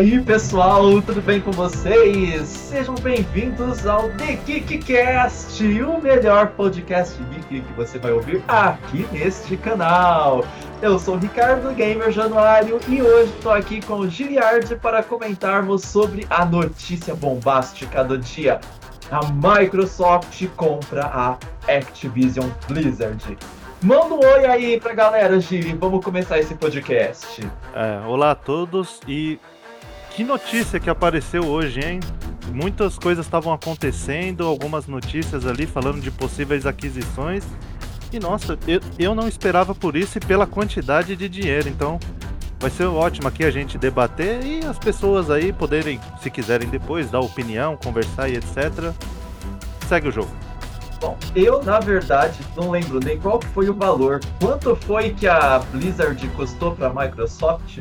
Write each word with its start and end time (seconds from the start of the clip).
aí 0.00 0.18
pessoal, 0.22 1.02
tudo 1.02 1.20
bem 1.20 1.42
com 1.42 1.52
vocês? 1.52 2.48
Sejam 2.48 2.94
bem-vindos 2.94 3.86
ao 3.86 4.08
The 4.12 4.36
Geekcast, 4.46 5.62
o 5.82 6.00
melhor 6.00 6.52
podcast 6.52 7.22
geek 7.24 7.60
que 7.60 7.72
você 7.74 7.98
vai 7.98 8.10
ouvir 8.10 8.42
aqui 8.48 9.06
neste 9.12 9.58
canal. 9.58 10.42
Eu 10.80 10.98
sou 10.98 11.16
o 11.16 11.18
Ricardo 11.18 11.70
Gamer 11.74 12.10
Januário 12.10 12.80
e 12.88 13.02
hoje 13.02 13.30
estou 13.36 13.52
aqui 13.52 13.82
com 13.82 13.96
o 13.96 14.08
Giliard 14.08 14.74
para 14.76 15.02
comentarmos 15.02 15.82
sobre 15.82 16.26
a 16.30 16.46
notícia 16.46 17.14
bombástica 17.14 18.02
do 18.02 18.16
dia. 18.16 18.58
A 19.10 19.20
Microsoft 19.30 20.46
compra 20.56 21.04
a 21.04 21.36
Activision 21.70 22.48
Blizzard. 22.66 23.36
Manda 23.82 24.14
um 24.14 24.20
oi 24.20 24.46
aí 24.46 24.80
pra 24.80 24.94
galera, 24.94 25.38
Giri. 25.40 25.74
Vamos 25.74 26.02
começar 26.02 26.38
esse 26.38 26.54
podcast. 26.54 27.46
É, 27.74 28.06
olá 28.06 28.30
a 28.30 28.34
todos 28.34 29.00
e 29.06 29.38
que 30.20 30.24
notícia 30.24 30.78
que 30.78 30.90
apareceu 30.90 31.46
hoje, 31.46 31.80
hein? 31.80 31.98
Muitas 32.52 32.98
coisas 32.98 33.24
estavam 33.24 33.54
acontecendo, 33.54 34.46
algumas 34.46 34.86
notícias 34.86 35.46
ali 35.46 35.66
falando 35.66 35.98
de 35.98 36.10
possíveis 36.10 36.66
aquisições. 36.66 37.42
E 38.12 38.20
nossa, 38.20 38.58
eu, 38.68 38.82
eu 38.98 39.14
não 39.14 39.26
esperava 39.26 39.74
por 39.74 39.96
isso 39.96 40.18
e 40.18 40.20
pela 40.20 40.46
quantidade 40.46 41.16
de 41.16 41.26
dinheiro, 41.26 41.70
então 41.70 41.98
vai 42.58 42.68
ser 42.68 42.84
ótimo 42.84 43.28
aqui 43.28 43.44
a 43.44 43.50
gente 43.50 43.78
debater 43.78 44.44
e 44.44 44.62
as 44.62 44.78
pessoas 44.78 45.30
aí 45.30 45.54
poderem, 45.54 45.98
se 46.20 46.28
quiserem 46.28 46.68
depois, 46.68 47.10
dar 47.10 47.20
opinião, 47.20 47.78
conversar 47.78 48.28
e 48.28 48.36
etc. 48.36 48.92
Segue 49.88 50.08
o 50.08 50.12
jogo. 50.12 50.30
Bom, 51.00 51.16
eu 51.34 51.62
na 51.62 51.80
verdade 51.80 52.40
não 52.54 52.70
lembro 52.70 53.00
nem 53.02 53.18
qual 53.18 53.40
foi 53.54 53.70
o 53.70 53.74
valor. 53.74 54.20
Quanto 54.38 54.76
foi 54.76 55.14
que 55.14 55.26
a 55.26 55.60
Blizzard 55.72 56.28
custou 56.36 56.76
para 56.76 56.88
a 56.88 56.92
Microsoft? 56.92 57.78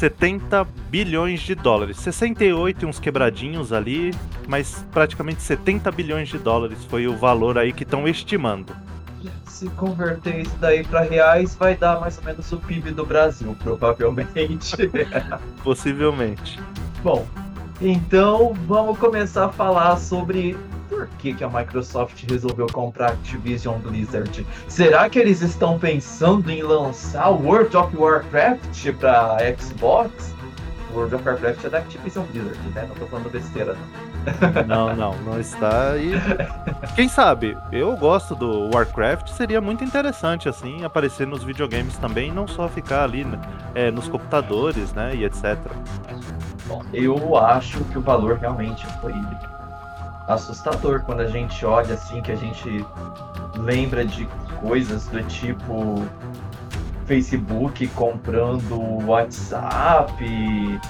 70 0.00 0.64
bilhões 0.88 1.40
de 1.40 1.54
dólares. 1.54 1.98
68 1.98 2.84
e 2.84 2.88
uns 2.88 2.98
quebradinhos 2.98 3.70
ali, 3.70 4.14
mas 4.48 4.86
praticamente 4.90 5.42
70 5.42 5.92
bilhões 5.92 6.30
de 6.30 6.38
dólares 6.38 6.82
foi 6.86 7.06
o 7.06 7.14
valor 7.14 7.58
aí 7.58 7.70
que 7.70 7.82
estão 7.82 8.08
estimando. 8.08 8.74
Se 9.46 9.68
converter 9.68 10.40
isso 10.40 10.56
daí 10.58 10.82
para 10.82 11.02
reais, 11.02 11.54
vai 11.54 11.76
dar 11.76 12.00
mais 12.00 12.16
ou 12.16 12.24
menos 12.24 12.50
o 12.50 12.56
PIB 12.56 12.92
do 12.92 13.04
Brasil, 13.04 13.54
provavelmente. 13.62 14.74
Possivelmente. 15.62 16.58
Bom, 17.02 17.26
então 17.78 18.54
vamos 18.66 18.98
começar 18.98 19.46
a 19.46 19.52
falar 19.52 19.98
sobre 19.98 20.56
por 20.90 21.06
que, 21.18 21.32
que 21.32 21.44
a 21.44 21.48
Microsoft 21.48 22.24
resolveu 22.28 22.66
comprar 22.66 23.12
Activision 23.12 23.78
Blizzard? 23.78 24.44
Será 24.68 25.08
que 25.08 25.18
eles 25.18 25.40
estão 25.40 25.78
pensando 25.78 26.50
em 26.50 26.62
lançar 26.62 27.30
World 27.30 27.74
of 27.76 27.96
Warcraft 27.96 28.92
para 28.98 29.38
Xbox? 29.56 30.34
World 30.92 31.14
of 31.14 31.26
Warcraft 31.26 31.64
é 31.64 31.68
da 31.70 31.78
Activision 31.78 32.24
Blizzard, 32.32 32.58
né? 32.74 32.84
Não 32.88 32.96
tô 32.96 33.06
falando 33.06 33.30
besteira, 33.30 33.74
não. 33.74 34.10
Não, 34.66 34.96
não, 34.96 35.16
não 35.22 35.40
está. 35.40 35.96
E 35.96 36.12
quem 36.94 37.08
sabe? 37.08 37.56
Eu 37.72 37.96
gosto 37.96 38.34
do 38.34 38.68
Warcraft, 38.74 39.28
seria 39.28 39.60
muito 39.60 39.84
interessante 39.84 40.48
assim 40.48 40.84
aparecer 40.84 41.26
nos 41.26 41.42
videogames 41.42 41.96
também, 41.96 42.30
não 42.30 42.46
só 42.46 42.68
ficar 42.68 43.04
ali 43.04 43.24
né, 43.24 43.40
é, 43.74 43.90
nos 43.90 44.08
computadores, 44.08 44.92
né, 44.92 45.14
e 45.14 45.24
etc. 45.24 45.56
Bom, 46.66 46.82
eu 46.92 47.36
acho 47.36 47.82
que 47.84 47.98
o 47.98 48.02
valor 48.02 48.36
realmente 48.36 48.86
foi 49.00 49.12
assustador 50.32 51.02
quando 51.02 51.20
a 51.20 51.26
gente 51.26 51.64
olha 51.64 51.94
assim, 51.94 52.20
que 52.20 52.32
a 52.32 52.36
gente 52.36 52.84
lembra 53.56 54.04
de 54.04 54.26
coisas 54.60 55.06
do 55.06 55.22
tipo 55.24 56.04
Facebook 57.06 57.86
comprando 57.88 58.78
WhatsApp 59.06 60.12
e, 60.22 60.80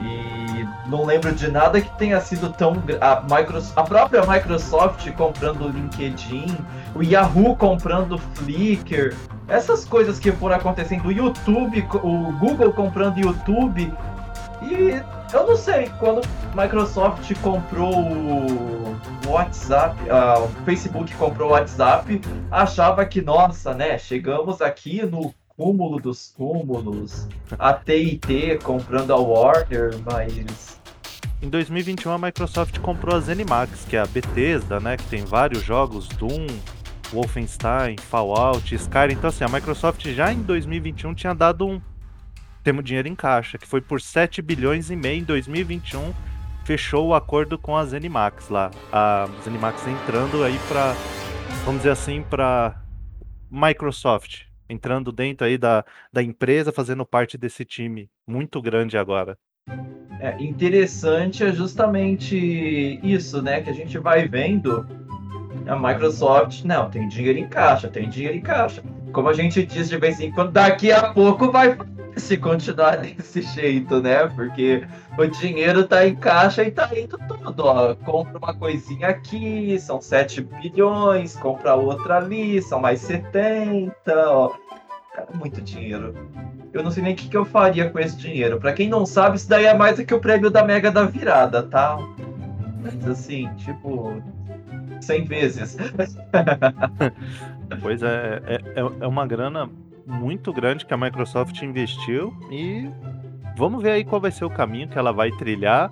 e 0.00 0.68
não 0.86 1.04
lembro 1.04 1.32
de 1.32 1.48
nada 1.50 1.80
que 1.80 1.90
tenha 1.96 2.20
sido 2.20 2.52
tão 2.52 2.82
a, 3.00 3.22
Microsoft, 3.22 3.78
a 3.78 3.82
própria 3.84 4.26
Microsoft 4.26 5.10
comprando 5.12 5.66
o 5.66 5.68
LinkedIn, 5.68 6.56
o 6.94 7.02
Yahoo 7.02 7.54
comprando 7.56 8.16
o 8.16 8.18
Flickr, 8.18 9.14
essas 9.46 9.84
coisas 9.84 10.18
que 10.18 10.32
foram 10.32 10.56
acontecendo, 10.56 11.06
o 11.06 11.12
YouTube, 11.12 11.86
o 12.02 12.32
Google 12.38 12.72
comprando 12.72 13.18
YouTube 13.18 13.92
e 14.62 15.21
eu 15.32 15.46
não 15.46 15.56
sei, 15.56 15.90
quando 15.98 16.20
Microsoft 16.54 17.32
comprou 17.40 17.94
o 19.26 19.30
WhatsApp, 19.30 19.96
uh, 20.04 20.44
o 20.44 20.64
Facebook 20.64 21.14
comprou 21.16 21.50
o 21.50 21.52
WhatsApp, 21.52 22.20
achava 22.50 23.04
que, 23.06 23.22
nossa, 23.22 23.74
né, 23.74 23.98
chegamos 23.98 24.60
aqui 24.60 25.04
no 25.04 25.34
cúmulo 25.48 26.00
dos 26.00 26.32
cúmulos, 26.36 27.28
a 27.58 27.72
TIT 27.72 28.58
comprando 28.62 29.12
a 29.12 29.16
Warner, 29.16 29.92
mas... 30.04 30.80
Em 31.40 31.48
2021 31.48 32.12
a 32.12 32.18
Microsoft 32.18 32.78
comprou 32.78 33.16
a 33.16 33.20
ZeniMax, 33.20 33.84
que 33.84 33.96
é 33.96 34.00
a 34.00 34.06
Bethesda, 34.06 34.78
né, 34.80 34.96
que 34.96 35.04
tem 35.04 35.24
vários 35.24 35.62
jogos, 35.62 36.08
Doom, 36.08 36.46
Wolfenstein, 37.12 37.96
Fallout, 37.98 38.74
Skyrim. 38.74 39.14
Então 39.14 39.28
assim, 39.28 39.44
a 39.44 39.48
Microsoft 39.48 40.06
já 40.08 40.32
em 40.32 40.42
2021 40.42 41.14
tinha 41.14 41.34
dado 41.34 41.66
um 41.66 41.80
temos 42.62 42.84
dinheiro 42.84 43.08
em 43.08 43.14
caixa, 43.14 43.58
que 43.58 43.66
foi 43.66 43.80
por 43.80 44.00
7 44.00 44.40
bilhões 44.40 44.90
e 44.90 44.96
meio 44.96 45.20
em 45.20 45.24
2021, 45.24 46.12
fechou 46.64 47.08
o 47.08 47.14
acordo 47.14 47.58
com 47.58 47.76
a 47.76 47.84
Zenimax 47.84 48.48
lá. 48.48 48.70
A 48.92 49.28
Zenimax 49.42 49.86
entrando 49.86 50.44
aí 50.44 50.58
para, 50.68 50.94
vamos 51.64 51.80
dizer 51.80 51.90
assim, 51.90 52.22
para 52.22 52.80
Microsoft, 53.50 54.42
entrando 54.68 55.10
dentro 55.12 55.46
aí 55.46 55.58
da, 55.58 55.84
da 56.12 56.22
empresa, 56.22 56.72
fazendo 56.72 57.04
parte 57.04 57.36
desse 57.36 57.64
time 57.64 58.08
muito 58.26 58.62
grande 58.62 58.96
agora. 58.96 59.36
É 60.20 60.40
interessante 60.40 61.42
é 61.42 61.52
justamente 61.52 63.00
isso, 63.02 63.42
né, 63.42 63.60
que 63.60 63.70
a 63.70 63.72
gente 63.72 63.98
vai 63.98 64.28
vendo 64.28 64.86
a 65.66 65.76
Microsoft, 65.76 66.64
não, 66.64 66.88
tem 66.90 67.08
dinheiro 67.08 67.38
em 67.38 67.48
caixa, 67.48 67.88
tem 67.88 68.08
dinheiro 68.08 68.36
em 68.36 68.40
caixa. 68.40 68.82
Como 69.12 69.28
a 69.28 69.32
gente 69.32 69.64
diz 69.64 69.88
de 69.88 69.96
vez 69.96 70.20
em 70.20 70.30
quando, 70.30 70.52
daqui 70.52 70.90
a 70.90 71.12
pouco 71.12 71.50
vai 71.50 71.76
se 72.16 72.36
continuar 72.36 72.98
desse 73.02 73.42
jeito, 73.42 74.00
né? 74.00 74.26
Porque 74.28 74.86
o 75.18 75.26
dinheiro 75.26 75.84
tá 75.84 76.06
em 76.06 76.14
caixa 76.14 76.62
e 76.62 76.70
tá 76.70 76.88
indo 76.96 77.18
tudo, 77.28 77.66
ó. 77.66 77.94
Compra 77.94 78.38
uma 78.38 78.54
coisinha 78.54 79.08
aqui, 79.08 79.78
são 79.78 80.00
7 80.00 80.42
bilhões, 80.42 81.36
compra 81.36 81.74
outra 81.74 82.18
ali, 82.18 82.60
são 82.62 82.80
mais 82.80 83.00
70, 83.00 83.94
ó. 84.08 84.52
Cara, 85.14 85.28
muito 85.34 85.60
dinheiro. 85.60 86.14
Eu 86.72 86.82
não 86.82 86.90
sei 86.90 87.02
nem 87.02 87.12
o 87.12 87.16
que, 87.16 87.28
que 87.28 87.36
eu 87.36 87.44
faria 87.44 87.90
com 87.90 87.98
esse 87.98 88.16
dinheiro. 88.16 88.58
Para 88.58 88.72
quem 88.72 88.88
não 88.88 89.04
sabe, 89.04 89.36
isso 89.36 89.48
daí 89.48 89.66
é 89.66 89.74
mais 89.74 89.98
do 89.98 90.06
que 90.06 90.14
o 90.14 90.20
prêmio 90.20 90.50
da 90.50 90.64
Mega 90.64 90.90
da 90.90 91.04
Virada, 91.04 91.62
tá? 91.62 91.98
Mas 92.82 93.06
assim, 93.06 93.52
tipo, 93.56 94.22
100 95.02 95.24
vezes. 95.26 95.76
pois 97.82 98.02
é, 98.02 98.40
é, 98.46 98.80
é 99.00 99.06
uma 99.06 99.26
grana 99.26 99.68
muito 100.06 100.52
grande 100.52 100.84
que 100.84 100.94
a 100.94 100.96
Microsoft 100.96 101.60
investiu 101.62 102.34
e 102.50 102.88
vamos 103.56 103.82
ver 103.82 103.92
aí 103.92 104.04
qual 104.04 104.20
vai 104.20 104.30
ser 104.30 104.44
o 104.44 104.50
caminho 104.50 104.88
que 104.88 104.98
ela 104.98 105.12
vai 105.12 105.30
trilhar. 105.32 105.90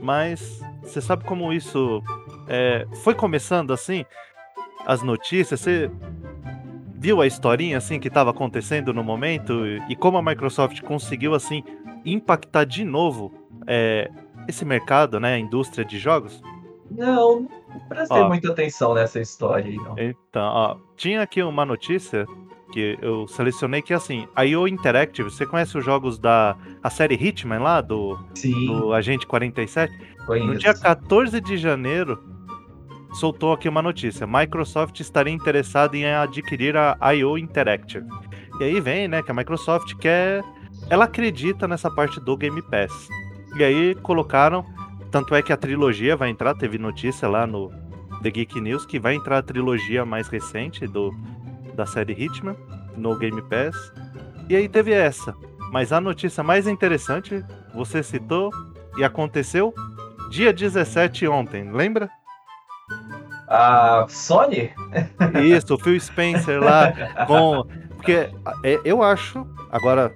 Mas 0.00 0.60
você 0.82 1.00
sabe 1.00 1.24
como 1.24 1.52
isso 1.52 2.02
é, 2.48 2.86
foi 3.02 3.14
começando 3.14 3.72
assim? 3.72 4.04
As 4.86 5.02
notícias, 5.02 5.60
você 5.60 5.90
viu 6.94 7.20
a 7.20 7.26
historinha 7.26 7.78
assim 7.78 7.98
que 7.98 8.08
estava 8.08 8.30
acontecendo 8.30 8.92
no 8.92 9.02
momento 9.02 9.66
e 9.88 9.96
como 9.96 10.18
a 10.18 10.22
Microsoft 10.22 10.80
conseguiu 10.82 11.34
assim 11.34 11.62
impactar 12.04 12.64
de 12.64 12.84
novo 12.84 13.32
é, 13.66 14.10
esse 14.46 14.64
mercado, 14.64 15.18
né, 15.18 15.34
a 15.34 15.38
indústria 15.38 15.84
de 15.84 15.98
jogos? 15.98 16.42
Não, 16.90 17.48
não 17.68 17.80
prestei 17.88 18.20
ó, 18.20 18.28
muita 18.28 18.50
atenção 18.50 18.94
nessa 18.94 19.20
história 19.20 19.66
aí, 19.66 19.76
não. 19.76 19.98
Então, 19.98 20.42
ó, 20.42 20.76
tinha 20.96 21.22
aqui 21.22 21.42
uma 21.42 21.64
notícia 21.64 22.26
que 22.74 22.98
eu 23.00 23.28
selecionei 23.28 23.80
que 23.80 23.94
assim, 23.94 24.26
a 24.34 24.44
IO 24.44 24.66
Interactive, 24.66 25.30
você 25.30 25.46
conhece 25.46 25.78
os 25.78 25.84
jogos 25.84 26.18
da 26.18 26.56
a 26.82 26.90
série 26.90 27.14
Hitman 27.14 27.60
lá 27.60 27.80
do, 27.80 28.18
Sim. 28.34 28.66
do 28.66 28.92
Agente 28.92 29.28
47? 29.28 29.96
Conheço. 30.26 30.46
No 30.48 30.58
dia 30.58 30.74
14 30.74 31.40
de 31.40 31.56
janeiro 31.56 32.20
soltou 33.12 33.52
aqui 33.52 33.68
uma 33.68 33.80
notícia: 33.80 34.26
Microsoft 34.26 34.98
estaria 34.98 35.32
interessada 35.32 35.96
em 35.96 36.04
adquirir 36.04 36.74
a 36.76 37.12
IO 37.12 37.38
Interactive. 37.38 38.04
E 38.58 38.64
aí 38.64 38.80
vem, 38.80 39.06
né, 39.06 39.22
que 39.22 39.30
a 39.30 39.34
Microsoft 39.34 39.94
quer 39.94 40.42
ela 40.90 41.04
acredita 41.04 41.68
nessa 41.68 41.88
parte 41.88 42.18
do 42.20 42.36
Game 42.36 42.60
Pass. 42.60 43.08
E 43.56 43.62
aí 43.62 43.94
colocaram, 43.94 44.66
tanto 45.12 45.32
é 45.32 45.40
que 45.40 45.52
a 45.52 45.56
trilogia 45.56 46.16
vai 46.16 46.28
entrar, 46.28 46.56
teve 46.56 46.76
notícia 46.76 47.28
lá 47.28 47.46
no 47.46 47.70
The 48.24 48.30
Geek 48.30 48.60
News 48.60 48.84
que 48.84 48.98
vai 48.98 49.14
entrar 49.14 49.38
a 49.38 49.42
trilogia 49.42 50.04
mais 50.04 50.26
recente 50.26 50.88
do 50.88 51.14
da 51.74 51.86
série 51.86 52.12
Hitman 52.12 52.56
no 52.96 53.16
Game 53.16 53.42
Pass. 53.42 53.76
E 54.48 54.56
aí 54.56 54.68
teve 54.68 54.92
essa. 54.92 55.34
Mas 55.70 55.92
a 55.92 56.00
notícia 56.00 56.42
mais 56.42 56.66
interessante, 56.66 57.44
você 57.74 58.02
citou 58.02 58.50
e 58.96 59.04
aconteceu 59.04 59.74
dia 60.30 60.52
17 60.52 61.26
ontem, 61.26 61.70
lembra? 61.70 62.08
A 63.48 64.06
Sony? 64.08 64.72
Isso, 65.42 65.74
o 65.74 65.78
Phil 65.78 65.98
Spencer 66.00 66.62
lá 66.62 66.92
com. 67.26 67.64
Porque 67.96 68.28
é, 68.62 68.80
eu 68.84 69.02
acho, 69.02 69.46
agora, 69.70 70.14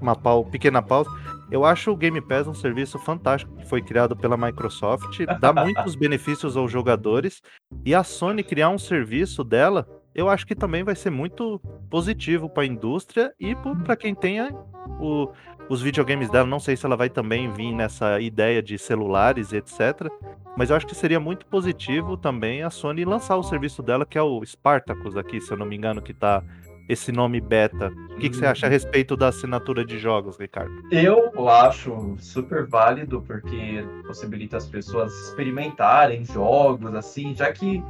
uma 0.00 0.14
pau, 0.14 0.44
pequena 0.44 0.82
pausa, 0.82 1.10
Eu 1.50 1.64
acho 1.64 1.90
o 1.90 1.96
Game 1.96 2.20
Pass 2.20 2.46
um 2.46 2.54
serviço 2.54 2.98
fantástico 2.98 3.54
que 3.56 3.68
foi 3.68 3.80
criado 3.80 4.16
pela 4.16 4.36
Microsoft, 4.36 5.20
dá 5.40 5.52
muitos 5.52 5.94
benefícios 5.96 6.56
aos 6.56 6.70
jogadores 6.70 7.40
e 7.84 7.94
a 7.94 8.02
Sony 8.02 8.42
criar 8.42 8.70
um 8.70 8.78
serviço 8.78 9.44
dela, 9.44 9.86
eu 10.14 10.28
acho 10.28 10.46
que 10.46 10.54
também 10.54 10.82
vai 10.82 10.94
ser 10.94 11.10
muito 11.10 11.60
positivo 11.90 12.48
para 12.48 12.62
a 12.62 12.66
indústria 12.66 13.34
e 13.38 13.54
para 13.84 13.96
quem 13.96 14.14
tenha 14.14 14.54
o, 15.00 15.28
os 15.68 15.82
videogames 15.82 16.30
dela. 16.30 16.46
Não 16.46 16.60
sei 16.60 16.76
se 16.76 16.86
ela 16.86 16.96
vai 16.96 17.10
também 17.10 17.52
vir 17.52 17.72
nessa 17.72 18.20
ideia 18.20 18.62
de 18.62 18.78
celulares 18.78 19.52
e 19.52 19.56
etc. 19.56 20.08
Mas 20.56 20.70
eu 20.70 20.76
acho 20.76 20.86
que 20.86 20.94
seria 20.94 21.18
muito 21.18 21.46
positivo 21.46 22.16
também 22.16 22.62
a 22.62 22.70
Sony 22.70 23.04
lançar 23.04 23.36
o 23.36 23.42
serviço 23.42 23.82
dela, 23.82 24.06
que 24.06 24.16
é 24.16 24.22
o 24.22 24.44
Spartacus 24.44 25.16
aqui, 25.16 25.40
se 25.40 25.52
eu 25.52 25.56
não 25.56 25.66
me 25.66 25.76
engano, 25.76 26.00
que 26.00 26.12
está 26.12 26.44
esse 26.88 27.10
nome 27.10 27.40
beta. 27.40 27.92
O 28.12 28.16
que, 28.16 28.28
que, 28.28 28.36
você 28.36 28.46
acha 28.46 28.66
a 28.66 28.68
respeito 28.68 29.16
da 29.16 29.28
assinatura 29.28 29.84
de 29.84 29.98
jogos, 29.98 30.38
Ricardo? 30.38 30.70
Eu 30.92 31.48
acho 31.48 32.14
super 32.18 32.66
válido, 32.66 33.22
porque 33.22 33.84
possibilita 34.06 34.58
as 34.58 34.66
pessoas 34.66 35.12
experimentarem 35.28 36.24
jogos, 36.24 36.94
assim, 36.94 37.34
já 37.34 37.50
que 37.50 37.82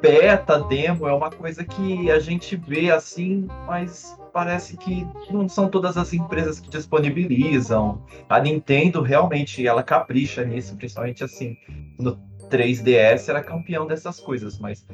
beta, 0.00 0.58
demo 0.60 1.06
é 1.06 1.12
uma 1.12 1.30
coisa 1.30 1.64
que 1.64 2.10
a 2.10 2.18
gente 2.18 2.56
vê 2.56 2.90
assim, 2.90 3.46
mas 3.66 4.18
parece 4.32 4.76
que 4.76 5.06
não 5.30 5.48
são 5.48 5.68
todas 5.68 5.96
as 5.96 6.12
empresas 6.12 6.60
que 6.60 6.70
disponibilizam. 6.70 8.02
A 8.28 8.40
Nintendo 8.40 9.02
realmente 9.02 9.66
ela 9.66 9.82
capricha 9.82 10.44
nisso, 10.44 10.76
principalmente 10.76 11.24
assim, 11.24 11.56
no 11.98 12.16
3DS 12.50 13.28
era 13.28 13.42
campeão 13.42 13.86
dessas 13.86 14.18
coisas, 14.18 14.58
mas 14.58 14.86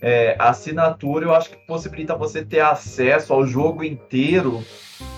é, 0.00 0.34
a 0.38 0.50
assinatura 0.50 1.26
eu 1.26 1.34
acho 1.34 1.50
que 1.50 1.56
possibilita 1.66 2.16
você 2.16 2.44
ter 2.44 2.60
acesso 2.60 3.32
ao 3.32 3.46
jogo 3.46 3.84
inteiro. 3.84 4.64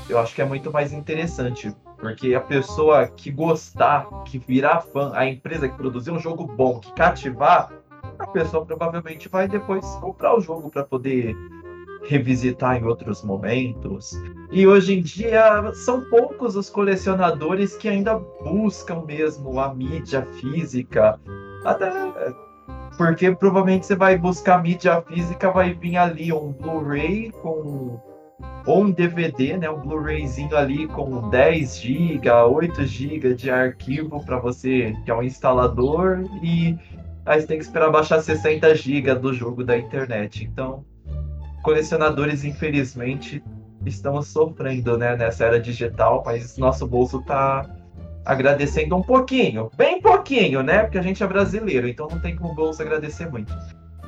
Eu 0.08 0.18
acho 0.18 0.34
que 0.34 0.42
é 0.42 0.44
muito 0.44 0.72
mais 0.72 0.92
interessante. 0.92 1.72
Porque 2.02 2.34
a 2.34 2.40
pessoa 2.40 3.06
que 3.06 3.30
gostar, 3.30 4.08
que 4.24 4.36
virar 4.36 4.80
fã, 4.80 5.12
a 5.14 5.24
empresa 5.24 5.68
que 5.68 5.76
produzir 5.76 6.10
um 6.10 6.18
jogo 6.18 6.44
bom, 6.44 6.80
que 6.80 6.92
cativar, 6.94 7.70
a 8.22 8.26
pessoa 8.28 8.64
provavelmente 8.64 9.28
vai 9.28 9.48
depois 9.48 9.84
comprar 10.00 10.36
o 10.36 10.40
jogo 10.40 10.70
para 10.70 10.84
poder 10.84 11.36
revisitar 12.04 12.76
em 12.76 12.84
outros 12.84 13.22
momentos. 13.22 14.12
E 14.50 14.66
hoje 14.66 14.98
em 14.98 15.02
dia 15.02 15.72
são 15.74 16.02
poucos 16.02 16.56
os 16.56 16.70
colecionadores 16.70 17.76
que 17.76 17.88
ainda 17.88 18.18
buscam 18.42 19.02
mesmo 19.04 19.58
a 19.60 19.74
mídia 19.74 20.26
física. 20.40 21.18
Até 21.64 21.90
porque 22.96 23.34
provavelmente 23.34 23.86
você 23.86 23.96
vai 23.96 24.18
buscar 24.18 24.62
mídia 24.62 25.00
física, 25.02 25.50
vai 25.50 25.72
vir 25.72 25.96
ali 25.96 26.32
um 26.32 26.52
Blu-ray 26.52 27.32
com 27.42 28.00
ou 28.64 28.84
um 28.84 28.90
DVD, 28.92 29.56
né, 29.56 29.68
um 29.68 29.80
Blu-rayzinho 29.80 30.56
ali 30.56 30.86
com 30.86 31.28
10 31.28 31.80
GB, 31.80 32.30
8 32.30 32.84
GB 32.84 33.34
de 33.34 33.50
arquivo 33.50 34.24
para 34.24 34.38
você 34.38 34.94
que 35.04 35.10
é 35.10 35.14
um 35.14 35.22
instalador 35.22 36.20
e 36.42 36.78
aí 37.24 37.40
você 37.40 37.46
tem 37.46 37.58
que 37.58 37.64
esperar 37.64 37.90
baixar 37.90 38.20
60 38.20 38.74
GB 38.74 39.14
do 39.16 39.32
jogo 39.32 39.64
da 39.64 39.76
internet. 39.76 40.44
Então, 40.44 40.84
colecionadores 41.62 42.44
infelizmente 42.44 43.42
estamos 43.86 44.28
sofrendo, 44.28 44.96
né, 44.96 45.16
nessa 45.16 45.44
era 45.44 45.60
digital, 45.60 46.22
mas 46.24 46.56
nosso 46.56 46.86
bolso 46.86 47.22
tá 47.22 47.68
agradecendo 48.24 48.96
um 48.96 49.02
pouquinho, 49.02 49.70
bem 49.76 50.00
pouquinho, 50.00 50.62
né? 50.62 50.82
Porque 50.82 50.98
a 50.98 51.02
gente 51.02 51.22
é 51.22 51.26
brasileiro, 51.26 51.88
então 51.88 52.08
não 52.08 52.20
tem 52.20 52.36
como 52.36 52.52
o 52.52 52.54
bolso 52.54 52.80
agradecer 52.80 53.28
muito. 53.28 53.52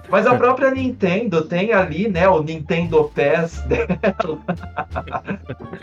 Mas 0.09 0.27
a 0.27 0.35
própria 0.37 0.71
Nintendo 0.71 1.47
tem 1.47 1.73
ali, 1.73 2.09
né, 2.09 2.29
o 2.29 2.43
Nintendo 2.43 3.11
Pass 3.15 3.61
dela, 3.67 4.39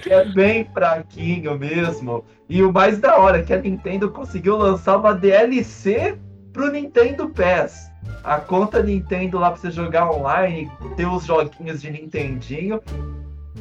que 0.01 0.13
é 0.13 0.25
bem 0.25 0.66
fraquinho 0.72 1.57
mesmo. 1.57 2.24
E 2.48 2.62
o 2.62 2.72
mais 2.72 3.00
da 3.00 3.18
hora 3.18 3.39
é 3.39 3.44
que 3.44 3.54
a 3.54 3.60
Nintendo 3.60 4.10
conseguiu 4.12 4.57
lançar 4.57 4.98
uma 4.98 5.13
DLC 5.13 6.18
pro 6.51 6.71
Nintendo 6.71 7.30
Pass. 7.30 7.92
A 8.24 8.38
conta 8.38 8.81
Nintendo 8.81 9.39
lá 9.39 9.51
pra 9.51 9.59
você 9.59 9.71
jogar 9.71 10.12
online, 10.12 10.71
ter 10.95 11.07
os 11.07 11.25
joguinhos 11.25 11.81
de 11.81 11.92
Nintendinho. 11.92 12.81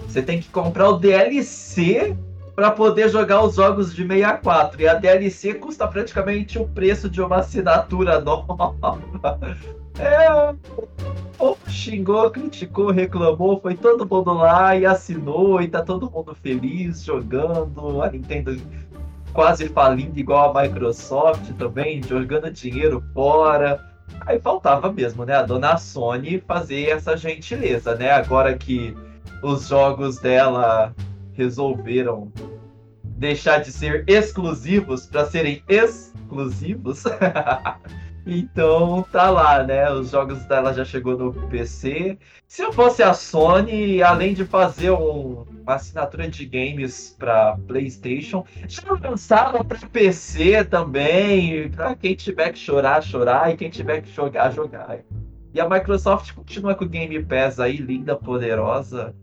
Você 0.07 0.23
tem 0.23 0.41
que 0.41 0.49
comprar 0.49 0.89
o 0.89 0.99
DLC 0.99 2.17
para 2.55 2.71
poder 2.71 3.09
jogar 3.09 3.43
os 3.43 3.55
jogos 3.55 3.95
de 3.95 4.07
64. 4.07 4.83
E 4.83 4.89
a 4.89 4.95
DLC 4.95 5.55
custa 5.55 5.87
praticamente 5.87 6.59
o 6.59 6.69
preço 6.69 7.09
de 7.09 7.23
uma 7.23 7.37
assinatura 7.37 8.21
nova. 8.21 8.75
É, 9.99 10.55
xingou, 11.69 12.31
criticou, 12.31 12.91
reclamou, 12.91 13.61
foi 13.61 13.75
todo 13.75 14.09
mundo 14.09 14.33
lá 14.33 14.77
e 14.77 14.85
assinou 14.85 15.61
e 15.61 15.69
tá 15.69 15.83
todo 15.83 16.11
mundo 16.11 16.35
feliz 16.35 17.03
jogando. 17.03 18.03
A 18.03 18.11
Nintendo 18.11 18.57
quase 19.32 19.69
falindo 19.69 20.19
igual 20.19 20.56
a 20.56 20.62
Microsoft 20.62 21.53
também, 21.59 22.03
jogando 22.03 22.50
dinheiro 22.50 23.03
fora. 23.15 23.85
Aí 24.27 24.41
faltava 24.41 24.93
mesmo, 24.93 25.25
né, 25.25 25.35
a 25.35 25.43
dona 25.43 25.77
Sony 25.77 26.43
fazer 26.47 26.91
essa 26.91 27.17
gentileza, 27.17 27.94
né? 27.94 28.11
Agora 28.11 28.56
que 28.56 28.94
os 29.43 29.69
jogos 29.69 30.19
dela 30.19 30.94
resolveram 31.32 32.32
deixar 33.05 33.59
de 33.59 33.71
ser 33.71 34.05
exclusivos 34.09 35.06
para 35.06 35.27
serem 35.27 35.62
exclusivos. 35.69 37.05
então 38.27 39.05
tá 39.11 39.31
lá, 39.31 39.63
né? 39.63 39.91
Os 39.91 40.11
jogos 40.11 40.45
dela 40.45 40.73
já 40.73 40.85
chegou 40.85 41.17
no 41.17 41.33
PC. 41.49 42.19
Se 42.47 42.63
eu 42.63 42.73
fosse 42.73 43.03
a 43.03 43.15
Sony, 43.15 44.03
além 44.03 44.35
de 44.35 44.45
fazer 44.45 44.91
um, 44.91 45.45
uma 45.63 45.75
assinatura 45.75 46.29
de 46.29 46.45
games 46.45 47.15
para 47.19 47.57
PlayStation, 47.67 48.45
já 48.69 48.83
lançava 48.93 49.65
para 49.65 49.79
PC 49.89 50.65
também, 50.65 51.71
para 51.71 51.95
quem 51.95 52.15
tiver 52.15 52.53
que 52.53 52.59
chorar, 52.59 53.03
chorar 53.03 53.53
e 53.53 53.57
quem 53.57 53.71
tiver 53.71 54.03
que 54.03 54.11
jogar, 54.11 54.53
jogar. 54.53 54.99
E 55.53 55.61
a 55.61 55.69
Microsoft 55.69 56.33
continua 56.33 56.75
com 56.75 56.85
o 56.85 56.89
Game 56.89 57.23
Pass 57.25 57.59
aí, 57.59 57.77
linda, 57.77 58.15
poderosa 58.15 59.15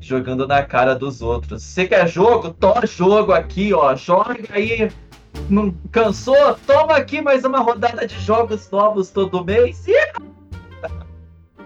jogando 0.00 0.46
na 0.46 0.62
cara 0.62 0.94
dos 0.94 1.20
outros. 1.22 1.62
Você 1.62 1.86
quer 1.86 2.08
jogo? 2.08 2.52
Toma 2.52 2.86
jogo 2.86 3.32
aqui, 3.32 3.72
ó. 3.72 3.94
Joga 3.94 4.36
aí. 4.50 4.90
Não 5.48 5.72
cansou? 5.90 6.54
Toma 6.66 6.96
aqui 6.96 7.20
mais 7.20 7.44
uma 7.44 7.60
rodada 7.60 8.06
de 8.06 8.18
jogos 8.20 8.70
novos 8.70 9.10
todo 9.10 9.44
mês. 9.44 9.84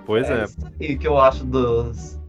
Pois 0.04 0.28
é. 0.28 0.40
é. 0.40 0.44
Isso 0.44 0.58
aí 0.80 0.96
que 0.96 1.06
eu 1.06 1.18
acho 1.18 1.44
dos 1.44 2.20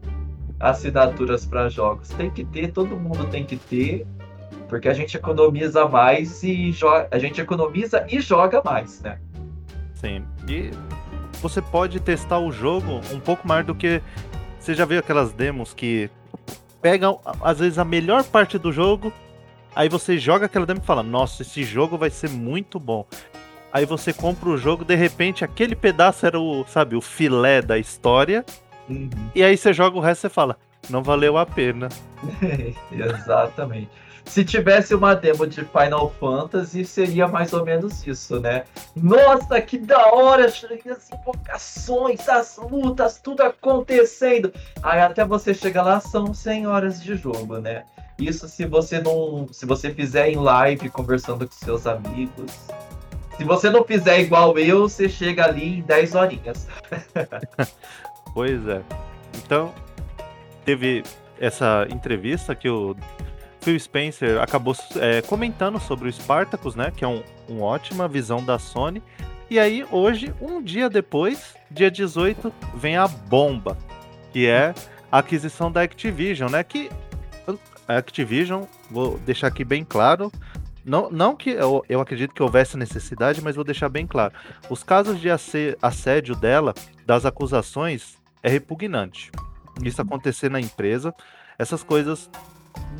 assinaturas 0.60 1.44
para 1.46 1.68
jogos. 1.68 2.08
Tem 2.10 2.30
que 2.30 2.44
ter, 2.44 2.72
todo 2.72 2.96
mundo 2.96 3.26
tem 3.26 3.44
que 3.44 3.56
ter, 3.56 4.06
porque 4.68 4.88
a 4.88 4.94
gente 4.94 5.16
economiza 5.16 5.86
mais 5.88 6.42
e 6.42 6.72
joga, 6.72 7.08
a 7.10 7.18
gente 7.18 7.40
economiza 7.40 8.06
e 8.08 8.20
joga 8.20 8.62
mais, 8.64 9.00
né? 9.02 9.18
Sim. 9.94 10.24
E 10.48 10.70
você 11.40 11.60
pode 11.60 12.00
testar 12.00 12.38
o 12.38 12.50
jogo 12.50 13.00
um 13.12 13.20
pouco 13.20 13.46
mais 13.46 13.66
do 13.66 13.74
que 13.74 14.02
você 14.58 14.74
já 14.74 14.84
viu 14.84 14.98
aquelas 14.98 15.32
demos 15.32 15.74
que 15.74 16.10
pegam, 16.80 17.20
às 17.42 17.58
vezes, 17.58 17.78
a 17.78 17.84
melhor 17.84 18.24
parte 18.24 18.58
do 18.58 18.72
jogo, 18.72 19.12
aí 19.74 19.88
você 19.88 20.18
joga 20.18 20.46
aquela 20.46 20.66
demo 20.66 20.80
e 20.82 20.86
fala: 20.86 21.02
Nossa, 21.02 21.42
esse 21.42 21.62
jogo 21.64 21.96
vai 21.98 22.10
ser 22.10 22.30
muito 22.30 22.78
bom. 22.78 23.06
Aí 23.72 23.84
você 23.84 24.12
compra 24.12 24.48
o 24.48 24.56
jogo, 24.56 24.84
de 24.84 24.94
repente 24.94 25.44
aquele 25.44 25.74
pedaço 25.74 26.24
era 26.24 26.38
o, 26.38 26.64
sabe, 26.66 26.94
o 26.94 27.00
filé 27.00 27.60
da 27.60 27.76
história. 27.78 28.44
Uhum. 28.88 29.10
E 29.34 29.42
aí 29.42 29.56
você 29.56 29.72
joga 29.72 29.96
o 29.96 30.00
resto 30.00 30.26
e 30.26 30.30
fala: 30.30 30.56
Não 30.88 31.02
valeu 31.02 31.36
a 31.36 31.44
pena. 31.44 31.88
Exatamente. 32.92 33.90
Se 34.26 34.44
tivesse 34.44 34.94
uma 34.94 35.14
demo 35.14 35.46
de 35.46 35.64
Final 35.64 36.12
Fantasy, 36.18 36.84
seria 36.84 37.28
mais 37.28 37.52
ou 37.52 37.64
menos 37.64 38.06
isso, 38.06 38.40
né? 38.40 38.64
Nossa, 38.96 39.60
que 39.60 39.78
da 39.78 40.12
hora! 40.12 40.46
As 40.46 41.10
invocações, 41.12 42.28
as 42.28 42.56
lutas, 42.56 43.20
tudo 43.22 43.42
acontecendo. 43.42 44.52
Aí 44.82 45.00
até 45.00 45.24
você 45.24 45.54
chega 45.54 45.82
lá, 45.82 46.00
são 46.00 46.32
100 46.32 46.66
horas 46.66 47.02
de 47.02 47.14
jogo, 47.16 47.58
né? 47.58 47.84
Isso 48.18 48.48
se 48.48 48.64
você 48.64 49.00
não. 49.00 49.48
Se 49.52 49.66
você 49.66 49.92
fizer 49.92 50.28
em 50.28 50.36
live 50.36 50.88
conversando 50.88 51.46
com 51.46 51.54
seus 51.54 51.86
amigos. 51.86 52.52
Se 53.36 53.42
você 53.42 53.68
não 53.68 53.84
fizer 53.84 54.20
igual 54.20 54.56
eu, 54.58 54.88
você 54.88 55.08
chega 55.08 55.44
ali 55.44 55.78
em 55.78 55.82
10 55.82 56.14
horinhas. 56.14 56.68
pois 58.32 58.66
é. 58.68 58.80
Então, 59.44 59.74
teve 60.64 61.02
essa 61.40 61.86
entrevista 61.90 62.54
que 62.54 62.68
o 62.68 62.94
Phil 63.64 63.80
Spencer 63.80 64.42
acabou 64.42 64.76
é, 64.96 65.22
comentando 65.22 65.80
sobre 65.80 66.06
o 66.06 66.12
Spartacus, 66.12 66.74
né? 66.74 66.92
Que 66.94 67.02
é 67.02 67.08
um, 67.08 67.22
uma 67.48 67.64
ótima 67.64 68.06
visão 68.06 68.44
da 68.44 68.58
Sony. 68.58 69.02
E 69.48 69.58
aí, 69.58 69.86
hoje, 69.90 70.34
um 70.38 70.62
dia 70.62 70.90
depois, 70.90 71.54
dia 71.70 71.90
18, 71.90 72.52
vem 72.74 72.98
a 72.98 73.08
bomba, 73.08 73.78
que 74.32 74.46
é 74.46 74.74
a 75.10 75.18
aquisição 75.18 75.72
da 75.72 75.80
Activision, 75.80 76.50
né? 76.50 76.62
Que 76.62 76.90
a 77.88 77.96
Activision, 77.96 78.64
vou 78.90 79.18
deixar 79.20 79.46
aqui 79.46 79.64
bem 79.64 79.82
claro, 79.82 80.30
não, 80.84 81.10
não 81.10 81.34
que 81.34 81.48
eu, 81.48 81.82
eu 81.88 82.02
acredito 82.02 82.34
que 82.34 82.42
houvesse 82.42 82.76
necessidade, 82.76 83.40
mas 83.40 83.56
vou 83.56 83.64
deixar 83.64 83.88
bem 83.88 84.06
claro. 84.06 84.34
Os 84.68 84.82
casos 84.82 85.18
de 85.18 85.28
assédio 85.80 86.34
dela, 86.36 86.74
das 87.06 87.24
acusações, 87.24 88.18
é 88.42 88.50
repugnante. 88.50 89.30
Isso 89.82 90.02
acontecer 90.02 90.50
na 90.50 90.60
empresa, 90.60 91.14
essas 91.58 91.82
coisas 91.82 92.28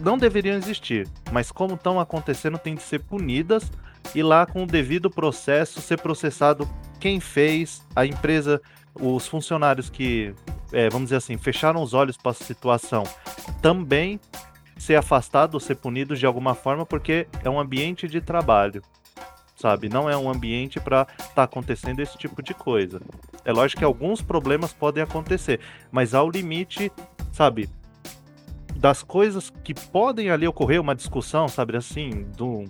não 0.00 0.18
deveriam 0.18 0.56
existir, 0.56 1.08
mas 1.32 1.50
como 1.50 1.74
estão 1.74 1.98
acontecendo, 2.00 2.58
têm 2.58 2.74
de 2.74 2.82
ser 2.82 3.00
punidas 3.00 3.70
e 4.14 4.22
lá 4.22 4.46
com 4.46 4.64
o 4.64 4.66
devido 4.66 5.10
processo 5.10 5.80
ser 5.80 6.00
processado 6.00 6.68
quem 7.00 7.20
fez, 7.20 7.82
a 7.94 8.04
empresa, 8.04 8.60
os 8.94 9.26
funcionários 9.26 9.90
que, 9.90 10.34
é, 10.72 10.88
vamos 10.88 11.06
dizer 11.06 11.16
assim, 11.16 11.36
fecharam 11.36 11.82
os 11.82 11.94
olhos 11.94 12.16
para 12.16 12.32
a 12.32 12.34
situação, 12.34 13.04
também 13.60 14.20
ser 14.76 14.96
afastado, 14.96 15.60
ser 15.60 15.76
punido 15.76 16.16
de 16.16 16.26
alguma 16.26 16.54
forma, 16.54 16.84
porque 16.84 17.26
é 17.42 17.50
um 17.50 17.60
ambiente 17.60 18.08
de 18.08 18.20
trabalho, 18.20 18.82
sabe? 19.56 19.88
Não 19.88 20.08
é 20.10 20.16
um 20.16 20.30
ambiente 20.30 20.80
para 20.80 21.06
estar 21.18 21.34
tá 21.34 21.42
acontecendo 21.44 22.00
esse 22.00 22.16
tipo 22.18 22.42
de 22.42 22.54
coisa. 22.54 23.00
É 23.44 23.52
lógico 23.52 23.80
que 23.80 23.84
alguns 23.84 24.20
problemas 24.20 24.72
podem 24.72 25.02
acontecer, 25.02 25.60
mas 25.92 26.14
há 26.14 26.22
o 26.22 26.30
limite, 26.30 26.90
sabe? 27.32 27.68
Das 28.84 29.02
coisas 29.02 29.48
que 29.48 29.72
podem 29.72 30.28
ali 30.28 30.46
ocorrer, 30.46 30.78
uma 30.78 30.94
discussão, 30.94 31.48
sabe 31.48 31.74
assim, 31.74 32.26
do, 32.36 32.64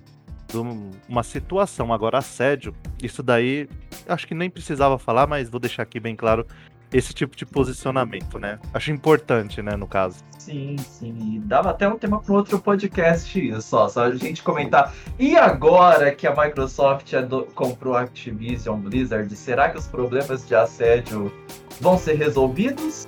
do 0.52 0.62
uma 1.08 1.24
situação. 1.24 1.92
Agora, 1.92 2.18
assédio, 2.18 2.72
isso 3.02 3.20
daí, 3.20 3.68
acho 4.08 4.24
que 4.24 4.32
nem 4.32 4.48
precisava 4.48 4.96
falar, 4.96 5.26
mas 5.26 5.50
vou 5.50 5.58
deixar 5.58 5.82
aqui 5.82 5.98
bem 5.98 6.14
claro 6.14 6.46
esse 6.92 7.12
tipo 7.12 7.36
de 7.36 7.44
posicionamento, 7.44 8.38
né? 8.38 8.60
Acho 8.72 8.92
importante, 8.92 9.60
né, 9.60 9.74
no 9.74 9.88
caso. 9.88 10.18
Sim, 10.38 10.76
sim. 10.78 11.42
Dava 11.46 11.70
até 11.70 11.88
um 11.88 11.98
tema 11.98 12.22
para 12.22 12.32
outro 12.32 12.60
podcast 12.60 13.48
isso, 13.48 13.76
ó, 13.76 13.88
só 13.88 14.04
a 14.04 14.14
gente 14.14 14.40
comentar. 14.40 14.94
E 15.18 15.36
agora 15.36 16.14
que 16.14 16.28
a 16.28 16.30
Microsoft 16.30 17.12
comprou 17.56 17.96
a 17.96 18.02
Activision 18.02 18.78
Blizzard, 18.78 19.34
será 19.34 19.68
que 19.68 19.78
os 19.78 19.88
problemas 19.88 20.46
de 20.46 20.54
assédio 20.54 21.32
vão 21.80 21.98
ser 21.98 22.14
resolvidos? 22.14 23.04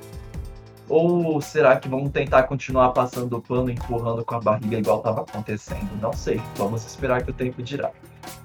Ou 0.88 1.40
será 1.40 1.76
que 1.76 1.88
vão 1.88 2.08
tentar 2.08 2.44
continuar 2.44 2.90
passando 2.90 3.36
o 3.36 3.42
pano, 3.42 3.70
empurrando 3.70 4.24
com 4.24 4.34
a 4.36 4.40
barriga 4.40 4.78
igual 4.78 4.98
estava 4.98 5.22
acontecendo? 5.22 5.88
Não 6.00 6.12
sei. 6.12 6.40
Vamos 6.56 6.84
esperar 6.84 7.22
que 7.22 7.30
o 7.30 7.34
tempo 7.34 7.62
dirá. 7.62 7.90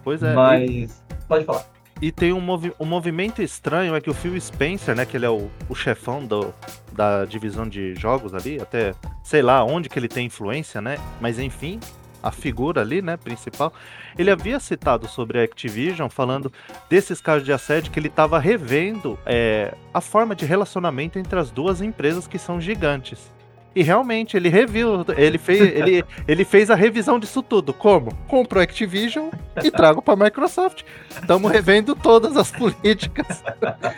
Pois 0.03 0.24
é. 0.24 0.33
Mas. 0.33 0.69
E... 0.69 0.89
Pode 1.27 1.45
falar. 1.45 1.65
E 2.01 2.12
tem 2.12 2.33
um, 2.33 2.41
movi 2.41 2.74
um 2.79 2.86
movimento 2.86 3.43
estranho, 3.43 3.95
é 3.95 4.01
que 4.01 4.10
o 4.10 4.13
Phil 4.13 4.39
Spencer, 4.41 4.95
né, 4.95 5.05
que 5.05 5.15
ele 5.15 5.25
é 5.25 5.29
o, 5.29 5.51
o 5.69 5.75
chefão 5.75 6.25
do, 6.25 6.51
da 6.91 7.25
divisão 7.25 7.69
de 7.69 7.93
jogos 7.93 8.33
ali, 8.33 8.60
até 8.60 8.93
sei 9.24 9.43
lá 9.43 9.63
onde 9.63 9.88
que 9.88 10.00
ele 10.00 10.07
tem 10.07 10.25
influência, 10.25 10.81
né? 10.81 10.98
Mas 11.19 11.38
enfim, 11.38 11.79
a 12.21 12.31
figura 12.31 12.81
ali, 12.81 13.01
né, 13.01 13.17
principal, 13.17 13.73
ele 14.17 14.29
havia 14.29 14.59
citado 14.59 15.07
sobre 15.07 15.39
a 15.39 15.43
Activision, 15.43 16.09
falando 16.09 16.51
desses 16.89 17.21
casos 17.21 17.43
de 17.43 17.53
assédio, 17.53 17.91
que 17.91 17.99
ele 17.99 18.07
estava 18.07 18.39
revendo 18.39 19.17
é, 19.25 19.73
a 19.93 20.01
forma 20.01 20.35
de 20.35 20.45
relacionamento 20.45 21.17
entre 21.17 21.39
as 21.39 21.51
duas 21.51 21.81
empresas 21.81 22.27
que 22.27 22.37
são 22.37 22.59
gigantes. 22.59 23.31
E 23.73 23.81
realmente, 23.83 24.35
ele 24.35 24.49
reviu, 24.49 25.05
ele 25.15 25.37
fez, 25.37 25.61
ele, 25.61 26.03
ele 26.27 26.43
fez 26.43 26.69
a 26.69 26.75
revisão 26.75 27.17
disso 27.17 27.41
tudo. 27.41 27.73
Como? 27.73 28.13
Compro 28.27 28.59
a 28.59 28.63
Activision 28.63 29.29
e 29.63 29.71
trago 29.71 30.01
para 30.01 30.21
Microsoft. 30.21 30.83
Estamos 31.09 31.49
revendo 31.49 31.95
todas 31.95 32.35
as 32.35 32.51
políticas. 32.51 33.41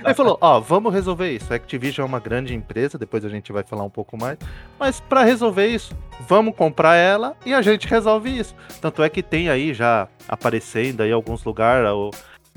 Ele 0.05 0.13
falou: 0.13 0.37
Ó, 0.39 0.57
oh, 0.57 0.61
vamos 0.61 0.93
resolver 0.93 1.31
isso. 1.31 1.51
A 1.51 1.55
Activision 1.55 2.05
é 2.05 2.07
uma 2.07 2.19
grande 2.19 2.53
empresa, 2.53 2.99
depois 2.99 3.25
a 3.25 3.29
gente 3.29 3.51
vai 3.51 3.63
falar 3.63 3.83
um 3.83 3.89
pouco 3.89 4.15
mais. 4.15 4.37
Mas 4.79 4.99
para 4.99 5.23
resolver 5.23 5.67
isso, 5.67 5.95
vamos 6.27 6.55
comprar 6.55 6.95
ela 6.95 7.35
e 7.43 7.51
a 7.51 7.61
gente 7.61 7.87
resolve 7.87 8.29
isso. 8.37 8.55
Tanto 8.79 9.01
é 9.01 9.09
que 9.09 9.23
tem 9.23 9.49
aí 9.49 9.73
já 9.73 10.07
aparecendo 10.27 11.01
aí 11.01 11.11
alguns 11.11 11.43
lugares 11.43 11.89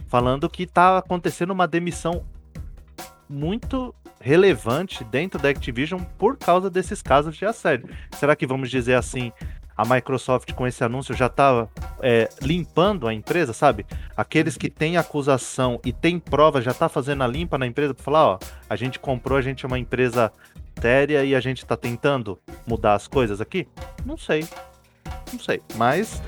falando 0.08 0.48
que 0.48 0.66
tá 0.66 0.98
acontecendo 0.98 1.50
uma 1.50 1.66
demissão 1.66 2.24
muito 3.28 3.94
relevante 4.26 5.04
dentro 5.04 5.38
da 5.38 5.48
Activision 5.48 6.00
por 6.18 6.36
causa 6.36 6.68
desses 6.68 7.00
casos 7.00 7.36
de 7.36 7.46
assédio. 7.46 7.88
Será 8.18 8.34
que 8.34 8.44
vamos 8.44 8.68
dizer 8.68 8.94
assim, 8.94 9.32
a 9.76 9.84
Microsoft 9.84 10.52
com 10.52 10.66
esse 10.66 10.82
anúncio 10.82 11.14
já 11.14 11.26
está 11.26 11.68
é, 12.02 12.28
limpando 12.42 13.06
a 13.06 13.14
empresa, 13.14 13.52
sabe? 13.52 13.86
Aqueles 14.16 14.56
que 14.56 14.68
têm 14.68 14.96
acusação 14.96 15.80
e 15.84 15.92
têm 15.92 16.18
prova 16.18 16.60
já 16.60 16.72
está 16.72 16.88
fazendo 16.88 17.22
a 17.22 17.26
limpa 17.28 17.56
na 17.56 17.68
empresa 17.68 17.94
para 17.94 18.02
falar, 18.02 18.26
ó, 18.26 18.38
a 18.68 18.74
gente 18.74 18.98
comprou, 18.98 19.38
a 19.38 19.42
gente 19.42 19.64
é 19.64 19.68
uma 19.68 19.78
empresa 19.78 20.32
séria 20.80 21.24
e 21.24 21.32
a 21.32 21.40
gente 21.40 21.58
está 21.58 21.76
tentando 21.76 22.36
mudar 22.66 22.94
as 22.94 23.06
coisas 23.06 23.40
aqui? 23.40 23.68
Não 24.04 24.16
sei, 24.16 24.44
não 25.32 25.38
sei, 25.38 25.62
mas 25.76 26.20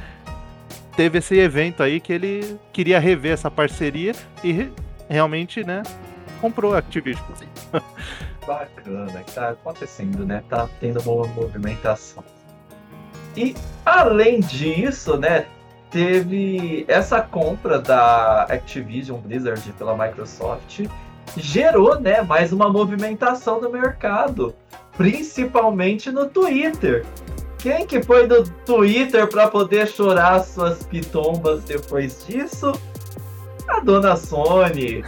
teve 0.97 1.19
esse 1.19 1.37
evento 1.37 1.83
aí 1.83 1.99
que 1.99 2.13
ele 2.13 2.61
queria 2.73 3.01
rever 3.01 3.33
essa 3.33 3.51
parceria 3.51 4.13
e 4.45 4.71
realmente, 5.09 5.65
né, 5.65 5.83
comprou 6.41 6.75
a 6.75 6.79
Activision. 6.79 7.25
Bacana, 8.47 9.25
tá 9.35 9.51
acontecendo, 9.51 10.25
né? 10.25 10.43
Tá 10.49 10.69
tendo 10.81 11.01
uma 11.01 11.27
movimentação. 11.29 12.25
E 13.37 13.55
além 13.85 14.41
disso, 14.41 15.17
né, 15.19 15.47
teve 15.91 16.85
essa 16.89 17.21
compra 17.21 17.79
da 17.79 18.45
Activision 18.45 19.19
Blizzard 19.19 19.73
pela 19.73 19.97
Microsoft 19.97 20.87
gerou, 21.37 22.01
né, 22.01 22.23
mais 22.23 22.53
uma 22.53 22.69
movimentação 22.69 23.61
no 23.61 23.71
mercado, 23.71 24.55
principalmente 24.97 26.11
no 26.11 26.27
Twitter. 26.27 27.05
Quem 27.59 27.87
que 27.87 28.03
foi 28.03 28.27
no 28.27 28.45
Twitter 28.65 29.27
para 29.29 29.49
poder 29.49 29.89
chorar 29.89 30.41
suas 30.41 30.85
pitombas 30.85 31.65
depois 31.65 32.25
disso? 32.27 32.73
A 33.69 33.81
dona 33.81 34.17
Sony. 34.17 35.05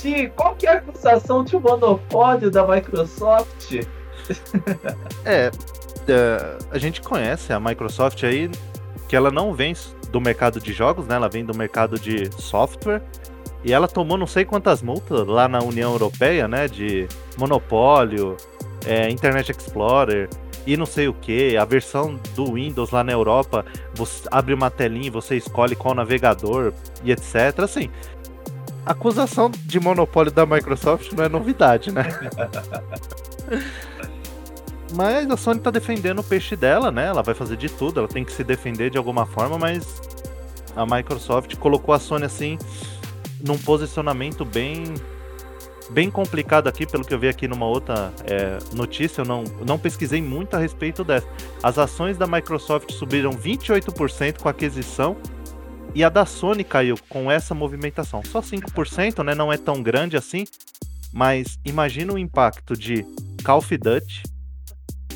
Gente, 0.00 0.32
qual 0.34 0.54
que 0.56 0.66
é 0.66 0.70
a 0.70 0.78
acusação 0.78 1.44
de 1.44 1.58
monopólio 1.58 2.50
da 2.50 2.66
Microsoft? 2.66 3.74
é, 5.24 5.50
é, 6.08 6.58
a 6.70 6.78
gente 6.78 7.00
conhece 7.02 7.52
a 7.52 7.60
Microsoft 7.60 8.22
aí, 8.24 8.50
que 9.08 9.14
ela 9.14 9.30
não 9.30 9.52
vem 9.52 9.74
do 10.10 10.20
mercado 10.20 10.60
de 10.60 10.72
jogos, 10.72 11.06
né? 11.06 11.16
Ela 11.16 11.28
vem 11.28 11.44
do 11.44 11.56
mercado 11.56 11.98
de 11.98 12.30
software. 12.40 13.02
E 13.64 13.72
ela 13.72 13.88
tomou 13.88 14.16
não 14.16 14.26
sei 14.26 14.44
quantas 14.44 14.80
multas 14.80 15.26
lá 15.26 15.48
na 15.48 15.58
União 15.58 15.92
Europeia, 15.92 16.46
né? 16.46 16.68
De 16.68 17.08
monopólio, 17.36 18.36
é, 18.86 19.10
Internet 19.10 19.50
Explorer 19.50 20.28
e 20.66 20.76
não 20.76 20.84
sei 20.84 21.08
o 21.08 21.14
que. 21.14 21.56
A 21.56 21.64
versão 21.64 22.18
do 22.34 22.54
Windows 22.54 22.90
lá 22.90 23.04
na 23.04 23.12
Europa, 23.12 23.64
você 23.94 24.28
abre 24.30 24.52
uma 24.52 24.70
telinha 24.70 25.06
e 25.06 25.10
você 25.10 25.36
escolhe 25.36 25.76
qual 25.76 25.94
navegador 25.94 26.72
e 27.04 27.12
etc. 27.12 27.60
Assim, 27.60 27.90
acusação 28.84 29.50
de 29.50 29.78
monopólio 29.78 30.32
da 30.32 30.44
Microsoft 30.44 31.12
não 31.12 31.24
é 31.24 31.28
novidade, 31.28 31.92
né? 31.92 32.04
mas 34.94 35.30
a 35.30 35.36
Sony 35.36 35.60
tá 35.60 35.70
defendendo 35.70 36.18
o 36.18 36.24
peixe 36.24 36.56
dela, 36.56 36.90
né? 36.90 37.06
Ela 37.06 37.22
vai 37.22 37.34
fazer 37.34 37.56
de 37.56 37.68
tudo, 37.68 38.00
ela 38.00 38.08
tem 38.08 38.24
que 38.24 38.32
se 38.32 38.42
defender 38.42 38.90
de 38.90 38.98
alguma 38.98 39.26
forma, 39.26 39.58
mas 39.58 40.00
a 40.74 40.84
Microsoft 40.84 41.54
colocou 41.56 41.94
a 41.94 41.98
Sony 41.98 42.24
assim 42.24 42.58
num 43.44 43.58
posicionamento 43.58 44.44
bem 44.44 44.94
bem 45.90 46.10
complicado 46.10 46.68
aqui, 46.68 46.86
pelo 46.86 47.04
que 47.04 47.14
eu 47.14 47.18
vi 47.18 47.28
aqui 47.28 47.46
numa 47.46 47.66
outra 47.66 48.12
é, 48.24 48.58
notícia, 48.74 49.22
eu 49.22 49.24
não, 49.24 49.44
não 49.64 49.78
pesquisei 49.78 50.20
muito 50.20 50.54
a 50.54 50.58
respeito 50.58 51.04
dessa. 51.04 51.26
As 51.62 51.78
ações 51.78 52.16
da 52.16 52.26
Microsoft 52.26 52.92
subiram 52.92 53.30
28% 53.30 54.38
com 54.38 54.48
a 54.48 54.50
aquisição 54.50 55.16
e 55.94 56.04
a 56.04 56.08
da 56.08 56.26
Sony 56.26 56.64
caiu 56.64 56.96
com 57.08 57.30
essa 57.30 57.54
movimentação. 57.54 58.22
Só 58.24 58.40
5%, 58.40 59.24
né? 59.24 59.34
Não 59.34 59.52
é 59.52 59.56
tão 59.56 59.82
grande 59.82 60.16
assim, 60.16 60.44
mas 61.12 61.58
imagina 61.64 62.12
o 62.12 62.18
impacto 62.18 62.76
de 62.76 63.04
Call 63.42 63.58
of 63.58 63.76
Duty 63.76 64.22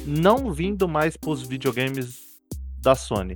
não 0.07 0.53
vindo 0.53 0.89
mais 0.89 1.17
para 1.17 1.31
os 1.31 1.47
videogames 1.47 2.21
da 2.79 2.95
Sony. 2.95 3.35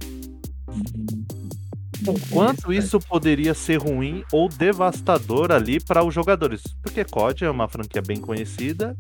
O 2.06 2.20
quanto 2.30 2.73
isso 2.73 3.00
poderia 3.00 3.54
ser 3.54 3.78
ruim 3.78 4.23
ou 4.30 4.49
devastador 4.49 5.50
ali 5.50 5.80
para 5.80 6.04
os 6.04 6.14
jogadores? 6.14 6.62
Porque 6.82 7.04
COD 7.04 7.44
é 7.44 7.50
uma 7.50 7.68
franquia 7.68 8.02
bem 8.02 8.20
conhecida. 8.20 8.96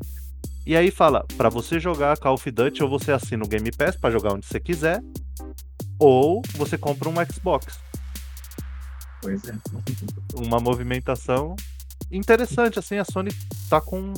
E 0.66 0.74
aí 0.74 0.90
fala, 0.90 1.26
para 1.36 1.50
você 1.50 1.78
jogar 1.78 2.16
Call 2.16 2.34
of 2.34 2.50
Duty 2.50 2.82
ou 2.82 2.88
você 2.88 3.12
assina 3.12 3.44
o 3.44 3.48
Game 3.48 3.70
Pass 3.70 3.96
para 3.96 4.10
jogar 4.10 4.32
onde 4.32 4.46
você 4.46 4.58
quiser, 4.58 5.02
ou 5.98 6.40
você 6.54 6.78
compra 6.78 7.10
um 7.10 7.14
Xbox. 7.30 7.78
Pois 9.20 9.42
é. 9.46 9.54
Uma 10.34 10.58
movimentação 10.58 11.54
interessante 12.10 12.78
assim, 12.78 12.96
a 12.96 13.04
Sony 13.04 13.30
tá 13.68 13.80
com 13.80 14.12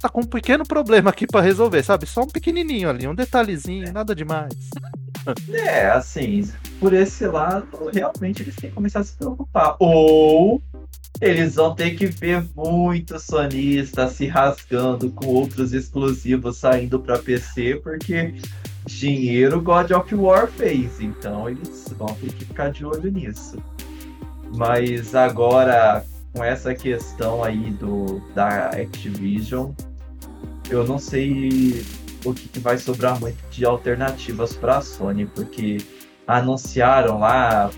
tá 0.00 0.08
com 0.08 0.20
um 0.20 0.26
pequeno 0.26 0.64
problema 0.64 1.10
aqui 1.10 1.26
para 1.26 1.40
resolver, 1.40 1.82
sabe? 1.82 2.06
Só 2.06 2.22
um 2.22 2.26
pequenininho 2.28 2.88
ali, 2.88 3.06
um 3.06 3.14
detalhezinho, 3.14 3.92
nada 3.92 4.14
demais. 4.14 4.52
É, 5.52 5.86
assim, 5.86 6.48
por 6.80 6.92
esse 6.92 7.26
lado, 7.26 7.90
realmente 7.92 8.42
eles 8.42 8.56
têm 8.56 8.70
que 8.70 8.76
começar 8.76 9.00
a 9.00 9.04
se 9.04 9.16
preocupar. 9.16 9.76
Ou 9.78 10.62
eles 11.20 11.54
vão 11.54 11.74
ter 11.74 11.92
que 11.92 12.06
ver 12.06 12.44
muitos 12.54 13.24
sonistas 13.24 14.12
se 14.12 14.26
rasgando 14.26 15.10
com 15.10 15.26
outros 15.26 15.72
exclusivos 15.72 16.56
saindo 16.56 16.98
para 16.98 17.18
PC, 17.18 17.80
porque 17.82 18.34
dinheiro 18.86 19.60
God 19.60 19.92
of 19.92 20.14
War 20.14 20.48
fez. 20.48 21.00
Então 21.00 21.48
eles 21.48 21.86
vão 21.96 22.14
ter 22.14 22.32
que 22.32 22.44
ficar 22.44 22.70
de 22.70 22.84
olho 22.84 23.10
nisso. 23.10 23.56
Mas 24.54 25.14
agora, 25.14 26.04
com 26.32 26.42
essa 26.42 26.74
questão 26.74 27.42
aí 27.42 27.70
do 27.70 28.20
da 28.34 28.70
Activision, 28.70 29.70
eu 30.68 30.84
não 30.86 30.98
sei 30.98 31.84
o 32.24 32.34
que, 32.34 32.58
vai 32.58 32.78
sobrar 32.78 33.18
muito 33.18 33.38
de 33.50 33.64
alternativas 33.64 34.54
para 34.54 34.78
a 34.78 34.80
Sony, 34.80 35.26
porque 35.26 35.78
anunciaram 36.26 37.18
lá 37.18 37.70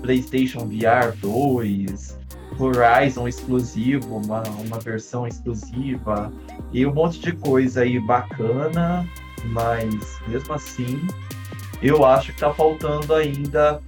PlayStation 0.00 0.66
VR 0.66 1.16
2, 1.20 2.18
Horizon 2.58 3.28
exclusivo, 3.28 4.16
uma, 4.16 4.42
uma 4.42 4.78
versão 4.78 5.26
exclusiva 5.26 6.32
e 6.72 6.84
um 6.86 6.92
monte 6.92 7.20
de 7.20 7.32
coisa 7.32 7.82
aí 7.82 7.98
bacana, 8.00 9.08
mas 9.46 10.18
mesmo 10.28 10.52
assim 10.54 11.00
eu 11.82 12.04
acho 12.04 12.32
que 12.32 12.40
tá 12.40 12.54
faltando 12.54 13.12
ainda 13.12 13.80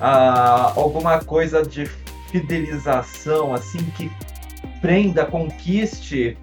ah, 0.00 0.72
alguma 0.74 1.20
coisa 1.20 1.62
de 1.62 1.86
fidelização, 2.30 3.54
assim, 3.54 3.78
que 3.96 4.10
prenda, 4.80 5.24
conquiste. 5.24 6.36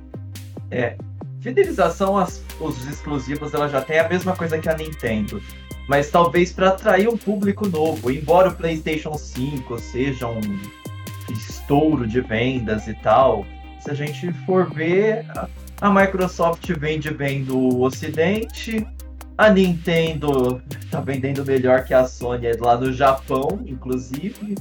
É, 0.69 0.95
fidelização, 1.41 2.17
as, 2.17 2.43
os 2.59 2.87
exclusivos, 2.87 3.53
ela 3.53 3.67
já 3.67 3.81
tem 3.81 3.99
a 3.99 4.07
mesma 4.07 4.35
coisa 4.35 4.59
que 4.59 4.69
a 4.69 4.77
Nintendo. 4.77 5.41
Mas 5.87 6.09
talvez 6.09 6.53
para 6.53 6.69
atrair 6.69 7.09
um 7.09 7.17
público 7.17 7.67
novo, 7.67 8.11
embora 8.11 8.49
o 8.49 8.55
PlayStation 8.55 9.17
5 9.17 9.79
seja 9.79 10.27
um 10.27 10.41
estouro 11.29 12.07
de 12.07 12.21
vendas 12.21 12.87
e 12.87 12.93
tal, 12.93 13.45
se 13.79 13.89
a 13.89 13.93
gente 13.93 14.31
for 14.45 14.71
ver, 14.71 15.25
a 15.81 15.89
Microsoft 15.89 16.69
vende 16.77 17.11
bem 17.11 17.41
no 17.43 17.81
Ocidente, 17.81 18.87
a 19.37 19.49
Nintendo 19.49 20.61
tá 20.91 21.01
vendendo 21.01 21.43
melhor 21.43 21.83
que 21.83 21.93
a 21.93 22.05
Sony 22.05 22.51
lá 22.59 22.77
no 22.77 22.93
Japão, 22.93 23.59
inclusive. 23.65 24.55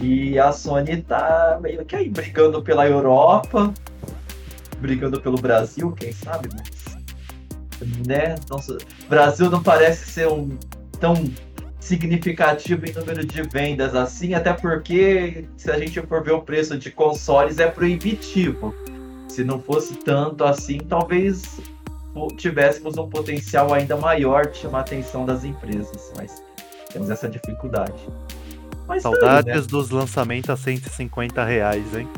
E 0.00 0.38
a 0.38 0.50
Sony 0.52 1.02
tá 1.02 1.58
meio 1.62 1.84
que 1.84 1.94
aí 1.94 2.08
brigando 2.08 2.60
pela 2.62 2.88
Europa, 2.88 3.72
brigando 4.80 5.20
pelo 5.20 5.38
Brasil, 5.38 5.92
quem 5.92 6.12
sabe, 6.12 6.48
mas. 6.52 6.98
Né? 8.06 8.34
Nossa, 8.50 8.76
Brasil 9.08 9.48
não 9.48 9.62
parece 9.62 10.10
ser 10.10 10.28
um 10.28 10.58
tão 10.98 11.14
significativo 11.80 12.84
em 12.86 12.92
número 12.92 13.24
de 13.24 13.42
vendas 13.42 13.94
assim, 13.94 14.34
até 14.34 14.52
porque 14.52 15.46
se 15.56 15.70
a 15.70 15.78
gente 15.78 16.00
for 16.02 16.22
ver 16.22 16.32
o 16.32 16.42
preço 16.42 16.76
de 16.76 16.90
consoles 16.90 17.58
é 17.58 17.68
proibitivo. 17.68 18.74
Se 19.28 19.44
não 19.44 19.60
fosse 19.60 19.94
tanto 19.94 20.44
assim, 20.44 20.78
talvez 20.78 21.60
tivéssemos 22.36 22.98
um 22.98 23.08
potencial 23.08 23.72
ainda 23.72 23.96
maior 23.96 24.46
de 24.46 24.58
chamar 24.58 24.78
a 24.78 24.80
atenção 24.80 25.24
das 25.24 25.44
empresas, 25.44 26.12
mas 26.16 26.42
temos 26.92 27.08
essa 27.10 27.28
dificuldade. 27.28 27.94
Mas 28.86 29.02
saudades 29.02 29.66
né? 29.66 29.70
dos 29.70 29.90
lançamentos 29.90 30.50
a 30.50 30.56
150 30.56 31.44
reais, 31.44 31.94
hein? 31.94 32.08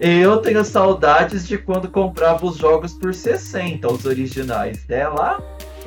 Eu 0.00 0.38
tenho 0.38 0.64
saudades 0.64 1.46
de 1.46 1.58
quando 1.58 1.88
comprava 1.88 2.46
os 2.46 2.56
jogos 2.56 2.92
por 2.92 3.12
60, 3.14 3.90
os 3.90 4.04
originais. 4.04 4.84
É 4.88 5.06
lá 5.08 5.40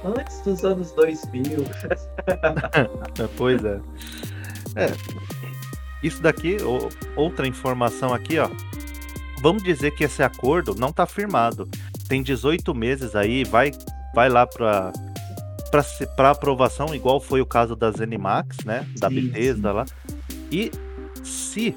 antes 0.03 0.41
dos 0.41 0.63
anos 0.63 0.91
2000. 0.91 1.65
pois 3.37 3.63
é. 3.63 3.79
É. 4.75 4.91
Isso 6.01 6.21
daqui, 6.21 6.57
outra 7.15 7.47
informação 7.47 8.13
aqui, 8.13 8.37
ó. 8.37 8.49
Vamos 9.41 9.63
dizer 9.63 9.91
que 9.91 10.03
esse 10.03 10.21
acordo 10.21 10.75
não 10.75 10.89
está 10.89 11.05
firmado. 11.05 11.67
Tem 12.07 12.21
18 12.21 12.73
meses 12.75 13.15
aí, 13.15 13.43
vai, 13.43 13.71
vai 14.13 14.29
lá 14.29 14.45
para 14.45 14.91
para 16.15 16.29
aprovação, 16.29 16.93
igual 16.93 17.19
foi 17.19 17.41
o 17.41 17.45
caso 17.47 17.75
da 17.75 17.89
Zenimax, 17.89 18.57
né? 18.63 18.87
Da 18.99 19.09
sim, 19.09 19.15
Bethesda 19.15 19.69
sim. 19.69 19.75
lá. 19.75 19.85
E 20.51 20.71
se, 21.23 21.75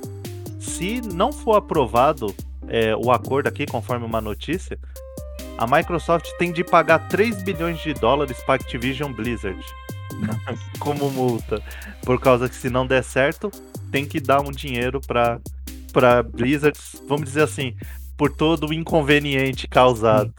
se 0.67 1.01
não 1.01 1.33
for 1.33 1.57
aprovado 1.57 2.35
é, 2.69 2.95
o 2.97 3.11
acordo 3.11 3.47
aqui, 3.47 3.65
conforme 3.67 4.05
uma 4.05 4.21
notícia, 4.21 4.79
a 5.57 5.67
Microsoft 5.67 6.29
tem 6.39 6.53
de 6.53 6.63
pagar 6.63 7.09
3 7.09 7.43
bilhões 7.43 7.81
de 7.81 7.95
dólares 7.95 8.43
para 8.45 8.57
Activision 8.57 9.13
Blizzard 9.13 9.59
como 10.79 11.11
multa. 11.11 11.63
Por 12.03 12.21
causa 12.21 12.49
que 12.49 12.55
se 12.55 12.69
não 12.69 12.87
der 12.87 13.03
certo, 13.03 13.51
tem 13.91 14.05
que 14.05 14.21
dar 14.21 14.41
um 14.41 14.51
dinheiro 14.51 15.01
para 15.01 15.41
para 15.93 16.23
Blizzard, 16.23 16.79
vamos 17.09 17.25
dizer 17.25 17.43
assim, 17.43 17.75
por 18.19 18.31
todo 18.31 18.69
o 18.69 18.73
inconveniente 18.73 19.67
causado. 19.67 20.31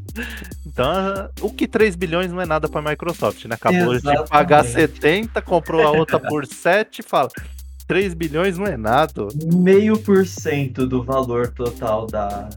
então, 0.64 1.30
o 1.42 1.50
que 1.50 1.68
3 1.68 1.96
bilhões 1.96 2.32
não 2.32 2.40
é 2.40 2.46
nada 2.46 2.66
para 2.66 2.80
a 2.80 2.90
Microsoft, 2.90 3.44
né? 3.44 3.56
Acabou 3.56 3.94
Exatamente. 3.94 4.24
de 4.24 4.30
pagar 4.30 4.64
70, 4.64 5.42
comprou 5.42 5.86
a 5.86 5.90
outra 5.90 6.18
por 6.18 6.46
7, 6.46 7.02
fala. 7.02 7.28
3 7.90 8.14
bilhões 8.14 8.56
não 8.56 8.66
é 8.66 8.76
nada. 8.76 9.26
Meio 9.52 9.98
por 9.98 10.24
cento 10.24 10.86
do 10.86 11.02
valor 11.02 11.48
total 11.48 12.06
da 12.06 12.48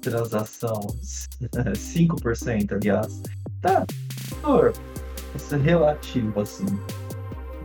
transação. 0.00 0.80
5%, 1.76 2.72
aliás. 2.72 3.22
Tá. 3.60 3.84
Valor. 4.40 4.72
Isso 5.34 5.54
é 5.54 5.58
relativo, 5.58 6.40
assim. 6.40 6.64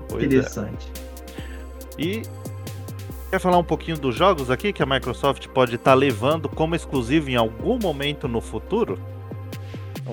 Pois 0.10 0.22
é. 0.22 0.26
Interessante. 0.26 0.92
É. 1.98 2.02
E 2.02 2.22
Quer 3.30 3.40
falar 3.40 3.60
um 3.60 3.64
pouquinho 3.64 3.98
dos 3.98 4.14
jogos 4.14 4.52
aqui 4.52 4.74
que 4.74 4.84
a 4.84 4.86
Microsoft 4.86 5.48
pode 5.48 5.76
estar 5.76 5.92
tá 5.92 5.96
levando 5.96 6.50
como 6.50 6.76
exclusivo 6.76 7.30
em 7.30 7.38
algum 7.38 7.80
momento 7.80 8.28
no 8.28 8.42
futuro? 8.42 9.00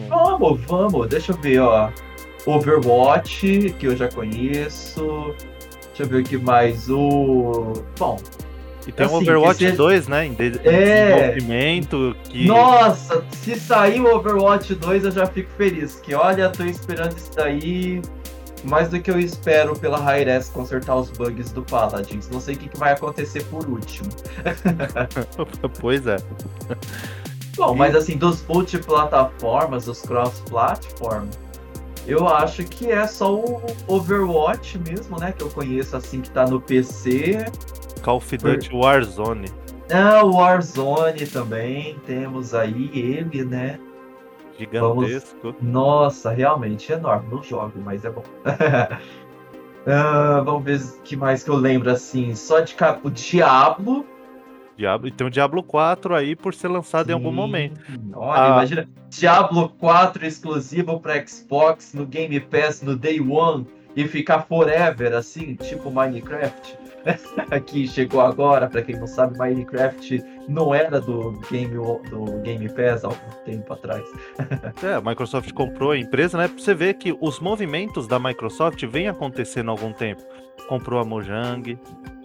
Vamos, 0.09 0.61
vamos. 0.61 1.09
Deixa 1.09 1.33
eu 1.33 1.37
ver, 1.39 1.59
ó. 1.59 1.91
Overwatch, 2.47 3.75
que 3.81 3.87
eu 3.89 3.97
já 3.97 4.09
conheço. 4.09 5.35
Deixa 5.99 6.03
eu 6.05 6.09
ver 6.09 6.21
o 6.21 6.25
que 6.25 6.39
mais. 6.39 6.89
O. 6.89 7.73
Bom. 7.99 8.21
E 8.87 8.93
tem 8.93 9.05
o 9.05 9.09
assim, 9.09 9.17
Overwatch 9.17 9.59
seja... 9.59 9.77
2, 9.77 10.09
né? 10.09 10.27
Em, 10.27 10.33
de... 10.33 10.61
é... 10.65 11.11
desenvolvimento. 11.33 12.17
Que... 12.25 12.47
Nossa, 12.47 13.25
se 13.33 13.59
sair 13.59 14.01
o 14.01 14.15
Overwatch 14.15 14.77
2 14.77 15.05
eu 15.07 15.11
já 15.11 15.27
fico 15.27 15.51
feliz. 15.57 15.97
Que 15.97 16.15
olha, 16.15 16.51
tô 16.51 16.63
esperando 16.65 17.17
isso 17.17 17.33
daí 17.35 18.01
mais 18.65 18.89
do 18.89 19.01
que 19.01 19.11
eu 19.11 19.19
espero 19.19 19.77
pela 19.77 19.99
Hi-Res 19.99 20.49
consertar 20.49 20.95
os 20.97 21.11
bugs 21.11 21.51
do 21.51 21.63
Paladins. 21.63 22.29
Não 22.31 22.41
sei 22.41 22.55
o 22.55 22.59
que, 22.59 22.69
que 22.69 22.79
vai 22.79 22.93
acontecer 22.93 23.43
por 23.45 23.69
último. 23.69 24.09
pois 25.81 26.07
é. 26.07 26.17
Bom, 27.57 27.75
e... 27.75 27.79
mas 27.79 27.95
assim, 27.97 28.17
dos 28.17 28.45
multiplataformas, 28.47 29.85
dos 29.85 30.01
cross-platform, 30.03 31.29
eu 32.09 32.27
acho 32.27 32.65
que 32.65 32.91
é 32.91 33.07
só 33.07 33.35
o 33.35 33.63
Overwatch 33.87 34.79
mesmo, 34.79 35.19
né? 35.21 35.31
Que 35.31 35.43
eu 35.43 35.51
conheço 35.51 35.95
assim 35.95 36.23
que 36.23 36.31
tá 36.31 36.47
no 36.47 36.59
PC. 36.59 37.45
Call 38.03 38.17
of 38.17 38.37
Duty 38.37 38.71
por... 38.71 38.79
Warzone. 38.79 39.49
Ah, 39.93 40.25
o 40.25 40.37
Warzone 40.37 41.27
também. 41.27 41.99
Temos 42.07 42.55
aí 42.55 42.91
ele, 42.95 43.45
né? 43.45 43.79
Gigantesco. 44.59 45.39
Vamos... 45.43 45.63
Nossa, 45.63 46.31
realmente 46.31 46.91
enorme. 46.91 47.29
Não 47.31 47.43
jogo, 47.43 47.75
mas 47.85 48.05
é 48.07 48.11
bom. 48.11 48.25
uh, 49.85 50.45
vamos 50.45 50.65
ver 50.65 50.81
o 50.81 51.03
que 51.03 51.15
mais 51.15 51.43
que 51.43 51.51
eu 51.51 51.57
lembro 51.57 51.91
assim. 51.91 52.35
Só 52.35 52.61
de 52.61 52.75
o 53.05 53.11
Diablo. 53.11 54.07
Diablo, 54.79 55.09
e 55.09 55.11
tem 55.11 55.27
o 55.27 55.31
Diablo 55.31 55.61
4 55.61 56.15
aí 56.15 56.37
por 56.37 56.55
ser 56.55 56.69
lançado 56.69 57.07
Sim. 57.07 57.11
em 57.11 57.15
algum 57.15 57.33
momento. 57.33 57.81
Olha, 58.15 58.45
ah. 58.45 58.49
imagina, 58.51 58.89
Diablo 59.11 59.71
4 59.71 60.25
exclusivo 60.25 61.01
para 61.01 61.27
Xbox 61.27 61.93
no 61.93 62.07
Game 62.07 62.39
Pass 62.39 62.81
no 62.81 62.95
Day 62.95 63.21
One 63.21 63.67
e 63.97 64.07
ficar 64.07 64.43
forever 64.43 65.15
assim, 65.15 65.57
tipo 65.57 65.91
Minecraft. 65.91 66.79
que 67.67 67.89
chegou 67.89 68.21
agora, 68.21 68.69
para 68.69 68.83
quem 68.83 68.97
não 68.97 69.07
sabe, 69.07 69.37
Minecraft 69.37 70.23
não 70.49 70.73
era 70.73 71.01
do 71.01 71.33
Game, 71.51 71.75
do 71.75 72.41
Game 72.43 72.69
Pass 72.69 73.05
há 73.05 73.09
algum 73.09 73.45
tempo 73.45 73.73
atrás. 73.73 74.05
é, 74.83 74.95
a 74.95 75.01
Microsoft 75.01 75.53
comprou 75.53 75.91
a 75.91 75.99
empresa, 75.99 76.39
né? 76.39 76.47
Pra 76.47 76.57
você 76.57 76.75
ver 76.75 76.95
que 76.95 77.17
os 77.21 77.41
movimentos 77.41 78.07
da 78.07 78.21
Microsoft 78.21 78.85
vêm 78.87 79.09
acontecendo 79.09 79.71
há 79.71 79.73
algum 79.73 79.93
tempo. 79.93 80.23
Comprou 80.67 81.01
a 81.01 81.05
Mojang, 81.05 81.79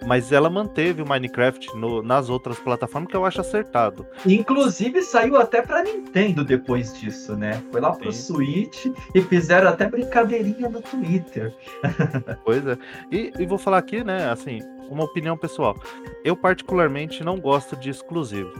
mas 0.06 0.32
ela 0.32 0.50
manteve 0.50 1.02
o 1.02 1.08
Minecraft 1.08 1.78
no, 1.78 2.02
nas 2.02 2.30
outras 2.30 2.60
plataformas 2.60 3.10
que 3.10 3.16
eu 3.16 3.26
acho 3.26 3.42
acertado. 3.42 4.06
Inclusive 4.26 5.02
saiu 5.02 5.38
até 5.38 5.62
para 5.62 5.84
Nintendo 5.84 6.44
depois 6.44 6.94
disso, 7.00 7.36
né? 7.36 7.62
Foi 7.72 7.80
lá 7.80 7.92
pro 7.92 8.12
Sim. 8.12 8.34
Switch 8.34 8.86
e 9.14 9.22
fizeram 9.22 9.70
até 9.70 9.88
brincadeirinha 9.88 10.70
no 10.70 10.82
Twitter. 10.82 11.54
pois 12.44 12.66
é. 12.66 12.78
E, 13.12 13.32
e 13.40 13.46
vou 13.46 13.58
falar 13.58 13.78
aqui, 13.78 14.04
né, 14.04 14.30
assim, 14.30 14.60
uma 14.90 15.04
opinião 15.04 15.38
pessoal. 15.38 15.76
Eu 16.24 16.36
particularmente 16.36 17.24
não 17.24 17.40
gosto 17.40 17.76
de 17.76 17.90
exclusivo. 17.90 18.52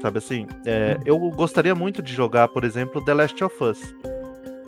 Sabe 0.00 0.18
assim, 0.18 0.46
é, 0.64 0.98
eu 1.04 1.18
gostaria 1.30 1.74
muito 1.74 2.02
de 2.02 2.12
jogar, 2.12 2.48
por 2.48 2.64
exemplo, 2.64 3.04
The 3.04 3.14
Last 3.14 3.44
of 3.44 3.62
Us. 3.62 3.94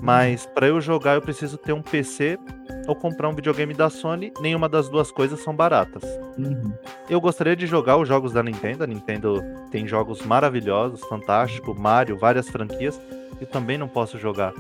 Mas 0.01 0.45
para 0.45 0.67
eu 0.67 0.81
jogar 0.81 1.15
eu 1.15 1.23
preciso 1.23 1.57
ter 1.57 1.73
um 1.73 1.81
PC 1.81 2.39
ou 2.87 2.95
comprar 2.95 3.29
um 3.29 3.35
videogame 3.35 3.75
da 3.75 3.89
Sony, 3.91 4.33
nenhuma 4.41 4.69
das 4.69 4.89
duas 4.89 5.11
coisas 5.11 5.41
são 5.41 5.55
baratas. 5.55 6.03
Uhum. 6.39 6.73
Eu 7.09 7.21
gostaria 7.21 7.57
de 7.57 7.67
jogar 7.67 7.97
os 7.97 8.09
jogos 8.09 8.33
da 8.33 8.43
Nintendo. 8.43 8.85
A 8.85 8.87
Nintendo 8.87 9.43
tem 9.71 9.87
jogos 9.87 10.23
maravilhosos, 10.23 11.01
fantástico, 11.05 11.75
Mario, 11.75 12.19
várias 12.19 12.49
franquias, 12.49 13.01
e 13.41 13.47
também 13.47 13.79
não 13.79 13.89
posso 13.89 14.19
jogar. 14.19 14.53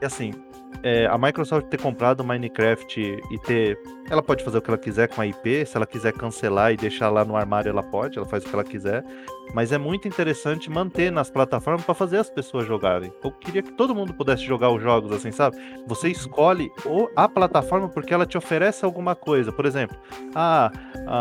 E 0.00 0.04
assim, 0.04 0.32
é, 0.82 1.06
a 1.06 1.16
Microsoft 1.18 1.66
ter 1.68 1.80
comprado 1.80 2.20
o 2.20 2.24
Minecraft 2.24 3.00
e 3.30 3.38
ter. 3.40 3.78
Ela 4.08 4.22
pode 4.22 4.44
fazer 4.44 4.58
o 4.58 4.62
que 4.62 4.70
ela 4.70 4.78
quiser 4.78 5.08
com 5.08 5.20
a 5.20 5.26
IP, 5.26 5.66
se 5.66 5.76
ela 5.76 5.86
quiser 5.86 6.12
cancelar 6.12 6.72
e 6.72 6.76
deixar 6.76 7.10
lá 7.10 7.24
no 7.24 7.36
armário, 7.36 7.68
ela 7.68 7.82
pode, 7.82 8.18
ela 8.18 8.26
faz 8.26 8.44
o 8.44 8.48
que 8.48 8.54
ela 8.54 8.64
quiser. 8.64 9.04
Mas 9.54 9.72
é 9.72 9.78
muito 9.78 10.06
interessante 10.06 10.70
manter 10.70 11.10
nas 11.10 11.30
plataformas 11.30 11.84
para 11.84 11.94
fazer 11.94 12.18
as 12.18 12.28
pessoas 12.28 12.66
jogarem. 12.66 13.12
Eu 13.22 13.30
queria 13.30 13.62
que 13.62 13.72
todo 13.72 13.94
mundo 13.94 14.12
pudesse 14.12 14.44
jogar 14.44 14.70
os 14.70 14.82
jogos 14.82 15.12
assim, 15.12 15.30
sabe? 15.30 15.56
Você 15.86 16.08
escolhe 16.08 16.70
a 17.14 17.28
plataforma 17.28 17.88
porque 17.88 18.12
ela 18.12 18.26
te 18.26 18.36
oferece 18.36 18.84
alguma 18.84 19.14
coisa. 19.14 19.52
Por 19.52 19.64
exemplo, 19.64 19.96
ah, 20.34 20.70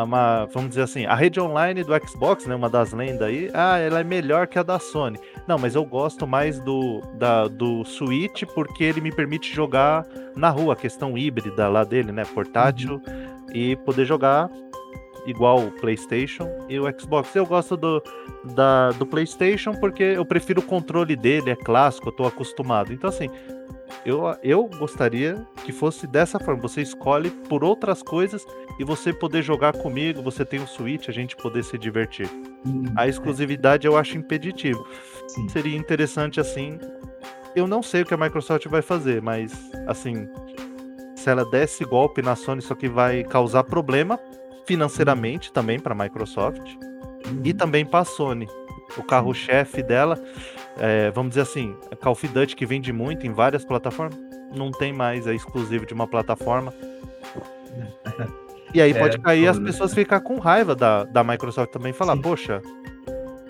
uma, 0.04 0.46
vamos 0.46 0.70
dizer 0.70 0.82
assim, 0.82 1.06
a 1.06 1.16
rede 1.16 1.40
online 1.40 1.84
do 1.84 1.94
Xbox, 2.08 2.46
né, 2.46 2.56
uma 2.56 2.70
das 2.70 2.92
lendas 2.92 3.22
aí, 3.22 3.50
ah, 3.54 3.78
ela 3.78 4.00
é 4.00 4.04
melhor 4.04 4.48
que 4.48 4.60
a 4.60 4.64
da 4.64 4.80
Sony. 4.80 5.20
Não, 5.48 5.58
mas 5.58 5.76
eu 5.76 5.86
gosto 5.86 6.26
mais 6.26 6.60
do, 6.60 7.02
da, 7.18 7.48
do 7.48 7.84
Switch 7.86 8.44
porque 8.54 8.84
ele 8.84 9.02
me 9.02 9.12
permite 9.12 9.54
jogar 9.54 10.06
na 10.36 10.50
rua, 10.50 10.74
a 10.74 10.76
questão 10.76 11.18
híbrida 11.18 11.68
lá 11.70 11.84
dele, 11.84 12.12
né, 12.12 12.24
portátil, 12.26 13.02
uhum. 13.08 13.46
e 13.54 13.76
poder 13.78 14.06
jogar 14.06 14.50
igual 15.26 15.60
o 15.60 15.72
PlayStation 15.72 16.50
e 16.70 16.80
o 16.80 17.00
Xbox. 17.00 17.36
Eu 17.36 17.46
gosto 17.46 17.76
do, 17.76 18.02
da, 18.44 18.92
do 18.92 19.06
PlayStation 19.06 19.74
porque 19.74 20.04
eu 20.04 20.26
prefiro 20.26 20.62
o 20.62 20.64
controle 20.64 21.16
dele, 21.16 21.52
é 21.52 21.56
clássico, 21.56 22.10
eu 22.10 22.14
tô 22.14 22.26
acostumado. 22.26 22.94
Então, 22.94 23.10
assim, 23.10 23.30
eu, 24.06 24.36
eu 24.44 24.68
gostaria 24.68 25.46
que 25.64 25.72
fosse 25.72 26.08
dessa 26.08 26.40
forma. 26.40 26.62
Você 26.62 26.82
escolhe 26.82 27.30
por 27.30 27.64
outras 27.64 28.02
coisas 28.02 28.46
e 28.80 28.84
você 28.84 29.14
poder 29.14 29.42
jogar 29.42 29.74
comigo, 29.74 30.22
você 30.22 30.46
tem 30.46 30.60
o 30.60 30.64
um 30.64 30.68
Switch, 30.68 31.10
a 31.10 31.12
gente 31.12 31.36
poder 31.36 31.64
se 31.64 31.78
divertir. 31.78 32.30
Hum, 32.66 32.86
a 32.96 33.06
é. 33.06 33.10
exclusividade 33.10 33.88
é. 33.88 33.90
eu 33.90 33.98
acho 33.98 34.18
impeditivo. 34.18 34.86
Sim. 35.28 35.50
Seria 35.50 35.78
interessante 35.78 36.40
assim. 36.40 36.80
Eu 37.56 37.68
não 37.68 37.82
sei 37.82 38.02
o 38.02 38.06
que 38.06 38.14
a 38.14 38.18
Microsoft 38.18 38.68
vai 38.68 38.82
fazer, 38.82 39.22
mas 39.22 39.72
assim, 39.88 40.28
se 41.16 41.30
ela 41.30 41.50
desse 41.50 41.86
golpe 41.86 42.22
na 42.22 42.36
Sony, 42.36 42.60
isso 42.60 42.74
aqui 42.74 42.90
vai 42.90 43.24
causar 43.24 43.64
problema 43.64 44.20
financeiramente 44.66 45.52
também 45.52 45.80
para 45.80 45.94
a 45.94 45.98
Microsoft 45.98 46.62
uhum. 46.62 47.42
e 47.44 47.54
também 47.54 47.86
para 47.86 48.00
a 48.00 48.06
Sony. 48.06 48.48
O 48.98 49.04
carro-chefe 49.04 49.82
dela, 49.82 50.18
é, 50.78 51.12
vamos 51.12 51.32
dizer 51.32 51.42
assim, 51.42 51.76
Call 52.02 52.14
of 52.14 52.28
Duty 52.28 52.56
que 52.56 52.66
vende 52.66 52.94
muito 52.94 53.26
em 53.26 53.32
várias 53.32 53.66
plataformas, 53.66 54.18
não 54.56 54.72
tem 54.72 54.94
mais, 54.94 55.28
é 55.28 55.34
exclusivo 55.34 55.86
de 55.86 55.94
uma 55.94 56.08
plataforma. 56.08 56.74
E 58.74 58.82
aí 58.82 58.92
é, 58.92 59.00
pode 59.00 59.18
cair 59.20 59.48
as 59.48 59.60
pessoas 59.60 59.94
ficar 59.94 60.20
com 60.20 60.38
raiva 60.38 60.76
da, 60.76 61.04
da 61.04 61.24
Microsoft 61.24 61.72
também 61.72 61.94
falar, 61.94 62.16
Sim. 62.16 62.22
poxa, 62.22 62.62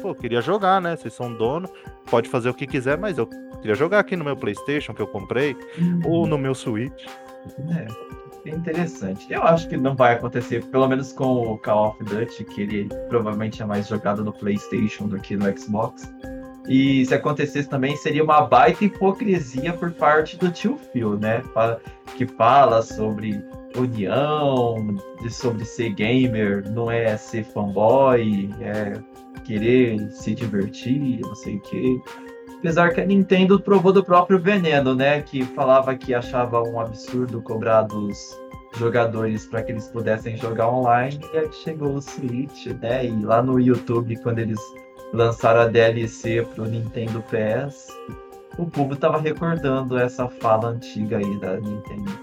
pô, 0.02 0.16
queria 0.16 0.42
jogar, 0.42 0.80
né? 0.80 0.96
Vocês 0.96 1.14
são 1.14 1.34
dono, 1.34 1.70
pode 2.10 2.30
fazer 2.30 2.50
o 2.50 2.54
que 2.54 2.66
quiser, 2.66 2.98
mas 2.98 3.18
eu 3.18 3.28
queria 3.60 3.76
jogar 3.76 4.00
aqui 4.00 4.16
no 4.16 4.24
meu 4.24 4.38
PlayStation 4.38 4.94
que 4.94 5.02
eu 5.02 5.08
comprei, 5.08 5.56
uhum. 5.78 6.02
ou 6.06 6.28
no 6.28 6.38
meu 6.38 6.56
Switch. 6.56 7.06
É 7.70 8.16
interessante. 8.50 9.32
Eu 9.32 9.44
acho 9.44 9.68
que 9.68 9.78
não 9.78 9.96
vai 9.96 10.14
acontecer, 10.14 10.64
pelo 10.66 10.88
menos 10.88 11.12
com 11.12 11.54
o 11.54 11.58
Call 11.58 11.90
of 11.90 12.04
Duty, 12.04 12.44
que 12.46 12.62
ele 12.62 12.90
provavelmente 13.10 13.62
é 13.62 13.66
mais 13.66 13.88
jogado 13.88 14.24
no 14.24 14.32
PlayStation 14.32 15.08
do 15.08 15.20
que 15.20 15.36
no 15.36 15.46
Xbox. 15.58 16.14
E 16.68 17.06
se 17.06 17.14
acontecesse 17.14 17.70
também, 17.70 17.96
seria 17.96 18.24
uma 18.24 18.42
baita 18.42 18.86
hipocrisia 18.86 19.74
por 19.74 19.92
parte 19.92 20.38
do 20.38 20.52
tio 20.52 20.78
Phil, 20.92 21.18
né? 21.18 21.44
Que 22.18 22.26
fala 22.26 22.82
sobre 22.82 23.44
união, 23.76 24.96
sobre 25.30 25.66
ser 25.66 25.90
gamer, 25.94 26.68
não 26.72 26.90
é 26.90 27.16
ser 27.18 27.44
fanboy, 27.44 28.50
é 28.62 28.94
querer 29.44 30.10
se 30.12 30.34
divertir, 30.34 31.20
não 31.22 31.36
sei 31.36 31.58
o 31.58 31.62
quê. 31.62 32.02
Apesar 32.66 32.96
que 32.96 33.00
a 33.00 33.06
Nintendo 33.06 33.60
provou 33.60 33.94
do 33.94 34.04
próprio 34.04 34.40
veneno, 34.40 34.96
né? 34.96 35.22
Que 35.22 35.44
falava 35.44 35.96
que 35.96 36.16
achava 36.16 36.64
um 36.64 36.80
absurdo 36.80 37.40
cobrar 37.40 37.84
dos 37.84 38.36
jogadores 38.76 39.46
para 39.46 39.62
que 39.62 39.72
eles 39.72 39.88
pudessem 39.90 40.36
jogar 40.36 40.70
online. 40.70 41.20
E 41.32 41.38
aí 41.38 41.54
chegou 41.54 41.94
o 41.94 42.02
Switch, 42.02 42.66
né? 42.82 43.06
E 43.06 43.24
lá 43.24 43.44
no 43.44 43.60
YouTube, 43.60 44.16
quando 44.24 44.40
eles 44.40 44.60
lançaram 45.14 45.62
a 45.62 45.68
DLC 45.68 46.42
pro 46.56 46.66
Nintendo 46.66 47.24
PS, 47.30 47.88
o 48.58 48.66
público 48.66 49.00
tava 49.00 49.20
recordando 49.20 49.96
essa 49.96 50.28
fala 50.28 50.70
antiga 50.70 51.20
aí 51.20 51.40
da 51.40 51.58
Nintendo. 51.58 52.20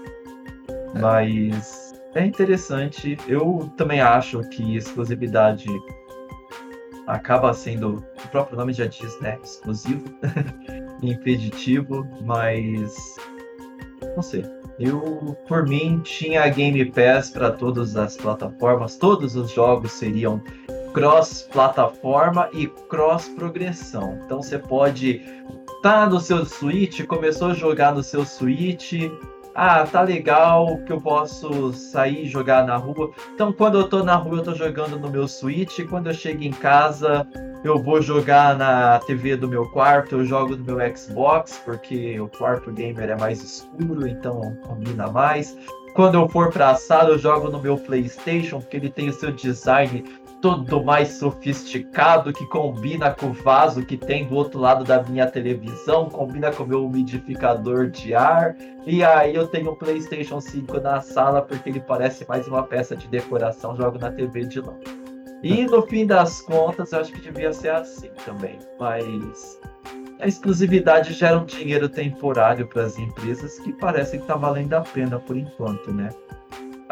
Mas 0.99 1.93
é 2.15 2.25
interessante. 2.25 3.17
Eu 3.29 3.71
também 3.77 4.01
acho 4.01 4.41
que 4.49 4.75
exclusividade 4.75 5.67
acaba 7.07 7.53
sendo, 7.53 8.03
o 8.23 8.27
próprio 8.29 8.57
nome 8.57 8.73
já 8.73 8.85
diz, 8.85 9.19
né? 9.19 9.37
Exclusivo, 9.43 10.03
impeditivo, 11.01 12.07
mas 12.21 13.15
não 14.15 14.21
sei. 14.21 14.45
Eu, 14.79 15.37
por 15.47 15.67
mim, 15.67 16.01
tinha 16.03 16.47
Game 16.49 16.83
Pass 16.85 17.29
para 17.29 17.51
todas 17.51 17.95
as 17.95 18.17
plataformas, 18.17 18.97
todos 18.97 19.35
os 19.35 19.51
jogos 19.51 19.91
seriam 19.91 20.41
cross-plataforma 20.93 22.49
e 22.53 22.67
cross-progressão. 22.67 24.19
Então 24.25 24.41
você 24.41 24.57
pode 24.57 25.21
tá 25.81 26.07
no 26.07 26.19
seu 26.19 26.45
Switch, 26.45 27.05
começou 27.05 27.49
a 27.49 27.53
jogar 27.53 27.93
no 27.93 28.01
seu 28.01 28.25
Switch, 28.25 28.93
ah, 29.55 29.85
tá 29.85 30.01
legal 30.01 30.77
que 30.85 30.91
eu 30.91 30.99
posso 30.99 31.73
sair 31.73 32.25
e 32.25 32.29
jogar 32.29 32.65
na 32.65 32.75
rua. 32.75 33.11
Então, 33.33 33.53
quando 33.53 33.79
eu 33.79 33.87
tô 33.87 34.03
na 34.03 34.15
rua, 34.15 34.37
eu 34.37 34.43
tô 34.43 34.55
jogando 34.55 34.97
no 34.97 35.09
meu 35.09 35.27
Switch. 35.27 35.79
Quando 35.87 36.07
eu 36.07 36.13
chego 36.13 36.43
em 36.43 36.51
casa, 36.51 37.27
eu 37.63 37.81
vou 37.81 38.01
jogar 38.01 38.57
na 38.57 38.99
TV 38.99 39.35
do 39.35 39.47
meu 39.47 39.69
quarto, 39.69 40.15
eu 40.15 40.25
jogo 40.25 40.55
no 40.55 40.63
meu 40.63 40.95
Xbox, 40.95 41.61
porque 41.63 42.19
o 42.19 42.27
quarto 42.27 42.71
gamer 42.71 43.11
é 43.11 43.15
mais 43.15 43.41
escuro, 43.41 44.07
então 44.07 44.55
combina 44.63 45.07
mais. 45.07 45.57
Quando 45.93 46.15
eu 46.15 46.27
for 46.27 46.51
pra 46.51 46.73
sala, 46.73 47.09
eu 47.09 47.19
jogo 47.19 47.49
no 47.49 47.61
meu 47.61 47.77
PlayStation, 47.77 48.59
porque 48.59 48.77
ele 48.77 48.89
tem 48.89 49.09
o 49.09 49.13
seu 49.13 49.31
design 49.31 50.03
todo 50.43 50.83
mais 50.83 51.07
sofisticado 51.07 52.33
que 52.33 52.45
combina 52.47 53.11
com 53.11 53.27
o 53.27 53.33
vaso 53.33 53.85
que 53.85 53.95
tem 53.95 54.27
do 54.27 54.35
outro 54.35 54.59
lado 54.59 54.83
da 54.83 55.01
minha 55.01 55.25
televisão, 55.25 56.09
combina 56.09 56.51
com 56.51 56.63
o 56.63 56.67
meu 56.67 56.85
umidificador 56.85 57.89
de 57.89 58.13
ar. 58.13 58.53
E 58.85 59.01
aí 59.05 59.33
eu 59.33 59.47
tenho 59.47 59.71
o 59.71 59.75
PlayStation 59.77 60.41
5 60.41 60.81
na 60.81 60.99
sala 60.99 61.41
porque 61.41 61.69
ele 61.69 61.79
parece 61.79 62.27
mais 62.27 62.45
uma 62.45 62.61
peça 62.61 62.93
de 62.93 63.07
decoração, 63.07 63.77
jogo 63.77 63.97
na 63.97 64.11
TV 64.11 64.43
de 64.43 64.59
lá. 64.59 64.73
E 65.41 65.65
no 65.65 65.81
fim 65.83 66.05
das 66.05 66.41
contas, 66.41 66.91
eu 66.91 66.99
acho 66.99 67.13
que 67.13 67.21
devia 67.21 67.53
ser 67.53 67.69
assim 67.69 68.09
também, 68.25 68.59
mas 68.77 69.57
a 70.19 70.27
exclusividade 70.27 71.13
gera 71.13 71.39
um 71.39 71.45
dinheiro 71.45 71.87
temporário 71.87 72.67
para 72.67 72.83
as 72.83 72.99
empresas 72.99 73.59
que 73.59 73.71
parece 73.71 74.17
que 74.17 74.23
está 74.23 74.35
valendo 74.35 74.73
a 74.73 74.81
pena 74.81 75.19
por 75.19 75.37
enquanto, 75.37 75.93
né? 75.93 76.09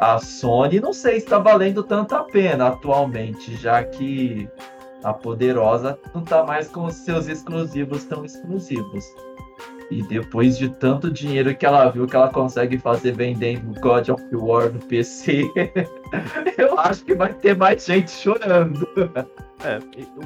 A 0.01 0.17
Sony 0.17 0.79
não 0.79 0.91
sei 0.91 1.19
se 1.19 1.25
está 1.25 1.37
valendo 1.37 1.83
tanta 1.83 2.23
pena 2.23 2.69
atualmente, 2.69 3.55
já 3.55 3.83
que 3.83 4.49
a 5.03 5.13
poderosa 5.13 5.97
não 6.13 6.23
está 6.23 6.43
mais 6.43 6.67
com 6.67 6.85
os 6.85 6.95
seus 6.95 7.27
exclusivos 7.27 8.03
tão 8.05 8.25
exclusivos. 8.25 9.05
E 9.91 10.01
depois 10.03 10.57
de 10.57 10.69
tanto 10.69 11.11
dinheiro 11.11 11.55
que 11.55 11.65
ela 11.65 11.87
viu 11.89 12.07
que 12.07 12.15
ela 12.15 12.29
consegue 12.29 12.79
fazer 12.79 13.11
vendendo 13.11 13.79
God 13.79 14.09
of 14.09 14.23
War 14.33 14.71
no 14.71 14.79
PC, 14.79 15.43
eu 16.57 16.79
acho 16.79 17.05
que 17.05 17.13
vai 17.13 17.33
ter 17.33 17.55
mais 17.55 17.85
gente 17.85 18.09
chorando. 18.09 18.87
É, 19.63 19.77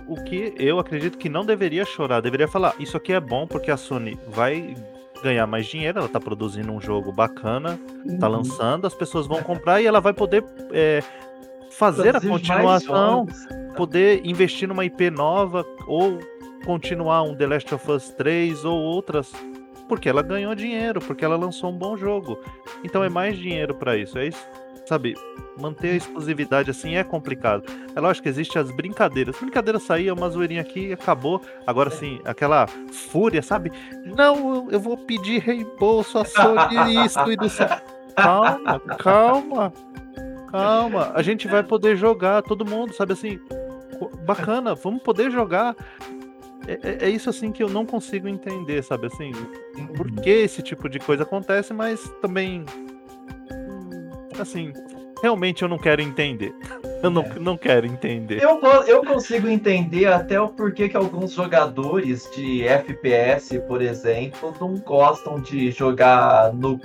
o 0.07 0.23
que 0.23 0.53
eu 0.57 0.79
acredito 0.79 1.17
que 1.17 1.27
não 1.27 1.45
deveria 1.45 1.83
chorar, 1.83 2.21
deveria 2.21 2.47
falar, 2.47 2.75
isso 2.79 2.95
aqui 2.95 3.11
é 3.11 3.19
bom 3.19 3.45
porque 3.45 3.69
a 3.69 3.75
Sony 3.75 4.17
vai 4.29 4.73
ganhar 5.25 5.45
mais 5.47 5.65
dinheiro, 5.65 5.99
ela 5.99 6.07
tá 6.07 6.19
produzindo 6.19 6.71
um 6.71 6.79
jogo 6.79 7.11
bacana, 7.11 7.77
tá 7.77 7.93
uhum. 8.05 8.19
tá 8.19 8.27
lançando, 8.27 8.87
as 8.87 8.93
pessoas 8.93 9.27
vão 9.27 9.41
comprar 9.41 9.81
e 9.81 9.85
ela 9.85 9.99
vai 9.99 10.13
poder 10.13 10.43
é, 10.71 11.03
fazer 11.71 12.11
Produzir 12.11 12.27
a 12.27 12.31
continuação, 12.31 13.27
poder 13.75 14.21
investir 14.25 14.67
numa 14.67 14.85
IP 14.85 15.09
nova 15.09 15.65
ou 15.87 16.19
continuar 16.65 17.23
um 17.23 17.35
The 17.35 17.47
Last 17.47 17.75
of 17.75 17.91
Us 17.91 18.09
3 18.11 18.63
ou 18.65 18.79
outras 18.79 19.31
porque 19.87 20.09
ela 20.09 20.23
ganhou 20.23 20.55
dinheiro, 20.55 20.99
porque 20.99 21.23
ela 21.23 21.35
lançou 21.35 21.69
um 21.69 21.77
bom 21.77 21.95
jogo. 21.95 22.39
Então 22.83 23.03
é 23.03 23.09
mais 23.09 23.37
dinheiro 23.37 23.75
para 23.75 23.95
isso. 23.95 24.17
É 24.17 24.27
isso 24.27 24.43
sabe, 24.85 25.15
manter 25.57 25.91
a 25.91 25.95
exclusividade 25.95 26.69
assim 26.69 26.95
é 26.95 27.03
complicado. 27.03 27.63
É 27.95 27.99
lógico 27.99 28.23
que 28.23 28.29
existem 28.29 28.61
as 28.61 28.71
brincadeiras. 28.71 29.37
Brincadeira 29.39 29.79
saía, 29.79 30.13
uma 30.13 30.29
zoeirinha 30.29 30.61
aqui 30.61 30.87
e 30.87 30.93
acabou. 30.93 31.41
Agora 31.65 31.89
sim, 31.89 32.19
aquela 32.25 32.67
fúria, 32.67 33.41
sabe? 33.41 33.71
Não, 34.05 34.69
eu 34.71 34.79
vou 34.79 34.97
pedir 34.97 35.41
reembolso 35.41 36.17
a 36.19 36.25
Sony 36.25 37.05
isso 37.05 37.31
e 37.31 37.35
do. 37.35 37.47
Calma, 38.15 38.79
calma. 38.97 39.73
Calma, 40.49 41.11
a 41.13 41.21
gente 41.21 41.47
vai 41.47 41.63
poder 41.63 41.97
jogar, 41.97 42.41
todo 42.41 42.65
mundo, 42.65 42.93
sabe 42.93 43.11
assim? 43.11 43.39
Bacana, 44.25 44.73
vamos 44.73 45.03
poder 45.03 45.29
jogar. 45.29 45.75
É, 46.67 46.79
é, 46.81 46.97
é, 47.05 47.09
isso 47.09 47.29
assim 47.29 47.51
que 47.51 47.61
eu 47.61 47.69
não 47.69 47.85
consigo 47.85 48.27
entender, 48.27 48.81
sabe 48.83 49.07
assim? 49.07 49.31
Por 49.95 50.09
que 50.11 50.29
esse 50.29 50.61
tipo 50.61 50.87
de 50.89 50.97
coisa 50.97 51.23
acontece, 51.23 51.73
mas 51.73 52.09
também 52.21 52.65
assim, 54.39 54.73
realmente 55.21 55.63
eu 55.63 55.69
não 55.69 55.77
quero 55.77 56.01
entender. 56.01 56.53
Eu 57.01 57.09
não, 57.09 57.21
É. 57.23 57.39
não 57.39 57.57
quero 57.57 57.85
entender. 57.85 58.41
Eu, 58.41 58.59
eu 58.87 59.03
consigo 59.05 59.47
entender 59.47 60.07
até 60.07 60.39
o 60.39 60.49
porquê 60.49 60.89
que 60.89 60.97
alguns 60.97 61.31
jogadores 61.31 62.29
de 62.35 62.67
FPS, 62.67 63.59
por 63.67 63.81
exemplo, 63.81 64.53
não 64.59 64.75
gostam 64.75 65.39
de 65.39 65.71
jogar 65.71 66.53
no, 66.53 66.79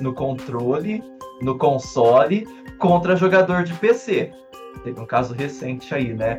no 0.00 0.14
controle, 0.14 1.02
no 1.42 1.58
console, 1.58 2.46
contra 2.78 3.16
jogador 3.16 3.64
de 3.64 3.74
PC. 3.74 4.30
Teve 4.84 5.00
um 5.00 5.06
caso 5.06 5.34
recente 5.34 5.94
aí, 5.94 6.14
né? 6.14 6.38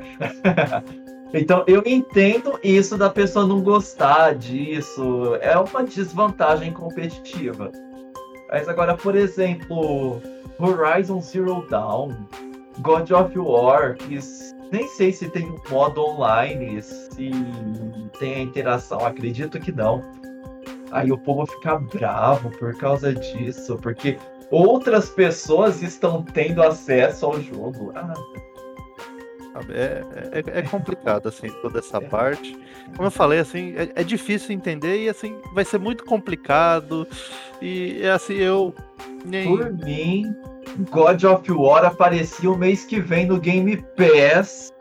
então 1.33 1.63
eu 1.67 1.83
entendo 1.85 2.59
isso 2.63 2.97
da 2.97 3.09
pessoa 3.09 3.45
não 3.45 3.61
gostar 3.61 4.35
disso. 4.35 5.35
É 5.41 5.57
uma 5.57 5.83
desvantagem 5.83 6.71
competitiva. 6.71 7.71
Mas 8.49 8.67
agora, 8.67 8.95
por 8.95 9.15
exemplo, 9.15 10.21
Horizon 10.59 11.21
Zero 11.21 11.65
Dawn. 11.69 12.13
God 12.79 13.09
of 13.11 13.37
War, 13.39 13.95
que 13.95 14.19
nem 14.71 14.87
sei 14.87 15.11
se 15.11 15.29
tem 15.29 15.45
um 15.49 15.57
modo 15.69 16.03
online, 16.05 16.81
se 16.81 17.31
tem 18.19 18.35
a 18.35 18.39
interação, 18.39 19.05
acredito 19.05 19.59
que 19.59 19.71
não. 19.71 20.03
Aí 20.91 21.11
o 21.11 21.17
povo 21.17 21.45
fica 21.45 21.77
bravo 21.77 22.49
por 22.57 22.75
causa 22.77 23.13
disso, 23.13 23.77
porque 23.81 24.17
outras 24.51 25.09
pessoas 25.09 25.81
estão 25.81 26.21
tendo 26.21 26.61
acesso 26.61 27.25
ao 27.25 27.41
jogo. 27.41 27.91
Ah, 27.95 28.13
sabe? 29.57 29.73
É, 29.73 30.03
é, 30.31 30.59
é 30.59 30.61
complicado, 30.61 31.27
assim, 31.29 31.49
toda 31.61 31.79
essa 31.79 31.99
parte. 31.99 32.57
Como 32.95 33.07
eu 33.07 33.11
falei, 33.11 33.39
assim, 33.39 33.73
é, 33.75 33.91
é 33.95 34.03
difícil 34.03 34.55
entender 34.55 35.03
e, 35.03 35.09
assim, 35.09 35.35
vai 35.53 35.65
ser 35.65 35.79
muito 35.79 36.05
complicado. 36.05 37.07
E, 37.61 37.99
é 38.01 38.11
assim, 38.11 38.35
eu 38.35 38.73
nem... 39.25 39.45
por 39.47 39.71
mim, 39.73 40.35
God 40.91 41.23
of 41.23 41.51
War 41.51 41.85
aparecia 41.85 42.49
o 42.49 42.57
mês 42.57 42.85
que 42.85 42.99
vem 42.99 43.25
no 43.25 43.39
Game 43.39 43.77
Pass. 43.95 44.73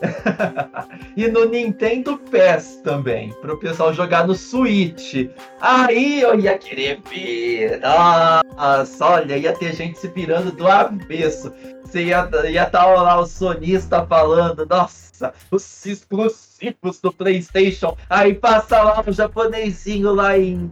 e 1.16 1.28
no 1.28 1.44
Nintendo 1.44 2.18
Pass 2.18 2.80
também, 2.82 3.32
para 3.40 3.54
o 3.54 3.58
pessoal 3.58 3.92
jogar 3.92 4.26
no 4.26 4.34
Switch. 4.34 5.28
Aí 5.60 6.20
eu 6.20 6.38
ia 6.38 6.58
querer 6.58 7.00
ver. 7.10 7.80
Nossa, 7.80 9.06
olha, 9.06 9.36
ia 9.36 9.52
ter 9.52 9.74
gente 9.74 9.98
se 9.98 10.08
virando 10.08 10.52
do 10.52 10.66
avesso. 10.66 11.52
Você 11.82 12.04
ia 12.04 12.28
estar 12.64 12.86
lá 12.86 13.18
o 13.18 13.26
sonista 13.26 14.06
falando, 14.06 14.66
nossa, 14.66 15.34
os 15.50 15.86
exclusivos 15.86 17.00
do 17.00 17.12
PlayStation. 17.12 17.96
Aí 18.08 18.34
passa 18.34 18.82
lá 18.82 19.04
o 19.06 19.12
japonesinho 19.12 20.14
lá 20.14 20.38
em 20.38 20.70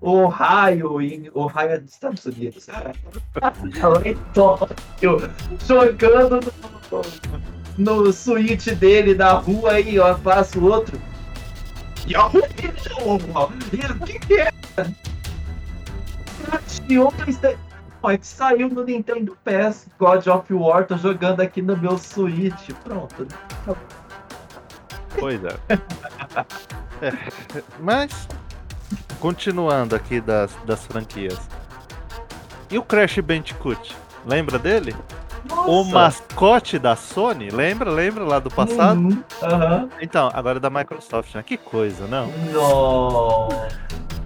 Ohio, 0.00 1.00
em 1.00 1.30
Ohio 1.34 1.70
é 1.70 1.78
dos 1.78 1.92
Estados 1.92 2.24
Unidos. 2.24 2.66
Lá 2.70 4.08
em 4.08 4.14
Tóquio, 4.32 5.30
jogando 5.66 6.40
no, 6.90 7.57
no 7.78 8.12
Switch 8.12 8.66
dele 8.74 9.14
na 9.14 9.32
rua 9.32 9.72
aí, 9.72 9.98
ó, 9.98 10.12
passa 10.14 10.58
o 10.58 10.64
outro. 10.64 11.00
E 12.06 12.16
ó, 12.16 12.26
o 12.26 12.42
que 14.04 14.18
que 14.18 14.40
é? 14.40 14.50
Da... 17.40 17.54
Ó, 18.02 18.10
é 18.10 18.18
que 18.18 18.26
saiu 18.26 18.68
no 18.68 18.84
Nintendo 18.84 19.36
PS 19.44 19.86
God 19.98 20.26
of 20.26 20.52
War, 20.52 20.86
tô 20.86 20.96
jogando 20.96 21.40
aqui 21.40 21.62
no 21.62 21.76
meu 21.76 21.96
Switch. 21.98 22.70
Pronto. 22.84 23.26
Pois 25.18 25.40
é. 25.44 25.56
É, 27.00 27.12
Mas, 27.78 28.26
continuando 29.20 29.94
aqui 29.94 30.20
das, 30.20 30.52
das 30.66 30.84
franquias. 30.84 31.38
E 32.70 32.76
o 32.76 32.82
Crash 32.82 33.20
Bandicoot? 33.20 33.96
Lembra 34.26 34.58
dele? 34.58 34.96
O 35.66 35.78
Nossa. 35.78 35.90
mascote 35.90 36.78
da 36.78 36.96
Sony? 36.96 37.50
Lembra? 37.50 37.90
Lembra 37.90 38.24
lá 38.24 38.38
do 38.38 38.50
passado? 38.50 38.98
Uhum, 38.98 39.22
Aham. 39.42 39.88
Então, 40.00 40.30
agora 40.32 40.58
é 40.58 40.60
da 40.60 40.70
Microsoft, 40.70 41.34
né? 41.34 41.42
Que 41.42 41.56
coisa, 41.56 42.06
não? 42.06 42.30
Nossa. 42.52 43.68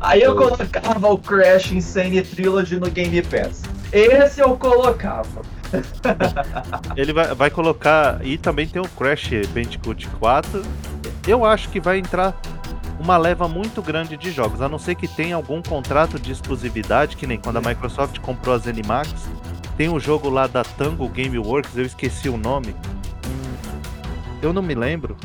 Aí 0.01 0.23
eu 0.23 0.35
colocava 0.35 1.09
o 1.09 1.19
Crash 1.19 1.73
Insane 1.73 2.23
Trilogy 2.23 2.79
no 2.81 2.91
Game 2.91 3.23
Pass. 3.23 3.63
Esse 3.93 4.41
eu 4.41 4.57
colocava. 4.57 5.43
Ele 6.97 7.13
vai, 7.13 7.35
vai 7.35 7.51
colocar. 7.51 8.25
E 8.25 8.37
também 8.37 8.67
tem 8.67 8.83
o 8.83 8.89
Crash 8.89 9.31
Bandicoot 9.55 10.09
4. 10.19 10.63
Eu 11.27 11.45
acho 11.45 11.69
que 11.69 11.79
vai 11.79 11.99
entrar 11.99 12.35
uma 12.99 13.17
leva 13.17 13.49
muito 13.49 13.83
grande 13.83 14.17
de 14.17 14.31
jogos, 14.31 14.61
a 14.61 14.69
não 14.69 14.79
ser 14.79 14.95
que 14.95 15.09
tenha 15.09 15.37
algum 15.37 15.63
contrato 15.63 16.19
de 16.19 16.33
exclusividade, 16.33 17.17
que 17.17 17.27
nem 17.27 17.39
quando 17.39 17.57
a 17.59 17.61
Microsoft 17.61 18.19
comprou 18.21 18.55
a 18.55 18.59
ZeniMax. 18.59 19.13
Tem 19.83 19.89
um 19.89 19.99
jogo 19.99 20.31
lá 20.31 20.47
da 20.47 20.63
Tango 20.63 21.09
Gameworks, 21.09 21.77
eu 21.77 21.85
esqueci 21.85 22.29
o 22.29 22.37
nome. 22.37 22.73
Eu 24.41 24.53
não 24.53 24.63
me 24.63 24.77
lembro. 24.77 25.17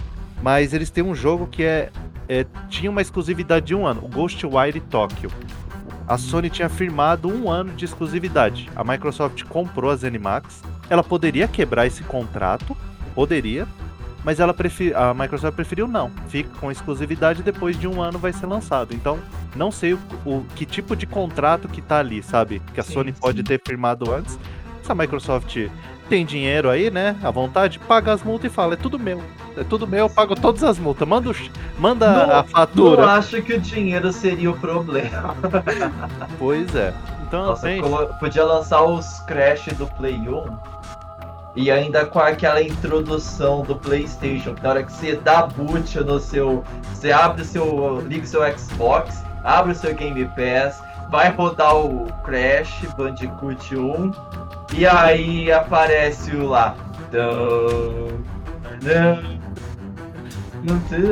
Mas 0.41 0.73
eles 0.73 0.89
têm 0.89 1.03
um 1.03 1.13
jogo 1.13 1.45
que 1.45 1.61
é, 1.61 1.91
é- 2.27 2.43
tinha 2.67 2.89
uma 2.89 2.99
exclusividade 2.99 3.67
de 3.67 3.75
um 3.75 3.85
ano, 3.85 4.03
o 4.03 4.07
Ghostwire 4.07 4.79
Tokyo. 4.79 5.29
A 6.07 6.17
Sony 6.17 6.49
tinha 6.49 6.69
firmado 6.69 7.29
um 7.29 7.51
ano 7.51 7.71
de 7.73 7.85
exclusividade. 7.85 8.67
A 8.75 8.83
Microsoft 8.83 9.43
comprou 9.43 9.91
a 9.91 9.95
ZeniMax. 9.95 10.63
Ela 10.89 11.03
poderia 11.03 11.47
quebrar 11.47 11.85
esse 11.85 12.01
contrato, 12.01 12.75
poderia, 13.13 13.67
mas 14.27 14.41
ela 14.41 14.53
prefi- 14.53 14.93
a 14.93 15.13
Microsoft 15.13 15.55
preferiu 15.55 15.87
não. 15.87 16.11
Fica 16.27 16.49
com 16.59 16.69
exclusividade 16.69 17.41
depois 17.41 17.79
de 17.79 17.87
um 17.87 18.01
ano 18.01 18.19
vai 18.19 18.33
ser 18.33 18.45
lançado. 18.45 18.93
Então, 18.93 19.19
não 19.55 19.71
sei 19.71 19.93
o, 19.93 19.99
o- 20.25 20.45
que 20.53 20.65
tipo 20.65 20.97
de 20.97 21.05
contrato 21.07 21.69
que 21.69 21.81
tá 21.81 21.99
ali, 21.99 22.21
sabe? 22.21 22.61
Que 22.73 22.81
a 22.81 22.83
Sim, 22.83 22.91
Sony 22.93 23.13
pode 23.13 23.37
sim. 23.37 23.43
ter 23.45 23.61
firmado 23.65 24.13
antes. 24.13 24.37
Se 24.83 24.91
a 24.91 24.95
Microsoft 24.95 25.55
tem 26.09 26.25
dinheiro 26.25 26.69
aí, 26.69 26.91
né? 26.91 27.15
À 27.23 27.31
vontade, 27.31 27.79
paga 27.79 28.11
as 28.11 28.21
multas 28.21 28.51
e 28.51 28.53
fala, 28.53 28.73
é 28.73 28.75
tudo 28.75 28.99
meu. 28.99 29.23
É 29.55 29.63
tudo 29.63 29.87
meu, 29.87 29.99
eu 29.99 30.09
pago 30.09 30.35
todas 30.35 30.61
as 30.61 30.77
multas. 30.77 31.07
Manda, 31.07 31.29
o 31.29 31.35
manda 31.81 32.27
Não- 32.27 32.35
a 32.39 32.43
fatura. 32.43 33.05
acho 33.13 33.41
que 33.41 33.53
o 33.53 33.61
dinheiro 33.61 34.11
seria 34.11 34.51
o 34.51 34.57
problema. 34.59 35.35
Pois 36.37 36.75
é. 36.75 36.93
Então, 37.25 37.45
Nossa, 37.47 37.67
colo- 37.81 38.07
podia 38.19 38.43
lançar 38.43 38.83
os 38.83 39.19
Crash 39.21 39.67
do 39.77 39.87
Play 39.87 40.15
1 40.17 40.57
e 41.57 41.71
ainda 41.71 42.05
com 42.05 42.19
aquela 42.19 42.61
introdução 42.61 43.63
do 43.63 43.75
PlayStation, 43.75 44.55
na 44.61 44.69
hora 44.69 44.83
que 44.83 44.91
você 44.91 45.15
dá 45.15 45.47
boot 45.47 45.99
no 46.01 46.19
seu. 46.19 46.63
Você 46.93 47.11
abre 47.11 47.41
o 47.41 47.45
seu. 47.45 48.01
liga 48.01 48.23
o 48.23 48.27
seu 48.27 48.57
Xbox, 48.57 49.23
abre 49.43 49.71
o 49.71 49.75
seu 49.75 49.95
Game 49.95 50.23
Pass, 50.35 50.79
vai 51.09 51.31
rodar 51.31 51.75
o 51.75 52.05
Crash 52.23 52.85
Bandicoot 52.95 53.75
1 53.75 54.11
e 54.75 54.85
aí 54.85 55.51
aparece 55.51 56.35
o 56.35 56.47
lá. 56.47 56.75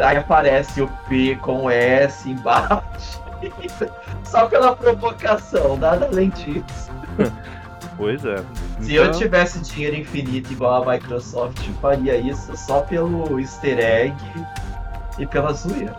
Aí 0.03 0.17
aparece 0.17 0.83
o 0.83 0.87
P 1.09 1.35
com 1.41 1.71
S 1.71 2.29
embaixo. 2.29 3.19
Só 4.23 4.45
pela 4.45 4.75
provocação, 4.75 5.75
nada 5.75 6.05
além 6.05 6.29
disso. 6.29 6.91
Pois 7.97 8.23
é. 8.25 8.43
Se 8.81 8.93
eu 8.93 9.05
Então- 9.05 9.19
tivesse 9.19 9.59
dinheiro 9.61 9.95
infinito 9.95 10.51
igual 10.51 10.83
a 10.83 10.93
Microsoft, 10.93 11.65
eu 11.67 11.73
faria 11.75 12.17
isso 12.17 12.55
só 12.57 12.81
pelo 12.81 13.39
easter 13.39 13.79
egg 13.79 14.15
e 15.17 15.25
pela 15.25 15.53
zoeira. 15.53 15.95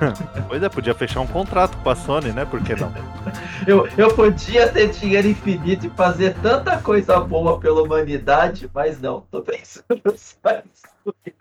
Pois 0.46 0.62
é, 0.62 0.68
podia 0.68 0.94
fechar 0.94 1.20
um 1.20 1.26
contrato 1.26 1.76
com 1.78 1.88
a 1.90 1.94
Sony, 1.96 2.32
né? 2.32 2.44
Por 2.44 2.62
que 2.62 2.74
não? 2.74 2.92
Eu, 3.66 3.86
eu 3.98 4.14
podia 4.14 4.68
ter 4.68 4.88
dinheiro 4.90 5.28
infinito 5.28 5.86
e 5.86 5.90
fazer 5.90 6.34
tanta 6.40 6.78
coisa 6.78 7.18
boa 7.20 7.58
pela 7.58 7.82
humanidade, 7.82 8.70
mas 8.72 9.00
não, 9.00 9.22
tô 9.30 9.42
pensando 9.42 10.00
só 10.16 10.50
em 10.50 10.62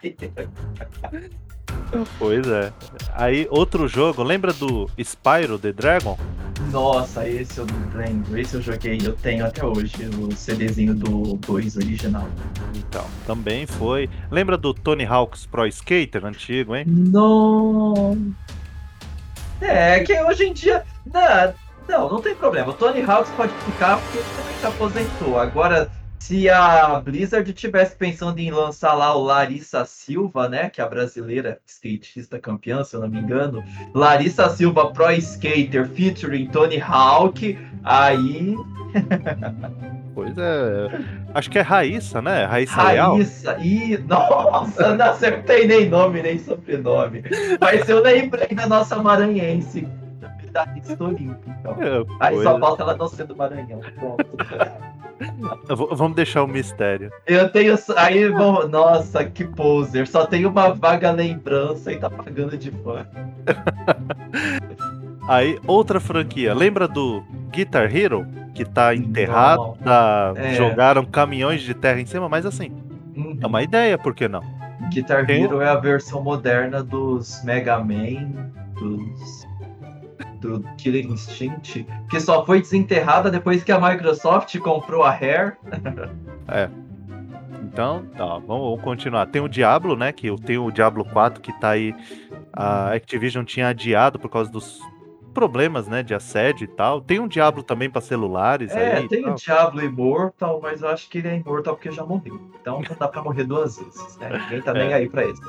zoeira. 0.04 0.50
Pois 2.20 2.48
é. 2.48 2.72
Aí, 3.14 3.48
outro 3.50 3.88
jogo, 3.88 4.24
lembra 4.24 4.54
do 4.54 4.90
Spyro 4.98 5.58
the 5.58 5.72
Dragon? 5.72 6.18
Nossa, 6.72 7.28
esse 7.28 7.60
eu 7.60 7.66
não 7.66 8.02
lembro, 8.02 8.38
esse 8.38 8.56
eu 8.56 8.62
joguei, 8.62 9.00
eu 9.04 9.14
tenho 9.14 9.46
até 9.46 9.64
hoje 9.64 9.96
o 10.20 10.36
CDzinho 10.36 10.94
do 10.94 11.38
2 11.38 11.78
original. 11.78 12.28
Então, 12.76 13.06
também 13.26 13.66
foi. 13.66 14.10
Lembra 14.30 14.58
do 14.58 14.74
Tony 14.74 15.06
Hawk's 15.06 15.46
Pro 15.46 15.68
Skater 15.68 16.26
antigo, 16.26 16.76
hein? 16.76 16.84
Não. 16.88 18.34
É, 19.62 20.00
que 20.02 20.20
hoje 20.22 20.46
em 20.46 20.54
dia. 20.54 20.84
Não, 21.06 21.54
não, 21.88 22.10
não 22.10 22.22
tem 22.22 22.36
problema. 22.36 22.70
O 22.70 22.74
Tony 22.74 23.02
Hawks 23.02 23.32
pode 23.36 23.54
ficar 23.66 23.98
porque 23.98 24.18
ele 24.18 24.28
também 24.36 24.56
se 24.60 24.66
aposentou. 24.66 25.40
Agora, 25.40 25.90
se 26.28 26.50
a 26.50 27.00
Blizzard 27.00 27.54
tivesse 27.54 27.96
pensando 27.96 28.38
em 28.40 28.52
lançar 28.52 28.94
lá 28.94 29.16
o 29.16 29.24
Larissa 29.24 29.86
Silva, 29.86 30.50
né? 30.50 30.70
Que 30.70 30.82
é 30.82 30.84
a 30.84 30.88
brasileira 30.88 31.58
skatista 31.66 32.38
campeã, 32.38 32.84
se 32.84 32.98
eu 32.98 33.00
não 33.00 33.08
me 33.08 33.18
engano. 33.18 33.64
Larissa 33.94 34.50
Silva 34.50 34.92
Pro 34.92 35.10
Skater 35.14 35.88
featuring 35.88 36.48
Tony 36.48 36.82
Hawk. 36.82 37.58
Aí. 37.84 38.56
Pois 40.18 40.36
é. 40.36 41.00
Acho 41.36 41.48
que 41.52 41.60
é 41.60 41.62
Raíssa, 41.62 42.20
né? 42.24 42.44
Raíssa 42.46 42.82
Leal. 42.82 43.18
Raíssa. 43.18 43.56
Ih, 43.60 44.00
nossa, 44.00 44.96
não 44.96 45.06
acertei 45.12 45.68
nem 45.68 45.88
nome, 45.88 46.24
nem 46.24 46.40
sobrenome. 46.40 47.22
Mas 47.62 47.88
eu 47.88 48.02
lembrei 48.02 48.48
da 48.48 48.66
nossa 48.66 48.96
maranhense. 48.96 49.88
Medalhista 50.66 51.04
olímpica. 51.04 51.58
Então. 51.60 51.72
É, 51.80 52.06
Aí 52.20 52.44
só 52.44 52.58
é. 52.58 52.60
falta 52.60 52.84
ela 52.84 52.96
não 52.96 53.08
ser 53.08 53.26
do 53.26 53.36
Maranhão. 53.36 53.80
Pronto. 54.00 54.26
Vamos 55.96 56.16
deixar 56.16 56.44
o 56.44 56.48
mistério. 56.48 57.12
Eu 57.26 57.50
tenho. 57.50 57.76
Aí, 57.96 58.28
vamos- 58.30 58.70
nossa, 58.70 59.24
que 59.26 59.44
poser. 59.46 60.08
Só 60.08 60.26
tem 60.26 60.46
uma 60.46 60.74
vaga 60.74 61.12
lembrança 61.12 61.92
e 61.92 61.98
tá 61.98 62.10
pagando 62.10 62.58
de 62.58 62.70
fã. 62.72 63.06
Aí, 65.28 65.60
outra 65.68 66.00
franquia. 66.00 66.54
Lembra 66.54 66.88
do 66.88 67.24
Guitar 67.52 67.94
Hero? 67.94 68.26
Que 68.54 68.64
tá 68.66 68.96
enterrado, 68.96 69.78
tá- 69.84 70.34
É. 70.36 70.56
jogaram 70.56 71.06
caminhões 71.06 71.62
de 71.62 71.74
terra 71.76 72.00
em 72.02 72.06
cima, 72.08 72.28
mas 72.28 72.44
assim, 72.46 72.72
Hum, 73.16 73.38
é 73.42 73.46
uma 73.46 73.62
ideia, 73.62 73.98
por 74.00 74.16
que 74.16 74.28
não? 74.28 74.42
Guitar 74.92 75.26
Tem- 75.28 75.44
Hero 75.44 75.62
é 75.62 75.70
a 75.70 75.76
versão 75.76 76.24
moderna 76.24 76.82
dos 76.84 77.44
Mega 77.44 77.78
Man, 77.78 78.32
dos. 78.80 79.47
Do 80.40 80.62
Killer 80.78 81.06
Instinct, 81.06 81.86
que 82.10 82.20
só 82.20 82.46
foi 82.46 82.62
desenterrada 82.62 83.32
depois 83.32 83.64
que 83.64 83.72
a 83.72 83.80
Microsoft 83.80 84.58
comprou 84.60 85.04
a 85.04 85.12
Rare. 85.12 85.54
Então, 87.64 88.06
ó, 88.18 88.40
vamos, 88.40 88.82
continuar. 88.82 89.26
Tem 89.28 89.42
o 89.42 89.48
Diablo, 89.50 89.96
né? 89.96 90.12
Que 90.12 90.28
eu 90.28 90.36
tenho 90.36 90.66
o 90.66 90.72
Diablo 90.72 91.06
4 91.06 91.42
que 91.42 91.52
tá 91.60 91.70
aí. 91.72 91.94
A 92.54 92.94
Activision 92.94 93.44
tinha 93.44 93.68
adiado 93.68 94.18
por 94.18 94.30
causa 94.30 94.52
dos 94.52 94.80
problemas, 95.34 95.88
né? 95.88 96.02
De 96.02 96.16
assédio 96.16 96.66
e 96.66 96.68
tal. 96.68 97.02
Tem 97.02 97.20
um 97.20 97.28
Diablo 97.28 97.62
também 97.62 97.88
pra 97.90 98.02
celulares 98.02 98.72
É, 98.72 98.98
aí. 98.98 99.08
tem 99.08 99.28
o. 99.30 99.36
Diablo 99.36 99.84
Immortal, 99.84 100.60
mas 100.62 100.82
eu 100.82 100.90
acho 100.90 101.08
que 101.10 101.20
ele 101.20 101.28
é 101.28 101.36
imortal 101.38 101.76
porque 101.76 101.92
já 101.92 102.04
morreu. 102.04 102.40
Então 102.60 102.82
não 102.82 102.96
dá 102.98 103.08
pra 103.08 103.22
morrer 103.22 103.44
duas 103.44 103.78
vezes, 103.78 104.18
né? 104.18 104.30
Ninguém 104.44 104.62
tá 104.62 104.74
nem 104.74 104.90
É. 104.92 104.94
aí 104.96 105.10
pra 105.10 105.26
isso. 105.26 105.42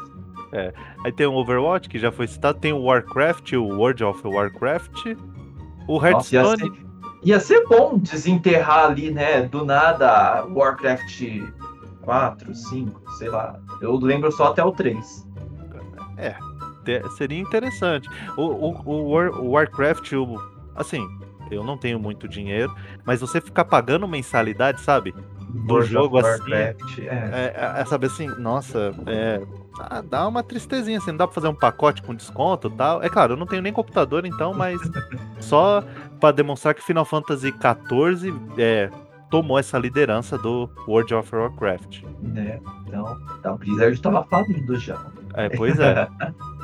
Aí 1.05 1.13
tem 1.13 1.27
o 1.27 1.35
Overwatch, 1.35 1.89
que 1.89 1.99
já 1.99 2.11
foi 2.11 2.27
citado. 2.27 2.59
Tem 2.59 2.73
o 2.73 2.83
Warcraft, 2.83 3.53
o 3.53 3.65
World 3.65 4.05
of 4.05 4.27
Warcraft. 4.27 5.07
O 5.87 6.01
Nossa, 6.01 6.35
ia, 6.35 6.41
Hearthstone. 6.43 6.59
ser, 6.77 6.87
ia 7.25 7.41
ser 7.41 7.67
bom 7.67 7.99
desenterrar 7.99 8.87
ali, 8.87 9.11
né? 9.11 9.43
Do 9.43 9.65
nada, 9.65 10.45
Warcraft 10.47 11.23
4, 12.03 12.55
5, 12.55 13.03
sei 13.19 13.29
lá. 13.29 13.59
Eu 13.81 13.97
lembro 13.97 14.31
só 14.33 14.49
até 14.49 14.65
o 14.65 14.73
3. 14.73 15.27
te- 16.89 17.09
seria 17.11 17.39
interessante. 17.39 18.09
O, 18.37 18.43
o, 18.43 18.83
o, 18.87 19.11
War- 19.11 19.39
o 19.39 19.51
Warcraft, 19.51 20.13
o, 20.15 20.41
assim, 20.75 21.07
eu 21.51 21.63
não 21.63 21.77
tenho 21.77 21.99
muito 21.99 22.27
dinheiro, 22.27 22.75
mas 23.05 23.21
você 23.21 23.41
ficar 23.41 23.67
pagando 23.67 24.09
mensalidade, 24.09 24.81
sabe? 24.81 25.13
Do 25.51 25.75
World 25.75 25.91
jogo 25.93 26.19
assim. 26.19 26.51
Warcraft, 26.51 26.99
é. 26.99 27.03
É, 27.03 27.55
é, 27.57 27.81
é, 27.81 27.85
sabe 27.85 28.07
assim, 28.07 28.27
nossa, 28.39 28.95
é, 29.07 29.41
ah, 29.79 30.03
dá 30.03 30.27
uma 30.27 30.43
tristezinha, 30.43 30.99
assim, 30.99 31.11
não 31.11 31.19
dá 31.19 31.27
pra 31.27 31.35
fazer 31.35 31.49
um 31.49 31.55
pacote 31.55 32.03
com 32.03 32.15
desconto 32.15 32.69
e 32.69 32.77
tal. 32.77 33.03
É 33.03 33.09
claro, 33.09 33.35
eu 33.35 33.37
não 33.37 33.47
tenho 33.47 33.63
nem 33.63 33.73
computador, 33.73 34.25
então, 34.27 34.53
mas 34.55 34.81
só 35.41 35.83
pra 36.21 36.33
demonstrar 36.33 36.75
que 36.75 36.83
Final 36.83 37.05
Fantasy 37.05 37.53
XIV 37.53 38.35
é, 38.59 38.91
tomou 39.31 39.59
essa 39.59 39.79
liderança 39.79 40.37
do 40.39 40.69
World 40.87 41.15
of 41.15 41.35
Warcraft. 41.35 42.03
né? 42.21 42.61
Então, 42.87 43.19
a 43.45 43.53
Blizzard 43.53 44.01
tava 44.01 44.25
falindo 44.25 44.77
já. 44.77 44.99
É, 45.35 45.49
pois 45.49 45.79
é. 45.79 46.09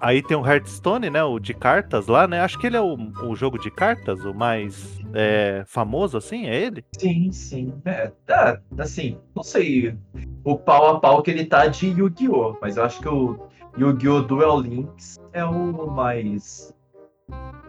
Aí 0.00 0.22
tem 0.22 0.36
o 0.36 0.46
Hearthstone, 0.46 1.10
né? 1.10 1.22
O 1.22 1.38
de 1.38 1.52
cartas 1.52 2.06
lá, 2.06 2.26
né? 2.26 2.40
Acho 2.40 2.58
que 2.58 2.66
ele 2.66 2.76
é 2.76 2.80
o, 2.80 2.96
o 3.22 3.36
jogo 3.36 3.58
de 3.58 3.70
cartas, 3.70 4.24
o 4.24 4.32
mais 4.32 4.98
é, 5.12 5.62
famoso, 5.66 6.16
assim, 6.16 6.46
é 6.46 6.58
ele? 6.58 6.84
Sim, 6.98 7.30
sim. 7.32 7.74
É, 7.84 8.10
tá, 8.26 8.60
assim, 8.78 9.18
não 9.34 9.42
sei 9.42 9.94
o 10.50 10.58
pau 10.58 10.88
a 10.88 10.98
pau 10.98 11.22
que 11.22 11.30
ele 11.30 11.44
tá 11.44 11.66
de 11.66 11.88
Yu-Gi-Oh! 11.88 12.56
Mas 12.60 12.78
eu 12.78 12.84
acho 12.84 13.00
que 13.00 13.08
o 13.08 13.38
Yu-Gi-Oh! 13.76 14.22
Duel 14.22 14.60
Links 14.60 15.20
é 15.32 15.44
o 15.44 15.90
mais. 15.90 16.74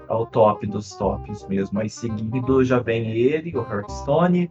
É 0.10 0.14
o 0.14 0.26
top 0.26 0.66
dos 0.66 0.96
tops 0.96 1.46
mesmo. 1.48 1.80
Aí 1.80 1.90
seguindo 1.90 2.64
já 2.64 2.80
vem 2.80 3.12
ele, 3.12 3.56
o 3.58 3.62
Hearthstone. 3.62 4.50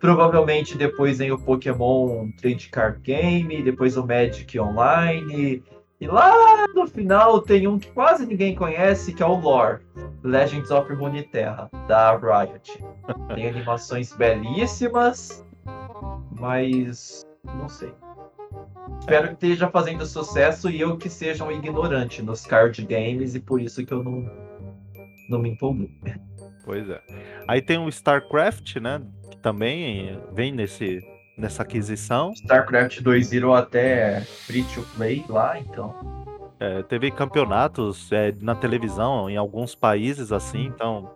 Provavelmente 0.00 0.76
depois 0.76 1.18
vem 1.18 1.30
o 1.30 1.38
Pokémon 1.38 2.30
Trade 2.32 2.68
Card 2.68 3.00
Game, 3.00 3.62
depois 3.62 3.96
o 3.96 4.04
Magic 4.04 4.58
Online. 4.58 5.62
E 6.00 6.06
lá 6.06 6.66
no 6.74 6.86
final 6.86 7.40
tem 7.40 7.68
um 7.68 7.78
que 7.78 7.90
quase 7.92 8.26
ninguém 8.26 8.56
conhece, 8.56 9.12
que 9.12 9.22
é 9.22 9.26
o 9.26 9.38
Lore. 9.38 9.82
Legends 10.24 10.70
of 10.72 10.92
Runeterra, 10.92 11.70
da 11.86 12.16
Riot. 12.16 12.82
Tem 13.34 13.48
animações 13.48 14.12
belíssimas, 14.12 15.44
mas 16.38 17.24
não 17.56 17.68
sei. 17.68 17.92
Espero 19.00 19.28
que 19.28 19.34
esteja 19.34 19.68
fazendo 19.68 20.04
sucesso 20.06 20.70
e 20.70 20.80
eu 20.80 20.96
que 20.96 21.08
seja 21.08 21.44
um 21.44 21.52
ignorante 21.52 22.22
nos 22.22 22.44
card 22.44 22.82
games 22.84 23.34
e 23.34 23.40
por 23.40 23.60
isso 23.60 23.84
que 23.84 23.92
eu 23.92 24.02
não, 24.02 24.30
não 25.28 25.38
me 25.38 25.50
empolguei. 25.50 25.90
Pois 26.64 26.88
é. 26.88 27.00
Aí 27.46 27.62
tem 27.62 27.78
o 27.78 27.88
StarCraft, 27.88 28.76
né? 28.76 29.00
Que 29.30 29.38
também 29.38 30.20
vem 30.32 30.52
nesse, 30.52 31.00
nessa 31.36 31.62
aquisição. 31.62 32.32
StarCraft 32.32 33.00
2 33.00 33.30
virou 33.30 33.54
até 33.54 34.20
free 34.20 34.64
to 34.64 34.84
play 34.96 35.24
lá, 35.28 35.58
então. 35.58 35.94
É, 36.60 36.82
teve 36.82 37.10
campeonatos 37.10 38.10
é, 38.10 38.34
na 38.40 38.54
televisão 38.54 39.30
em 39.30 39.36
alguns 39.36 39.74
países 39.76 40.32
assim, 40.32 40.66
então 40.66 41.14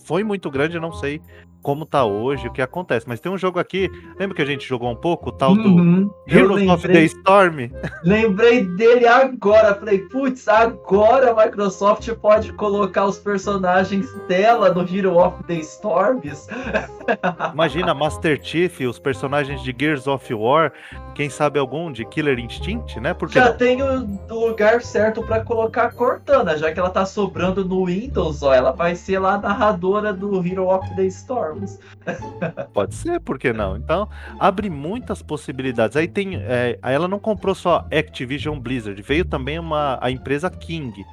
foi 0.00 0.24
muito 0.24 0.50
grande, 0.50 0.74
eu 0.74 0.80
não 0.80 0.92
sei 0.92 1.22
como 1.64 1.86
tá 1.86 2.04
hoje, 2.04 2.46
o 2.46 2.52
que 2.52 2.60
acontece. 2.60 3.08
Mas 3.08 3.20
tem 3.20 3.32
um 3.32 3.38
jogo 3.38 3.58
aqui, 3.58 3.90
lembra 4.20 4.36
que 4.36 4.42
a 4.42 4.44
gente 4.44 4.68
jogou 4.68 4.90
um 4.90 4.94
pouco, 4.94 5.30
o 5.30 5.32
tal 5.32 5.56
do 5.56 5.62
Uhum, 5.62 6.10
eu 6.28 6.40
Heroes 6.40 6.68
of 6.68 6.82
the 6.82 6.88
lembrei, 6.88 7.04
Storm? 7.06 7.70
lembrei 8.04 8.64
dele 8.76 9.06
agora. 9.06 9.74
Falei, 9.74 10.00
putz, 10.00 10.46
agora 10.46 11.30
a 11.30 11.34
Microsoft 11.44 12.06
pode 12.16 12.52
colocar 12.52 13.06
os 13.06 13.18
personagens 13.18 14.06
dela 14.28 14.74
no 14.74 14.82
Hero 14.82 15.16
of 15.16 15.42
the 15.44 15.54
Storms. 15.54 16.46
Imagina 17.54 17.94
Master 17.94 18.38
Chief, 18.42 18.80
os 18.80 18.98
personagens 18.98 19.62
de 19.62 19.74
Gears 19.76 20.06
of 20.06 20.34
War, 20.34 20.70
quem 21.14 21.30
sabe 21.30 21.58
algum 21.58 21.92
de 21.92 22.04
Killer 22.04 22.38
Instinct, 22.38 22.98
né? 22.98 23.14
Porque 23.14 23.38
Já 23.38 23.52
tem 23.52 23.82
o 23.82 24.06
lugar 24.28 24.82
certo 24.82 25.22
pra 25.22 25.44
colocar 25.44 25.84
a 25.84 25.90
Cortana, 25.90 26.58
já 26.58 26.72
que 26.72 26.78
ela 26.78 26.90
tá 26.90 27.06
sobrando 27.06 27.64
no 27.64 27.86
Windows, 27.86 28.42
ó, 28.42 28.52
ela 28.52 28.72
vai 28.72 28.96
ser 28.96 29.18
lá 29.20 29.34
a 29.34 29.38
narradora 29.38 30.12
do 30.12 30.44
Hero 30.44 30.68
of 30.68 30.94
the 30.96 31.04
Storms. 31.04 31.78
pode 32.74 32.94
ser, 32.94 33.20
por 33.20 33.38
que 33.38 33.52
não? 33.52 33.76
Então, 33.76 34.08
abre 34.38 34.68
muitas 34.68 35.22
possibilidades. 35.22 35.96
Aí 35.96 36.08
tem, 36.08 36.36
é, 36.36 36.78
ela 36.82 37.06
não 37.06 37.18
comprou 37.18 37.54
só 37.54 37.86
Activision 37.92 38.58
Blizzard, 38.58 39.00
veio 39.02 39.24
também 39.24 39.58
uma 39.58 39.98
a 40.00 40.10
empresa 40.10 40.50
King. 40.50 41.04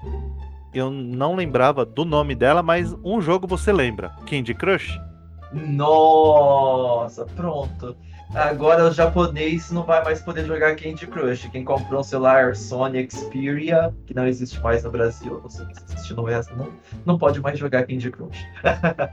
Eu 0.74 0.90
não 0.90 1.36
lembrava 1.36 1.86
do 1.86 2.06
nome 2.06 2.34
dela, 2.34 2.64
mas 2.64 2.96
um 3.04 3.22
jogo 3.22 3.46
você 3.46 3.72
lembra, 3.72 4.10
Candy 4.26 4.54
Crush. 4.54 5.00
Nossa, 5.54 7.26
pronto. 7.26 7.96
Agora 8.34 8.86
o 8.88 8.92
japonês 8.92 9.72
não 9.72 9.84
vai 9.84 10.04
mais 10.04 10.22
poder 10.22 10.46
jogar 10.46 10.76
Candy 10.76 11.06
Crush. 11.06 11.50
Quem 11.52 11.64
comprou 11.66 12.00
um 12.00 12.04
celular 12.04 12.56
Sony 12.56 13.08
Xperia, 13.12 13.94
que 14.06 14.14
não 14.14 14.26
existe 14.26 14.60
mais 14.62 14.84
no 14.84 14.92
Brasil, 14.92 15.40
não 15.44 15.50
sei 15.50 15.66
se 15.66 15.84
existe 15.94 16.14
no 16.14 16.24
resto, 16.24 16.56
não, 16.56 16.70
não 17.06 17.18
pode 17.18 17.42
mais 17.42 17.60
jogar 17.60 17.86
Candy 17.86 18.10
Crush. 18.10 18.38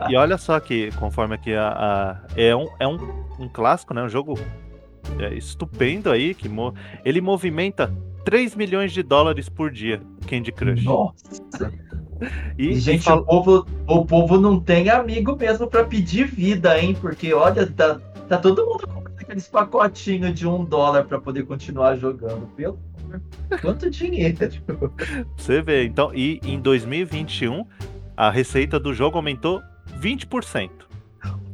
E 0.08 0.16
olha 0.16 0.38
só 0.38 0.58
que, 0.60 0.90
conforme 0.92 1.34
aqui 1.34 1.52
a, 1.54 1.68
a- 1.68 2.16
é, 2.36 2.54
um, 2.54 2.68
é 2.78 2.86
um, 2.86 3.24
um 3.40 3.48
clássico, 3.48 3.92
né? 3.92 4.02
Um 4.02 4.08
jogo 4.08 4.38
é, 5.18 5.34
estupendo 5.34 6.10
aí, 6.12 6.32
que 6.34 6.48
mo- 6.48 6.74
ele 7.04 7.20
movimenta 7.20 7.92
3 8.24 8.54
milhões 8.54 8.92
de 8.92 9.02
dólares 9.02 9.48
por 9.48 9.70
dia, 9.70 10.00
Candy 10.28 10.52
Crush. 10.52 10.84
Nossa. 10.84 11.72
E, 12.56 12.68
E, 12.70 12.74
gente, 12.80 13.02
fala- 13.04 13.22
o, 13.22 13.24
povo, 13.24 13.66
o 13.86 14.04
povo 14.04 14.38
não 14.40 14.60
tem 14.60 14.90
amigo 14.90 15.36
mesmo 15.36 15.66
pra 15.66 15.82
pedir 15.84 16.26
vida, 16.26 16.78
hein? 16.78 16.96
Porque, 17.00 17.32
olha, 17.32 17.66
tá, 17.66 18.00
tá 18.28 18.38
todo 18.38 18.64
mundo 18.66 18.86
aqueles 19.28 19.46
pacotinhos 19.46 20.34
de 20.34 20.48
um 20.48 20.64
dólar 20.64 21.04
pra 21.04 21.20
poder 21.20 21.44
continuar 21.44 21.96
jogando. 21.96 22.46
Pelo 22.56 22.78
amor, 23.04 23.60
quanto 23.60 23.90
dinheiro. 23.90 24.48
você 25.36 25.60
vê, 25.60 25.84
então, 25.84 26.12
e 26.14 26.40
em 26.42 26.58
2021 26.58 27.66
a 28.16 28.30
receita 28.30 28.80
do 28.80 28.94
jogo 28.94 29.18
aumentou 29.18 29.62
20% 30.00 30.70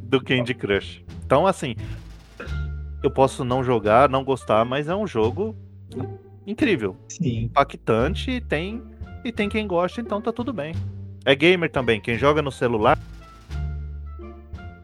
do 0.05 0.23
Candy 0.23 0.55
Crush. 0.55 1.05
Então, 1.27 1.47
assim, 1.47 1.75
eu 3.03 3.11
posso 3.11 3.45
não 3.45 3.65
jogar, 3.65 4.09
não 4.09 4.23
gostar, 4.23 4.65
mas 4.65 4.87
é 4.89 4.95
um 4.95 5.07
jogo 5.07 5.57
incrível. 6.47 6.97
Sim. 7.09 7.45
impactante 7.45 8.31
e 8.31 8.41
tem, 8.41 8.83
e 9.25 9.33
tem 9.33 9.49
quem 9.49 9.67
gosta, 9.67 10.01
então 10.01 10.21
tá 10.21 10.33
tudo 10.33 10.53
bem. 10.53 10.75
É 11.25 11.35
gamer 11.35 11.71
também, 11.71 12.01
quem 12.01 12.17
joga 12.17 12.41
no 12.41 12.53
celular. 12.53 12.99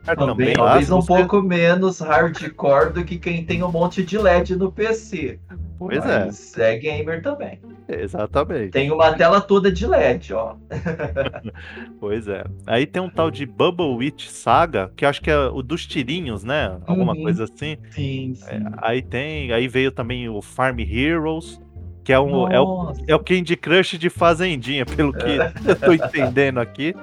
Também, 0.05 0.57
lá, 0.57 0.65
talvez 0.67 0.91
um 0.91 0.97
você- 1.01 1.07
pouco 1.07 1.43
menos 1.43 2.01
hardcore 2.01 2.93
do 2.93 3.05
que 3.05 3.19
quem 3.19 3.45
tem 3.45 3.63
um 3.63 3.71
monte 3.71 4.03
de 4.03 4.17
LED 4.19 4.57
no 4.57 4.73
PC. 4.73 5.39
Pois 5.79 6.05
é, 6.05 6.27
Mas 6.27 6.59
é 6.59 6.77
gamer 6.79 7.23
também. 7.23 7.61
exatamente. 7.89 8.71
Tem 8.71 8.91
uma 8.91 9.13
tela 9.15 9.41
toda 9.41 9.71
de 9.71 9.87
LED, 9.87 10.33
ó. 10.35 10.55
Pois 11.99 12.27
é. 12.29 12.45
Aí 12.67 12.87
tem 12.87 13.03
um 13.03 13.11
tal 13.11 13.31
de 13.31 13.45
Bubble 13.45 13.95
Witch 13.97 14.27
Saga, 14.29 14.91
que 14.97 15.05
acho 15.05 15.21
que 15.21 15.31
é 15.31 15.37
o 15.39 15.63
dos 15.63 15.87
tirinhos, 15.87 16.43
né? 16.45 16.79
Alguma 16.87 17.15
Uhum. 17.15 17.23
coisa 17.23 17.45
assim. 17.45 17.77
Sim, 17.91 18.35
sim. 18.35 18.65
Aí 18.79 19.03
tem, 19.03 19.53
aí 19.53 19.69
veio 19.69 19.93
também 19.93 20.29
o 20.29 20.41
Farm 20.41 20.79
Heroes, 20.81 21.61
Que 22.03 22.15
é, 22.15 22.19
um, 22.19 22.49
é, 22.49 22.59
o, 22.59 22.93
é 23.07 23.15
o 23.15 23.19
Candy 23.19 23.55
Crush 23.57 23.99
de 23.99 24.09
Fazendinha, 24.09 24.87
pelo 24.87 25.13
que 25.13 25.37
eu 25.69 25.77
tô 25.77 25.93
entendendo 25.93 26.59
aqui. 26.59 26.95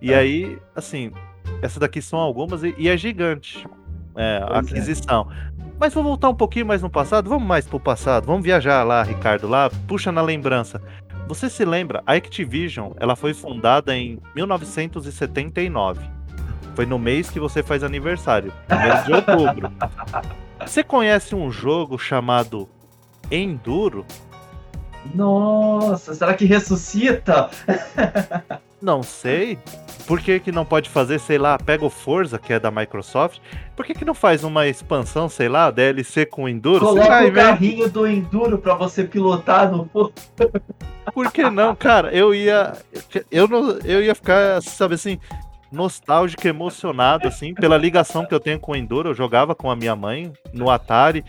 E 0.00 0.12
aí, 0.12 0.58
assim, 0.76 1.10
essas 1.62 1.78
daqui 1.78 2.00
são 2.02 2.18
algumas 2.18 2.62
e, 2.62 2.74
e 2.78 2.88
é 2.88 2.96
gigante 2.96 3.66
é, 4.16 4.44
a 4.48 4.56
é. 4.56 4.58
aquisição. 4.58 5.28
Mas 5.78 5.92
vou 5.92 6.02
voltar 6.02 6.28
um 6.28 6.34
pouquinho 6.34 6.66
mais 6.66 6.82
no 6.82 6.90
passado. 6.90 7.28
Vamos 7.28 7.46
mais 7.46 7.66
pro 7.66 7.80
passado. 7.80 8.26
Vamos 8.26 8.44
viajar 8.44 8.84
lá, 8.84 9.02
Ricardo, 9.02 9.48
lá. 9.48 9.70
Puxa 9.88 10.12
na 10.12 10.22
lembrança. 10.22 10.80
Você 11.26 11.48
se 11.48 11.64
lembra? 11.64 12.02
A 12.06 12.12
Activision, 12.12 12.92
ela 12.96 13.16
foi 13.16 13.34
fundada 13.34 13.96
em 13.96 14.20
1979. 14.36 16.00
Foi 16.74 16.86
no 16.86 16.98
mês 16.98 17.30
que 17.30 17.40
você 17.40 17.62
faz 17.62 17.82
aniversário, 17.82 18.52
no 18.68 18.78
mês 18.78 19.04
de 19.04 19.12
outubro. 19.12 19.72
Você 20.64 20.82
conhece 20.82 21.34
um 21.34 21.50
jogo 21.50 21.98
chamado 21.98 22.68
Enduro? 23.30 24.06
Nossa, 25.14 26.14
será 26.14 26.32
que 26.32 26.46
ressuscita? 26.46 27.50
Não 28.84 29.02
sei. 29.02 29.58
Por 30.06 30.20
que, 30.20 30.38
que 30.38 30.52
não 30.52 30.66
pode 30.66 30.90
fazer, 30.90 31.18
sei 31.18 31.38
lá, 31.38 31.56
pega 31.56 31.86
o 31.86 31.88
Forza, 31.88 32.38
que 32.38 32.52
é 32.52 32.60
da 32.60 32.70
Microsoft. 32.70 33.40
Por 33.74 33.86
que, 33.86 33.94
que 33.94 34.04
não 34.04 34.12
faz 34.12 34.44
uma 34.44 34.68
expansão, 34.68 35.26
sei 35.26 35.48
lá, 35.48 35.70
DLC 35.70 36.26
com 36.26 36.46
Enduro? 36.46 36.84
Coloca 36.84 37.22
o 37.22 37.32
ver. 37.32 37.32
carrinho 37.32 37.88
do 37.88 38.06
Enduro 38.06 38.58
pra 38.58 38.74
você 38.74 39.04
pilotar 39.04 39.72
no. 39.72 39.88
Por 41.14 41.32
que 41.32 41.48
não, 41.48 41.74
cara? 41.74 42.12
Eu 42.12 42.34
ia. 42.34 42.74
Eu, 43.30 43.48
não, 43.48 43.70
eu 43.78 44.02
ia 44.02 44.14
ficar, 44.14 44.60
sabe 44.60 44.96
assim, 44.96 45.18
nostálgico, 45.72 46.46
emocionado, 46.46 47.26
assim, 47.26 47.54
pela 47.54 47.78
ligação 47.78 48.26
que 48.26 48.34
eu 48.34 48.40
tenho 48.40 48.60
com 48.60 48.72
o 48.72 48.76
Enduro. 48.76 49.08
Eu 49.08 49.14
jogava 49.14 49.54
com 49.54 49.70
a 49.70 49.76
minha 49.76 49.96
mãe 49.96 50.30
no 50.52 50.68
Atari. 50.68 51.24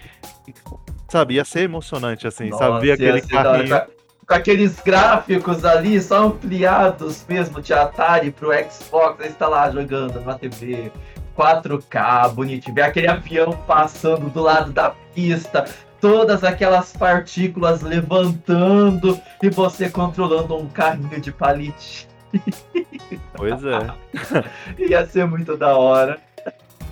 Sabe, 1.08 1.36
ia 1.36 1.45
ser 1.45 1.62
emocionante, 1.62 2.28
assim, 2.28 2.51
sabe? 2.51 2.82
Ver 2.82 2.99
Nossa, 2.99 3.18
aquele 3.18 3.22
da 3.22 3.49
hora, 3.49 3.68
carrinho. 3.70 3.95
Com 4.28 4.34
aqueles 4.34 4.80
gráficos 4.80 5.64
ali, 5.64 6.02
só 6.02 6.28
ampliados 6.28 7.26
mesmo 7.28 7.62
de 7.62 7.74
Atari 7.74 8.32
pro 8.32 8.52
Xbox. 8.70 9.22
Aí 9.22 9.30
você 9.30 9.36
tá 9.36 9.48
lá 9.48 9.70
jogando 9.70 10.20
na 10.22 10.34
TV 10.38 10.92
4K, 11.38 12.34
bonitinho. 12.34 12.76
Vê 12.76 12.82
aquele 12.82 13.08
avião 13.08 13.52
passando 13.68 14.30
do 14.30 14.42
lado 14.42 14.72
da 14.72 14.92
pista. 15.14 15.66
Todas 16.02 16.44
aquelas 16.44 16.94
partículas 16.94 17.82
levantando 17.82 19.20
e 19.42 19.50
você 19.50 19.90
controlando 19.90 20.56
um 20.56 20.68
carrinho 20.68 21.20
de 21.20 21.32
palite. 21.32 22.08
Pois 23.34 23.64
é. 23.64 23.80
Ia 24.90 25.06
ser 25.06 25.26
muito 25.26 25.56
da 25.56 25.78
hora. 25.78 26.20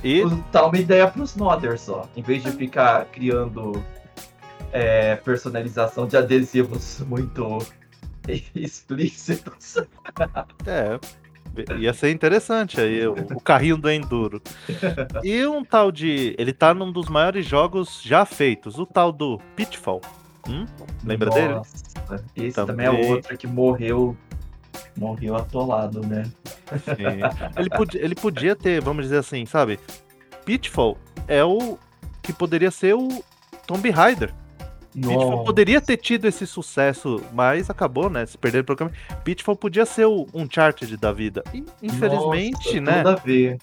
E 0.04 0.24
Tá 0.52 0.66
uma 0.66 0.78
ideia 0.78 1.08
pros 1.08 1.36
modders 1.36 1.82
só. 1.82 2.08
Em 2.16 2.22
vez 2.22 2.44
de 2.44 2.52
ficar 2.52 3.06
criando 3.06 3.84
é, 4.74 5.15
personalização 5.17 6.07
de 6.07 6.17
adesivos 6.17 6.99
muito 7.01 7.59
explícitos. 8.55 9.78
É. 10.65 10.99
Ia 11.78 11.93
ser 11.93 12.09
interessante 12.09 12.82
aí, 12.82 13.05
o, 13.05 13.13
o 13.13 13.39
carrinho 13.39 13.78
do 13.78 13.89
Enduro. 13.89 14.41
E 15.24 15.45
um 15.45 15.63
tal 15.63 15.91
de. 15.91 16.36
Ele 16.39 16.51
tá 16.51 16.74
num 16.74 16.91
dos 16.91 17.07
maiores 17.07 17.45
jogos 17.45 18.01
já 18.01 18.26
feitos, 18.26 18.80
o 18.80 18.86
tal 18.88 19.11
do 19.11 19.39
Pitfall. 19.55 20.01
Hum? 20.49 20.65
Lembra 21.03 21.30
dele? 21.30 21.53
Nossa, 21.53 21.76
esse 22.36 22.55
Também. 22.55 22.88
também. 22.88 23.05
é 23.07 23.13
outro 23.13 23.38
que 23.38 23.45
morreu. 23.45 24.17
Morreu 24.97 25.36
atolado, 25.36 26.01
né? 26.05 26.24
Sim. 26.84 27.21
Ele, 27.55 27.69
podia, 27.69 28.03
ele 28.03 28.15
podia 28.15 28.55
ter, 28.55 28.82
vamos 28.82 29.05
dizer 29.05 29.17
assim, 29.17 29.45
sabe? 29.45 29.80
Pitfall 30.45 30.97
é 31.28 31.43
o 31.43 31.78
que 32.21 32.34
poderia 32.34 32.71
ser 32.71 32.95
o 32.95 33.24
Tomb 33.67 33.89
Raider. 33.91 34.34
Pitfall 34.94 35.44
poderia 35.44 35.82
ter 35.82 35.98
tido 35.98 36.26
esse 36.26 36.46
sucesso, 36.46 37.22
mas 37.34 37.70
acabou, 37.70 38.10
né? 38.10 38.26
Se 38.26 38.38
perder 38.38 38.60
o 38.70 38.76
caminho. 38.76 38.96
Pitfall 39.24 39.56
podia 39.56 39.86
ser 39.86 40.06
o 40.06 40.28
Uncharted 40.34 40.96
da 40.98 41.12
vida. 41.12 41.44
E, 41.54 41.64
infelizmente, 41.82 42.80
Nossa, 42.80 42.82
né? 42.82 42.98
Tudo 43.04 43.10
a 43.10 43.16
ver. 43.16 43.58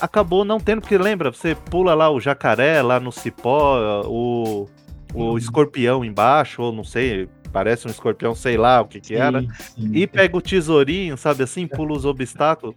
acabou 0.00 0.44
não 0.44 0.58
tendo, 0.58 0.80
porque 0.80 0.96
lembra, 0.98 1.30
você 1.30 1.54
pula 1.54 1.94
lá 1.94 2.10
o 2.10 2.20
jacaré 2.20 2.80
lá 2.82 2.98
no 2.98 3.12
cipó, 3.12 4.02
o, 4.06 4.68
o 5.12 5.22
Uhum. 5.32 5.38
escorpião 5.38 6.04
embaixo, 6.04 6.62
ou 6.62 6.72
não 6.72 6.82
sei, 6.84 7.28
parece 7.52 7.86
um 7.86 7.90
escorpião, 7.90 8.34
sei 8.34 8.56
lá 8.56 8.80
o 8.80 8.86
que 8.86 9.00
que 9.00 9.14
era. 9.14 9.40
Sim, 9.42 9.48
sim. 9.76 9.90
E 9.94 10.06
pega 10.06 10.36
o 10.36 10.40
tesourinho, 10.40 11.16
sabe 11.16 11.42
assim, 11.42 11.66
pula 11.66 11.92
os 11.92 12.04
obstáculos. 12.04 12.74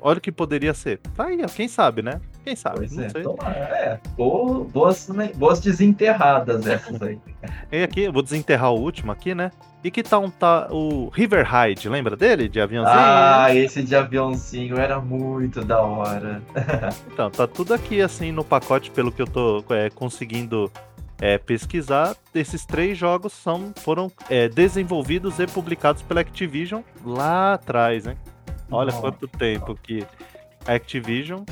Olha 0.00 0.18
o 0.18 0.20
que 0.20 0.30
poderia 0.30 0.74
ser. 0.74 0.98
Tá 1.16 1.24
aí, 1.26 1.40
ó, 1.42 1.46
quem 1.48 1.66
sabe, 1.66 2.02
né? 2.02 2.20
Quem 2.48 2.56
sabe, 2.56 2.78
Pois 2.78 2.92
não 2.96 3.04
é, 3.04 3.08
sei. 3.10 3.22
tomara. 3.22 3.50
É, 3.58 4.00
bo- 4.16 4.64
boas, 4.64 5.06
né, 5.08 5.30
boas 5.34 5.60
desenterradas 5.60 6.66
essas 6.66 7.02
aí. 7.02 7.18
E 7.70 7.82
aqui, 7.82 8.00
eu 8.04 8.12
vou 8.12 8.22
desenterrar 8.22 8.72
o 8.72 8.80
último 8.80 9.12
aqui, 9.12 9.34
né? 9.34 9.50
E 9.84 9.90
que 9.90 10.02
tal 10.02 10.24
um 10.24 10.30
tá 10.30 10.66
o 10.70 11.10
River 11.10 11.46
Ride, 11.46 11.86
lembra 11.90 12.16
dele? 12.16 12.48
De 12.48 12.58
aviãozinho? 12.58 12.96
Ah, 12.98 13.54
esse 13.54 13.82
de 13.82 13.94
aviãozinho 13.94 14.78
era 14.78 14.98
muito 14.98 15.62
da 15.62 15.82
hora. 15.82 16.40
Então, 17.12 17.30
tá 17.30 17.46
tudo 17.46 17.74
aqui 17.74 18.00
assim 18.00 18.32
no 18.32 18.42
pacote, 18.42 18.90
pelo 18.90 19.12
que 19.12 19.20
eu 19.20 19.26
tô 19.26 19.62
é, 19.68 19.90
conseguindo 19.90 20.72
é, 21.20 21.36
pesquisar. 21.36 22.16
Esses 22.34 22.64
três 22.64 22.96
jogos 22.96 23.34
são, 23.34 23.72
foram 23.76 24.10
é, 24.30 24.48
desenvolvidos 24.48 25.38
e 25.38 25.46
publicados 25.46 26.00
pela 26.00 26.22
Activision 26.22 26.80
lá 27.04 27.52
atrás, 27.54 28.06
hein? 28.06 28.16
Olha 28.70 28.86
Nossa. 28.86 29.00
quanto 29.02 29.28
tempo 29.28 29.74
que 29.82 30.02
a 30.66 30.72
Activision 30.74 31.42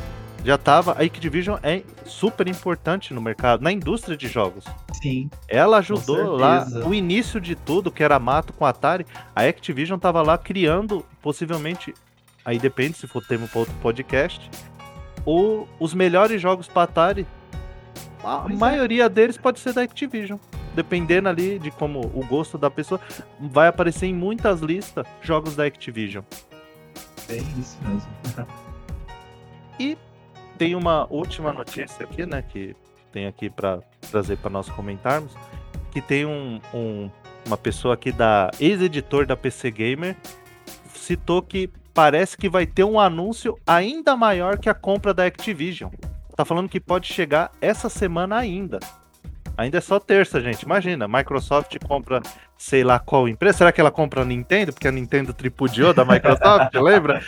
já 0.46 0.56
tava. 0.56 0.92
A 0.92 1.02
Activision 1.02 1.58
é 1.62 1.82
super 2.04 2.46
importante 2.48 3.12
no 3.12 3.20
mercado, 3.20 3.62
na 3.62 3.72
indústria 3.72 4.16
de 4.16 4.28
jogos. 4.28 4.64
Sim. 5.02 5.28
Ela 5.48 5.78
ajudou 5.78 6.36
lá 6.36 6.66
o 6.86 6.94
início 6.94 7.40
de 7.40 7.54
tudo, 7.54 7.90
que 7.90 8.02
era 8.02 8.18
mato 8.18 8.52
com 8.52 8.64
Atari. 8.64 9.04
A 9.34 9.42
Activision 9.42 9.98
tava 9.98 10.22
lá 10.22 10.38
criando, 10.38 11.04
possivelmente, 11.20 11.92
aí 12.44 12.58
depende 12.58 12.96
se 12.96 13.06
for 13.06 13.24
tema 13.26 13.46
para 13.48 13.58
outro 13.60 13.74
podcast, 13.82 14.48
o- 15.26 15.66
os 15.80 15.92
melhores 15.92 16.40
jogos 16.40 16.68
para 16.68 16.82
Atari. 16.84 17.26
A 18.24 18.38
Pois 18.38 18.54
é. 18.54 18.56
maioria 18.58 19.08
deles 19.08 19.36
pode 19.36 19.58
ser 19.60 19.72
da 19.72 19.82
Activision. 19.82 20.38
Dependendo 20.74 21.28
ali 21.28 21.58
de 21.58 21.70
como 21.70 22.00
o 22.00 22.24
gosto 22.26 22.58
da 22.58 22.70
pessoa, 22.70 23.00
vai 23.40 23.66
aparecer 23.68 24.06
em 24.06 24.14
muitas 24.14 24.60
listas 24.60 25.06
jogos 25.22 25.56
da 25.56 25.64
Activision. 25.64 26.22
É 27.30 27.36
isso 27.36 27.78
mesmo. 27.82 28.08
Tem 30.58 30.74
uma 30.74 31.06
última 31.10 31.52
notícia 31.52 32.04
aqui, 32.04 32.24
né, 32.24 32.42
que 32.42 32.74
tem 33.12 33.26
aqui 33.26 33.50
para 33.50 33.80
trazer 34.10 34.36
para 34.38 34.50
nós 34.50 34.68
comentarmos, 34.70 35.32
que 35.90 36.00
tem 36.00 36.24
um, 36.24 36.60
um- 36.72 37.10
uma 37.46 37.56
pessoa 37.56 37.94
aqui 37.94 38.10
da 38.10 38.50
ex-editor 38.60 39.26
da 39.26 39.36
PC 39.36 39.70
Gamer 39.70 40.16
citou 40.94 41.40
que 41.42 41.70
parece 41.94 42.36
que 42.36 42.48
vai 42.48 42.66
ter 42.66 42.84
um 42.84 42.98
anúncio 42.98 43.56
ainda 43.66 44.16
maior 44.16 44.58
que 44.58 44.68
a 44.68 44.74
compra 44.74 45.14
da 45.14 45.24
Activision. 45.24 45.90
Tá 46.34 46.44
falando 46.44 46.68
que 46.68 46.80
pode 46.80 47.06
chegar 47.06 47.52
essa 47.60 47.88
semana 47.88 48.36
ainda. 48.36 48.80
Ainda 49.56 49.78
é 49.78 49.80
só 49.80 49.98
terça, 49.98 50.40
gente. 50.40 50.62
Imagina, 50.62 51.06
Microsoft 51.08 51.76
compra, 51.86 52.20
sei 52.56 52.82
lá 52.82 52.98
qual 52.98 53.28
empresa. 53.28 53.58
Será 53.58 53.72
que 53.72 53.80
ela 53.80 53.90
compra 53.90 54.22
a 54.22 54.24
Nintendo? 54.24 54.72
Porque 54.72 54.88
a 54.88 54.92
Nintendo 54.92 55.32
tripudiou 55.32 55.92
da 55.92 56.04
Microsoft, 56.04 56.74
lembra? 56.80 57.22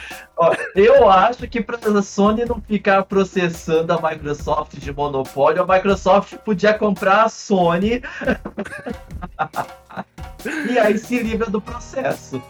Eu 0.74 1.10
acho 1.10 1.46
que 1.48 1.60
pra 1.60 1.78
Sony 2.02 2.44
não 2.44 2.60
ficar 2.60 3.02
processando 3.04 3.92
a 3.92 4.10
Microsoft 4.10 4.76
de 4.78 4.92
monopólio, 4.92 5.62
a 5.62 5.74
Microsoft 5.74 6.34
podia 6.38 6.74
comprar 6.74 7.24
a 7.24 7.28
Sony. 7.28 8.02
e 10.70 10.78
aí 10.78 10.96
se 10.98 11.22
livra 11.22 11.50
do 11.50 11.60
processo. 11.60 12.42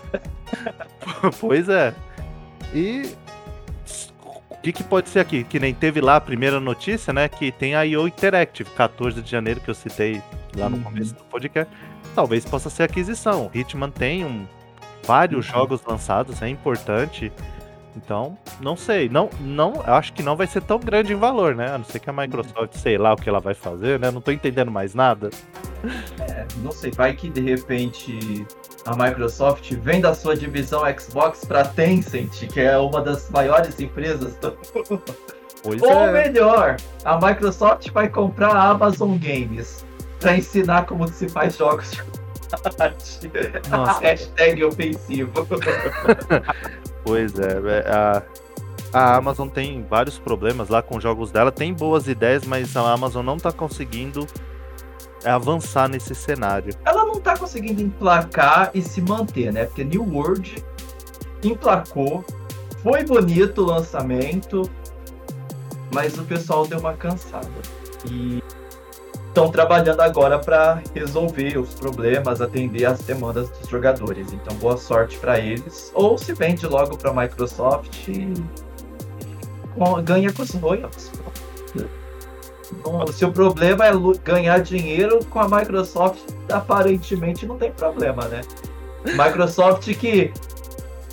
pois 1.40 1.68
é. 1.68 1.94
E 2.74 3.14
o 4.50 4.56
que, 4.62 4.72
que 4.72 4.84
pode 4.84 5.08
ser 5.08 5.20
aqui? 5.20 5.44
Que 5.44 5.58
nem 5.58 5.72
teve 5.72 6.00
lá 6.00 6.16
a 6.16 6.20
primeira 6.20 6.60
notícia, 6.60 7.12
né? 7.12 7.28
Que 7.28 7.50
tem 7.50 7.74
a 7.74 7.82
IO 7.82 8.06
Interactive, 8.06 8.68
14 8.70 9.22
de 9.22 9.30
janeiro, 9.30 9.60
que 9.60 9.70
eu 9.70 9.74
citei 9.74 10.22
lá 10.56 10.68
no 10.68 10.76
Uhum. 10.76 10.82
começo 10.84 11.14
do 11.14 11.24
podcast. 11.24 11.72
Talvez 12.14 12.44
possa 12.44 12.68
ser 12.70 12.84
aquisição. 12.84 13.50
Hitman 13.54 13.90
tem 13.90 14.24
um, 14.24 14.46
vários 15.04 15.46
Uhum. 15.46 15.52
jogos 15.52 15.80
lançados, 15.86 16.40
é 16.42 16.48
importante. 16.48 17.32
Então, 17.96 18.38
não 18.60 18.76
sei. 18.76 19.08
Não, 19.08 19.28
não, 19.40 19.82
acho 19.84 20.12
que 20.12 20.22
não 20.22 20.36
vai 20.36 20.46
ser 20.46 20.62
tão 20.62 20.78
grande 20.78 21.12
em 21.12 21.16
valor, 21.16 21.54
né? 21.56 21.70
A 21.74 21.78
não 21.78 21.84
ser 21.84 21.98
que 21.98 22.08
a 22.08 22.12
Microsoft, 22.12 22.74
sei 22.76 22.96
lá 22.96 23.12
o 23.12 23.16
que 23.16 23.28
ela 23.28 23.40
vai 23.40 23.54
fazer, 23.54 23.98
né? 23.98 24.10
Não 24.10 24.20
tô 24.20 24.30
entendendo 24.30 24.70
mais 24.70 24.94
nada. 24.94 25.30
É, 26.20 26.46
não 26.58 26.70
sei, 26.70 26.90
vai 26.92 27.12
que 27.14 27.28
de 27.28 27.40
repente 27.40 28.46
a 28.86 28.94
Microsoft 28.96 29.72
vende 29.74 30.06
a 30.06 30.14
sua 30.14 30.36
divisão 30.36 30.82
Xbox 30.96 31.44
pra 31.44 31.64
Tencent, 31.64 32.46
que 32.52 32.60
é 32.60 32.78
uma 32.78 33.00
das 33.00 33.28
maiores 33.30 33.80
empresas 33.80 34.36
do 34.36 34.56
Ou 35.64 35.90
é. 35.90 36.12
melhor, 36.12 36.76
a 37.04 37.16
Microsoft 37.18 37.90
vai 37.90 38.08
comprar 38.08 38.54
a 38.54 38.70
Amazon 38.70 39.16
Games 39.18 39.84
pra 40.18 40.36
ensinar 40.36 40.86
como 40.86 41.06
se 41.08 41.28
faz 41.28 41.56
jogos 41.56 41.90
de 41.90 42.02
combate. 42.02 43.30
Nossa. 43.70 44.00
Hashtag 44.02 44.64
ofensivo. 44.64 45.32
Pois 47.04 47.38
é, 47.38 47.52
é, 47.52 47.90
a, 47.90 48.22
a 48.92 49.16
Amazon 49.16 49.48
tem 49.48 49.82
vários 49.88 50.18
problemas 50.18 50.68
lá 50.68 50.82
com 50.82 50.98
os 50.98 51.02
jogos 51.02 51.30
dela, 51.30 51.50
tem 51.50 51.72
boas 51.72 52.06
ideias, 52.06 52.44
mas 52.44 52.76
a 52.76 52.92
Amazon 52.92 53.24
não 53.24 53.38
tá 53.38 53.50
conseguindo 53.50 54.26
avançar 55.24 55.88
nesse 55.88 56.14
cenário. 56.14 56.74
Ela 56.84 57.06
não 57.06 57.18
tá 57.18 57.34
conseguindo 57.34 57.80
emplacar 57.80 58.70
e 58.74 58.82
se 58.82 59.00
manter, 59.00 59.50
né? 59.52 59.64
Porque 59.64 59.84
New 59.84 60.02
World 60.02 60.62
emplacou, 61.42 62.22
foi 62.82 63.04
bonito 63.04 63.62
o 63.62 63.66
lançamento, 63.66 64.70
mas 65.94 66.18
o 66.18 66.24
pessoal 66.24 66.66
deu 66.66 66.78
uma 66.78 66.94
cansada. 66.94 67.48
E 68.04 68.42
estão 69.38 69.50
trabalhando 69.52 70.00
agora 70.00 70.38
para 70.38 70.82
resolver 70.92 71.58
os 71.58 71.72
problemas, 71.74 72.40
atender 72.40 72.84
as 72.84 72.98
demandas 73.00 73.48
dos 73.50 73.68
jogadores. 73.68 74.32
Então, 74.32 74.56
boa 74.56 74.76
sorte 74.76 75.16
para 75.18 75.38
eles. 75.38 75.92
Ou 75.94 76.18
se 76.18 76.34
vende 76.34 76.66
logo 76.66 76.96
para 76.96 77.10
a 77.10 77.14
Microsoft 77.14 78.08
e 78.08 78.34
ganha 80.02 80.32
com 80.32 80.42
os 80.42 80.50
royalties. 80.54 81.12
Se 83.12 83.24
o 83.24 83.32
problema 83.32 83.86
é 83.86 83.92
ganhar 84.24 84.60
dinheiro 84.60 85.24
com 85.26 85.38
a 85.38 85.48
Microsoft, 85.48 86.18
aparentemente 86.52 87.46
não 87.46 87.56
tem 87.56 87.70
problema, 87.70 88.24
né? 88.24 88.40
Microsoft 89.04 89.94
que 89.94 90.32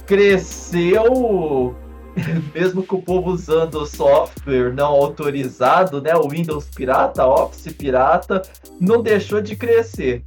cresceu 0.08 1.76
mesmo 2.54 2.84
com 2.84 2.98
o 2.98 3.02
povo 3.02 3.32
usando 3.32 3.86
software 3.86 4.74
não 4.74 4.88
autorizado, 4.88 6.02
né, 6.02 6.16
o 6.16 6.30
Windows 6.30 6.66
pirata, 6.66 7.26
Office 7.26 7.74
pirata, 7.74 8.42
não 8.80 9.02
deixou 9.02 9.42
de 9.42 9.56
crescer. 9.56 10.24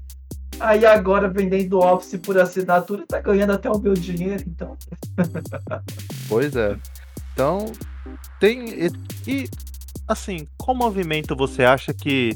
Aí 0.61 0.85
agora 0.85 1.29
vendendo 1.29 1.79
Office 1.79 2.19
por 2.21 2.37
assinatura 2.39 3.05
tá 3.07 3.21
ganhando 3.21 3.53
até 3.53 3.71
o 3.71 3.79
meu 3.79 3.95
dinheiro, 3.95 4.45
então. 4.47 4.77
pois 6.29 6.57
é. 6.57 6.77
Então, 7.33 7.73
tem 8.41 8.91
e, 9.27 9.49
assim, 10.07 10.47
qual 10.57 10.77
movimento 10.77 11.37
você 11.37 11.63
acha 11.63 11.95
que 11.95 12.33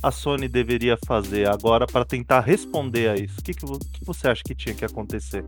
a 0.00 0.12
Sony 0.12 0.46
deveria 0.46 0.96
fazer 1.06 1.48
agora 1.48 1.86
para 1.86 2.04
tentar 2.04 2.40
responder 2.40 3.08
a 3.08 3.16
isso? 3.16 3.40
O 3.40 3.42
que, 3.42 3.52
que, 3.52 3.66
que 3.66 4.04
você 4.04 4.28
acha 4.28 4.42
que 4.44 4.54
tinha 4.54 4.74
que 4.74 4.84
acontecer? 4.84 5.44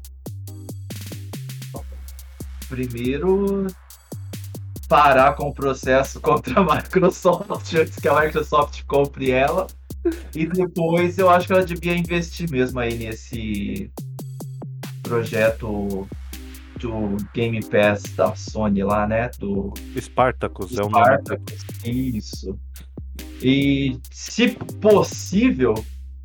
Primeiro 2.70 3.66
parar 4.88 5.34
com 5.34 5.48
o 5.48 5.54
processo 5.54 6.18
contra 6.22 6.60
a 6.60 6.76
Microsoft 6.76 7.74
antes 7.74 7.96
que 7.96 8.08
a 8.08 8.20
Microsoft 8.20 8.84
compre 8.86 9.32
ela. 9.32 9.66
E 10.34 10.46
depois 10.46 11.18
eu 11.18 11.28
acho 11.28 11.46
que 11.46 11.52
ela 11.52 11.64
devia 11.64 11.94
investir 11.94 12.50
mesmo 12.50 12.80
aí 12.80 12.96
nesse 12.96 13.90
projeto 15.02 16.08
do 16.78 17.16
Game 17.34 17.62
Pass 17.66 18.04
da 18.16 18.34
Sony 18.34 18.82
lá, 18.82 19.06
né? 19.06 19.30
Do 19.38 19.74
Spartacus, 19.98 20.78
é 20.78 20.82
o 20.82 20.88
nome. 20.88 21.18
Isso. 21.84 22.58
E 23.42 23.98
se 24.10 24.48
possível, 24.80 25.74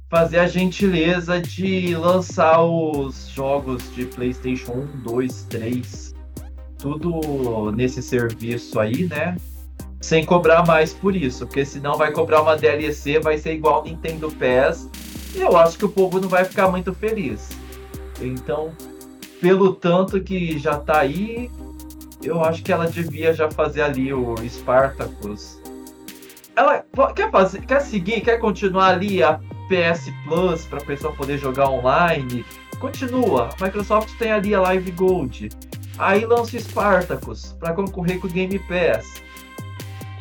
fazer 0.10 0.40
a 0.40 0.48
gentileza 0.48 1.42
de 1.42 1.94
lançar 1.98 2.64
os 2.64 3.28
jogos 3.28 3.94
de 3.94 4.06
PlayStation 4.06 4.72
1, 4.72 5.02
2, 5.02 5.44
3 5.44 6.15
tudo 6.78 7.72
nesse 7.72 8.02
serviço 8.02 8.80
aí, 8.80 9.06
né? 9.06 9.38
Sem 10.02 10.24
cobrar 10.24 10.66
mais 10.66 10.94
por 10.94 11.16
isso, 11.16 11.48
porque 11.48 11.66
senão 11.66 11.98
vai 11.98 12.12
cobrar 12.12 12.42
uma 12.42 12.56
DLC, 12.56 13.20
vai 13.20 13.38
ser 13.38 13.54
igual 13.54 13.84
Nintendo 13.84 14.32
PES, 14.32 14.90
e 15.34 15.42
eu 15.42 15.58
acho 15.58 15.78
que 15.78 15.86
o 15.86 15.90
povo 15.90 16.20
não 16.20 16.30
vai 16.30 16.46
ficar 16.46 16.70
muito 16.70 16.94
feliz. 16.94 17.50
Então, 18.22 18.72
pelo 19.42 19.74
tanto 19.74 20.22
que 20.22 20.60
já 20.60 20.78
tá 20.78 21.00
aí, 21.00 21.50
eu 22.24 22.44
acho 22.44 22.64
que 22.64 22.72
ela 22.72 22.88
devia 22.88 23.34
já 23.34 23.50
fazer 23.50 23.82
ali 23.82 24.14
o 24.14 24.36
Spartacus. 24.48 25.60
Ela 26.56 26.86
quer 27.14 27.30
fazer, 27.32 27.62
quer 27.66 27.82
seguir, 27.82 28.22
quer 28.22 28.38
continuar 28.38 28.94
ali 28.94 29.22
a 29.22 29.40
PS 29.68 30.14
Plus 30.26 30.66
para 30.66 30.80
a 30.80 30.86
pessoa 30.86 31.14
poder 31.14 31.38
jogar 31.38 31.70
online. 31.70 32.46
Continua. 32.80 33.50
A 33.60 33.66
Microsoft 33.66 34.18
tem 34.18 34.32
ali 34.32 34.56
a 34.56 34.62
Live 34.62 34.92
Gold. 34.92 35.50
Aí 35.98 36.26
lança 36.26 36.58
o 36.58 36.60
Spartacus 36.60 37.56
para 37.60 37.74
concorrer 37.74 38.20
com 38.20 38.28
o 38.28 38.30
Game 38.30 38.60
Pass. 38.60 39.24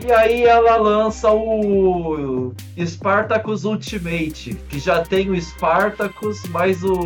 E 0.05 0.11
aí 0.13 0.43
ela 0.43 0.77
lança 0.77 1.33
o 1.33 2.53
Spartacus 2.79 3.65
Ultimate, 3.65 4.55
que 4.69 4.79
já 4.79 5.03
tem 5.03 5.31
o 5.31 5.41
Spartacus 5.41 6.43
mais 6.49 6.83
o 6.83 6.99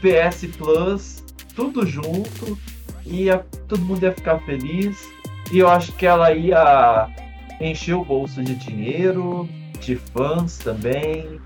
PS 0.00 0.46
Plus, 0.56 1.24
tudo 1.54 1.86
junto. 1.86 2.58
E 3.06 3.26
todo 3.66 3.80
mundo 3.80 4.02
ia 4.02 4.12
ficar 4.12 4.38
feliz. 4.40 5.08
E 5.52 5.58
eu 5.58 5.68
acho 5.68 5.92
que 5.92 6.06
ela 6.06 6.32
ia 6.32 7.08
encher 7.60 7.94
o 7.94 8.04
bolso 8.04 8.42
de 8.42 8.54
dinheiro, 8.54 9.48
de 9.80 9.96
fãs 9.96 10.58
também 10.58 11.40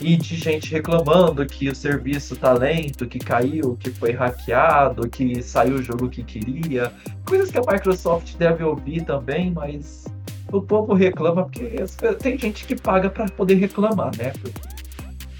e 0.00 0.16
de 0.16 0.36
gente 0.36 0.70
reclamando 0.70 1.44
que 1.44 1.68
o 1.68 1.74
serviço 1.74 2.34
tá 2.34 2.52
lento, 2.52 3.06
que 3.06 3.18
caiu, 3.18 3.76
que 3.76 3.90
foi 3.90 4.12
hackeado, 4.12 5.08
que 5.08 5.42
saiu 5.42 5.76
o 5.76 5.82
jogo 5.82 6.08
que 6.08 6.22
queria. 6.22 6.92
Coisas 7.26 7.50
que 7.50 7.58
a 7.58 7.60
Microsoft 7.60 8.34
deve 8.36 8.64
ouvir 8.64 9.04
também, 9.04 9.50
mas 9.50 10.06
o 10.50 10.62
povo 10.62 10.94
reclama 10.94 11.44
porque 11.44 11.84
tem 12.20 12.38
gente 12.38 12.64
que 12.64 12.74
paga 12.74 13.10
para 13.10 13.26
poder 13.26 13.54
reclamar, 13.54 14.10
né? 14.16 14.32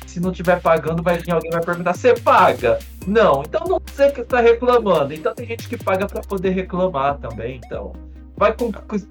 Se 0.07 0.21
não 0.21 0.33
tiver 0.33 0.61
pagando, 0.61 1.03
vai 1.03 1.19
vir 1.19 1.31
alguém 1.31 1.51
vai 1.51 1.65
perguntar: 1.65 1.95
"Você 1.95 2.15
paga?" 2.15 2.79
Não, 3.07 3.43
então 3.43 3.67
não 3.67 3.81
sei 3.95 4.11
que 4.11 4.21
está 4.21 4.41
reclamando. 4.41 5.15
Então 5.15 5.35
tem 5.35 5.47
gente 5.47 5.69
que 5.69 5.77
paga 5.77 6.07
para 6.07 6.21
poder 6.21 6.51
reclamar 6.51 7.19
também, 7.19 7.61
então 7.65 7.93
vai, 8.37 8.55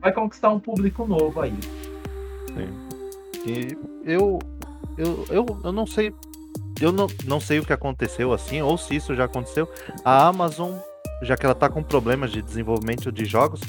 vai 0.02 0.12
conquistar 0.12 0.50
um 0.50 0.60
público 0.60 1.08
novo 1.08 1.42
aí. 1.42 1.58
Sim. 2.54 2.90
E 3.46 3.78
eu 4.06 4.40
eu, 5.00 5.26
eu, 5.30 5.60
eu 5.64 5.72
não 5.72 5.88
sei. 5.88 6.14
Eu 6.82 6.92
não, 6.92 7.08
não 7.26 7.40
sei 7.40 7.60
o 7.60 7.66
que 7.66 7.74
aconteceu 7.74 8.32
assim, 8.32 8.62
ou 8.62 8.78
se 8.78 8.96
isso 8.96 9.16
já 9.16 9.26
aconteceu. 9.26 9.68
A 10.04 10.28
Amazon, 10.28 10.74
já 11.22 11.36
que 11.36 11.46
ela 11.46 11.56
tá 11.56 11.70
com 11.70 11.82
problemas 11.82 12.32
de 12.32 12.42
desenvolvimento 12.42 13.12
de 13.12 13.26
jogos, 13.26 13.62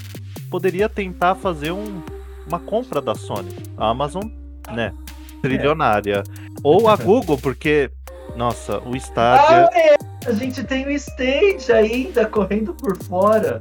poderia 0.51 0.89
tentar 0.89 1.35
fazer 1.35 1.72
um, 1.72 2.03
uma 2.47 2.59
compra 2.59 3.01
da 3.01 3.14
Sony. 3.14 3.51
A 3.76 3.89
Amazon, 3.89 4.24
né? 4.72 4.93
Trilionária. 5.41 6.22
É. 6.26 6.51
Ou 6.62 6.89
a 6.89 6.97
Google, 6.97 7.39
porque. 7.39 7.91
Nossa, 8.37 8.78
o 8.81 8.95
Stadia. 8.97 9.66
Ah, 9.66 9.70
é. 9.72 9.97
A 10.26 10.33
gente 10.33 10.62
tem 10.64 10.87
o 10.87 10.91
Stage 10.91 11.72
ainda 11.72 12.26
correndo 12.26 12.74
por 12.74 12.97
fora. 13.05 13.61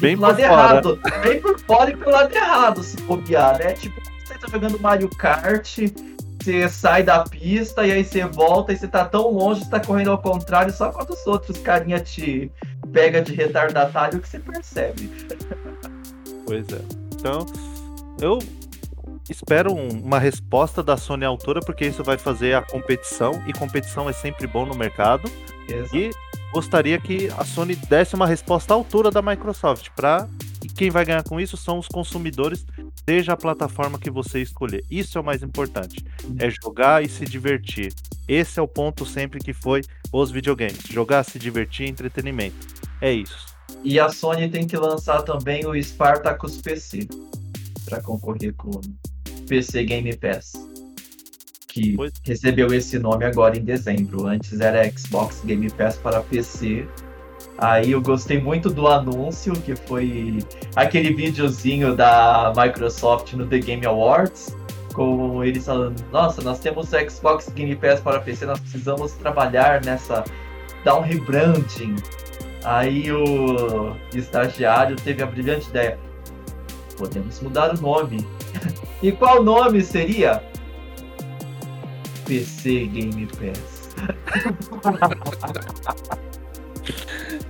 Bem 0.00 0.16
por 0.16 0.22
lado 0.22 0.40
errado. 0.40 1.00
Bem 1.22 1.40
por 1.40 1.58
fora 1.60 1.90
e 1.90 1.96
pelo 1.96 2.10
lado 2.10 2.34
errado, 2.34 2.82
se 2.82 2.96
bobear, 3.02 3.58
né? 3.58 3.72
Tipo, 3.74 4.00
você 4.24 4.34
tá 4.34 4.48
jogando 4.48 4.80
Mario 4.80 5.08
Kart 5.08 5.78
você 6.50 6.68
sai 6.68 7.02
da 7.02 7.22
pista 7.22 7.86
e 7.86 7.92
aí 7.92 8.04
você 8.04 8.24
volta 8.24 8.72
e 8.72 8.76
você 8.76 8.88
tá 8.88 9.04
tão 9.04 9.30
longe, 9.30 9.62
você 9.62 9.70
tá 9.70 9.80
correndo 9.80 10.10
ao 10.10 10.18
contrário, 10.18 10.72
só 10.72 10.90
quando 10.90 11.10
os 11.10 11.26
outros 11.26 11.58
carinha 11.58 12.00
te 12.00 12.50
pega 12.92 13.22
de 13.22 13.34
retardatário 13.34 14.20
que 14.20 14.28
você 14.28 14.38
percebe. 14.40 15.10
Pois 16.44 16.66
é. 16.72 16.80
Então, 17.14 17.46
eu 18.20 18.38
espero 19.28 19.72
um, 19.72 19.88
uma 19.88 20.18
resposta 20.18 20.82
da 20.82 20.96
Sony 20.96 21.24
à 21.24 21.28
altura, 21.28 21.60
porque 21.60 21.86
isso 21.86 22.02
vai 22.02 22.18
fazer 22.18 22.54
a 22.54 22.62
competição, 22.62 23.42
e 23.46 23.52
competição 23.52 24.08
é 24.08 24.12
sempre 24.12 24.46
bom 24.46 24.66
no 24.66 24.74
mercado. 24.74 25.30
Exato. 25.68 25.96
E 25.96 26.10
gostaria 26.52 26.98
que 26.98 27.30
a 27.38 27.44
Sony 27.44 27.76
desse 27.76 28.16
uma 28.16 28.26
resposta 28.26 28.74
à 28.74 28.76
altura 28.76 29.10
da 29.10 29.22
Microsoft 29.22 29.90
para 29.94 30.28
e 30.62 30.68
quem 30.68 30.90
vai 30.90 31.04
ganhar 31.04 31.22
com 31.22 31.40
isso 31.40 31.56
são 31.56 31.78
os 31.78 31.88
consumidores, 31.88 32.66
seja 33.08 33.32
a 33.32 33.36
plataforma 33.36 33.98
que 33.98 34.10
você 34.10 34.40
escolher. 34.40 34.84
Isso 34.90 35.16
é 35.16 35.20
o 35.20 35.24
mais 35.24 35.42
importante. 35.42 36.04
É 36.38 36.50
jogar 36.50 37.02
e 37.02 37.08
se 37.08 37.24
divertir. 37.24 37.92
Esse 38.28 38.58
é 38.58 38.62
o 38.62 38.68
ponto 38.68 39.06
sempre 39.06 39.40
que 39.40 39.52
foi 39.52 39.82
os 40.12 40.30
videogames. 40.30 40.82
Jogar, 40.88 41.24
se 41.24 41.38
divertir, 41.38 41.88
entretenimento. 41.88 42.56
É 43.00 43.12
isso. 43.12 43.46
E 43.82 43.98
a 43.98 44.10
Sony 44.10 44.48
tem 44.48 44.66
que 44.66 44.76
lançar 44.76 45.22
também 45.22 45.66
o 45.66 45.82
Spartacus 45.82 46.60
PC 46.60 47.08
para 47.86 48.00
concorrer 48.02 48.54
com 48.54 48.70
o 48.70 48.80
PC 49.48 49.84
Game 49.84 50.14
Pass. 50.16 50.52
Que 51.68 51.96
pois... 51.96 52.12
recebeu 52.24 52.72
esse 52.74 52.98
nome 52.98 53.24
agora 53.24 53.56
em 53.56 53.64
dezembro. 53.64 54.26
Antes 54.26 54.60
era 54.60 54.88
Xbox 54.90 55.40
Game 55.44 55.70
Pass 55.70 55.96
para 55.96 56.20
PC 56.20 56.86
Aí 57.60 57.90
eu 57.92 58.00
gostei 58.00 58.40
muito 58.40 58.70
do 58.70 58.88
anúncio, 58.88 59.52
que 59.52 59.76
foi 59.76 60.38
aquele 60.74 61.12
videozinho 61.12 61.94
da 61.94 62.54
Microsoft 62.56 63.34
no 63.34 63.46
The 63.46 63.58
Game 63.58 63.84
Awards, 63.84 64.56
com 64.94 65.44
eles 65.44 65.66
falando, 65.66 66.02
nossa, 66.10 66.40
nós 66.40 66.58
temos 66.58 66.88
Xbox 66.88 67.50
Game 67.50 67.76
Pass 67.76 68.00
para 68.00 68.18
PC, 68.18 68.46
nós 68.46 68.58
precisamos 68.60 69.12
trabalhar 69.12 69.84
nessa, 69.84 70.24
dar 70.84 70.96
um 70.96 71.02
rebranding. 71.02 71.96
Aí 72.64 73.12
o 73.12 73.94
estagiário 74.14 74.96
teve 74.96 75.22
a 75.22 75.26
brilhante 75.26 75.68
ideia, 75.68 75.98
podemos 76.96 77.40
mudar 77.40 77.74
o 77.74 77.80
nome. 77.80 78.26
e 79.02 79.12
qual 79.12 79.42
nome 79.42 79.82
seria? 79.82 80.42
PC 82.24 82.86
Game 82.86 83.26
Pass. 83.26 83.80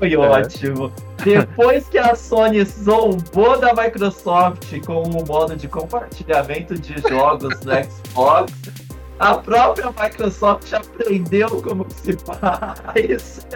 Foi 0.01 0.15
é. 0.15 0.19
ótimo. 0.19 0.93
Depois 1.23 1.87
que 1.89 1.99
a 1.99 2.15
Sony 2.15 2.65
zombou 2.65 3.61
da 3.61 3.75
Microsoft 3.75 4.81
com 4.87 5.03
o 5.03 5.27
modo 5.27 5.55
de 5.55 5.69
compartilhamento 5.69 6.75
de 6.75 6.99
jogos 7.09 7.61
no 7.61 7.73
Xbox, 7.85 8.53
A 9.19 9.35
própria 9.37 9.89
Microsoft 9.89 10.73
aprendeu 10.73 11.61
como 11.63 11.87
se 11.91 12.17
faz. 12.25 13.47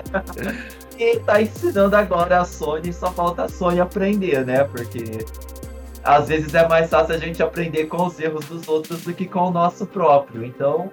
e 0.98 1.18
tá 1.20 1.40
ensinando 1.40 1.96
agora 1.96 2.42
a 2.42 2.44
Sony, 2.44 2.92
só 2.92 3.10
falta 3.10 3.44
a 3.44 3.48
Sony 3.48 3.80
aprender, 3.80 4.44
né? 4.44 4.64
Porque 4.64 5.24
às 6.04 6.28
vezes 6.28 6.54
é 6.54 6.68
mais 6.68 6.90
fácil 6.90 7.14
a 7.14 7.18
gente 7.18 7.42
aprender 7.42 7.86
com 7.86 8.06
os 8.06 8.20
erros 8.20 8.44
dos 8.44 8.68
outros 8.68 9.02
do 9.04 9.14
que 9.14 9.26
com 9.26 9.48
o 9.48 9.50
nosso 9.50 9.86
próprio. 9.86 10.44
Então, 10.44 10.92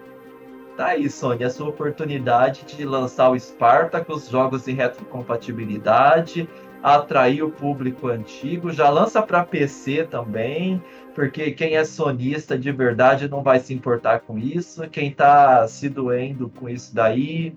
tá 0.82 0.88
aí, 0.88 1.07
Sony, 1.11 1.43
a 1.43 1.49
sua 1.51 1.69
oportunidade 1.69 2.63
de 2.65 2.84
lançar 2.84 3.29
o 3.29 3.39
Spartacus, 3.39 4.27
jogos 4.27 4.67
em 4.67 4.73
retrocompatibilidade, 4.73 6.49
atrair 6.82 7.43
o 7.43 7.51
público 7.51 8.07
antigo, 8.07 8.71
já 8.71 8.89
lança 8.89 9.21
para 9.21 9.45
PC 9.45 10.05
também, 10.05 10.82
porque 11.13 11.51
quem 11.51 11.75
é 11.75 11.86
sonista 11.86 12.57
de 12.57 12.71
verdade 12.71 13.29
não 13.29 13.43
vai 13.43 13.59
se 13.59 13.75
importar 13.75 14.21
com 14.21 14.39
isso, 14.39 14.89
quem 14.89 15.11
tá 15.11 15.67
se 15.67 15.88
doendo 15.88 16.49
com 16.49 16.67
isso 16.67 16.95
daí, 16.95 17.55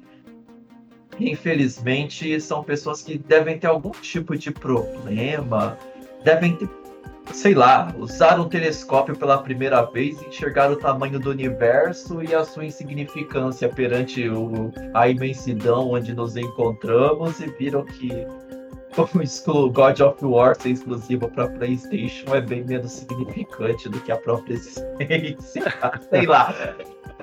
infelizmente, 1.19 2.39
são 2.43 2.63
pessoas 2.63 3.01
que 3.01 3.17
devem 3.17 3.59
ter 3.59 3.69
algum 3.69 3.93
tipo 3.93 4.37
de 4.37 4.51
problema, 4.51 5.79
devem 6.23 6.57
ter, 6.57 6.69
sei 7.33 7.55
lá, 7.55 7.93
usar 7.99 8.39
um 8.39 8.49
telescópio 8.49 9.17
pela 9.17 9.39
primeira 9.39 9.83
vez 9.83 10.21
e 10.21 10.29
enxergar 10.29 10.71
o 10.71 10.77
tamanho 10.77 11.19
do 11.19 11.31
universo 11.31 12.23
e 12.23 12.35
a 12.35 12.45
sua 12.45 12.65
insignificância 12.65 13.69
perante 13.69 14.29
o, 14.29 14.71
a 14.93 15.09
imensidão 15.09 15.91
onde 15.91 16.15
nos 16.15 16.37
encontramos 16.37 17.41
e 17.41 17.47
viram 17.47 17.85
que 17.85 18.27
o 19.47 19.71
God 19.71 20.01
of 20.01 20.25
War 20.25 20.55
ser 20.55 20.71
exclusivo 20.71 21.29
para 21.29 21.49
PlayStation 21.49 22.35
é 22.35 22.41
bem 22.41 22.65
menos 22.65 22.93
significante 22.93 23.89
do 23.89 23.99
que 24.01 24.13
a 24.13 24.17
própria 24.17 24.55
existência. 24.55 25.75
Sei 26.11 26.27
lá. 26.27 26.55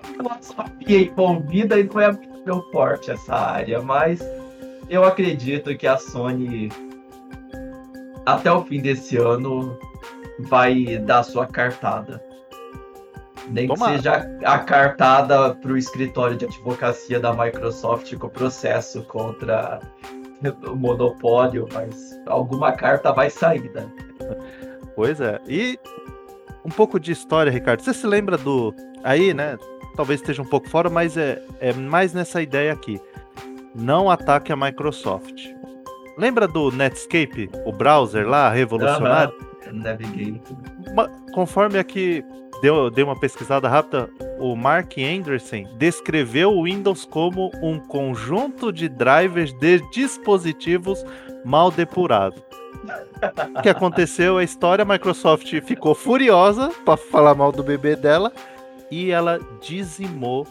Filosofia 0.04 1.02
envolvida 1.02 1.80
e 1.80 1.84
não 1.84 2.02
é 2.02 2.12
meu 2.45 2.62
forte 2.72 3.12
essa 3.12 3.36
área, 3.36 3.82
mas 3.82 4.20
eu 4.89 5.06
acredito 5.06 5.76
que 5.78 5.88
a 5.88 5.97
Sony 5.97 6.70
até 8.26 8.52
o 8.52 8.64
fim 8.64 8.82
desse 8.82 9.18
ano 9.18 9.78
vai 10.42 10.98
dar 10.98 11.24
sua 11.24 11.46
cartada. 11.46 12.24
Nem 13.50 13.68
Tomara. 13.68 13.92
que 13.92 13.98
seja 13.98 14.39
a 14.44 14.60
cartada 14.60 15.56
para 15.56 15.72
o 15.72 15.78
escritório 15.78 16.38
de 16.38 16.46
advocacia 16.46 17.20
da 17.20 17.34
Microsoft 17.34 18.16
com 18.16 18.28
o 18.28 18.30
processo 18.30 19.04
contra 19.04 19.80
o 20.68 20.76
monopólio, 20.76 21.68
mas 21.74 22.20
alguma 22.28 22.72
carta 22.72 23.12
vai 23.12 23.30
sair, 23.30 23.72
né? 23.72 23.88
Pois 24.96 25.20
é. 25.20 25.39
E 25.48 25.80
um 26.64 26.70
pouco 26.70 27.00
de 27.00 27.12
história, 27.12 27.52
Ricardo. 27.52 27.82
Você 27.82 27.94
se 27.94 28.06
lembra 28.06 28.38
do. 28.38 28.74
Aí, 29.04 29.34
né? 29.34 29.58
Talvez 29.96 30.22
esteja 30.22 30.42
um 30.42 30.46
pouco 30.46 30.70
fora, 30.70 30.89
mas 30.89 31.18
é, 31.18 31.42
é 31.60 31.74
mais 31.74 32.14
nessa 32.14 32.42
ideia 32.42 32.72
aqui. 32.72 33.02
Não 33.76 34.10
ataque 34.10 34.52
a 34.52 34.56
Microsoft. 34.56 35.50
Lembra 36.18 36.48
do 36.48 36.72
Netscape, 36.72 37.50
o 37.66 37.72
browser 37.72 38.28
lá, 38.28 38.50
revolucionário? 38.50 39.34
Uhum. 39.34 39.51
Conforme 41.34 41.80
aqui 41.80 42.24
deu, 42.61 42.89
dei 42.89 43.03
uma 43.03 43.19
pesquisada 43.19 43.67
rápida, 43.67 44.09
o 44.39 44.55
Mark 44.55 44.93
Anderson 44.97 45.63
descreveu 45.78 46.53
o 46.53 46.63
Windows 46.63 47.05
como 47.05 47.51
um 47.61 47.80
conjunto 47.80 48.72
de 48.72 48.88
drivers 48.88 49.53
de 49.53 49.80
dispositivos 49.91 51.03
mal 51.43 51.72
depurado. 51.72 52.41
O 53.57 53.61
que 53.61 53.69
aconteceu? 53.69 54.38
A 54.38 54.43
história, 54.43 54.84
a 54.84 54.86
Microsoft 54.86 55.47
ficou 55.61 55.93
furiosa 55.93 56.72
para 56.86 56.97
falar 56.97 57.36
mal 57.36 57.51
do 57.51 57.63
bebê 57.63 57.95
dela 57.95 58.32
e 58.89 59.11
ela 59.11 59.39
dizimou 59.61 60.47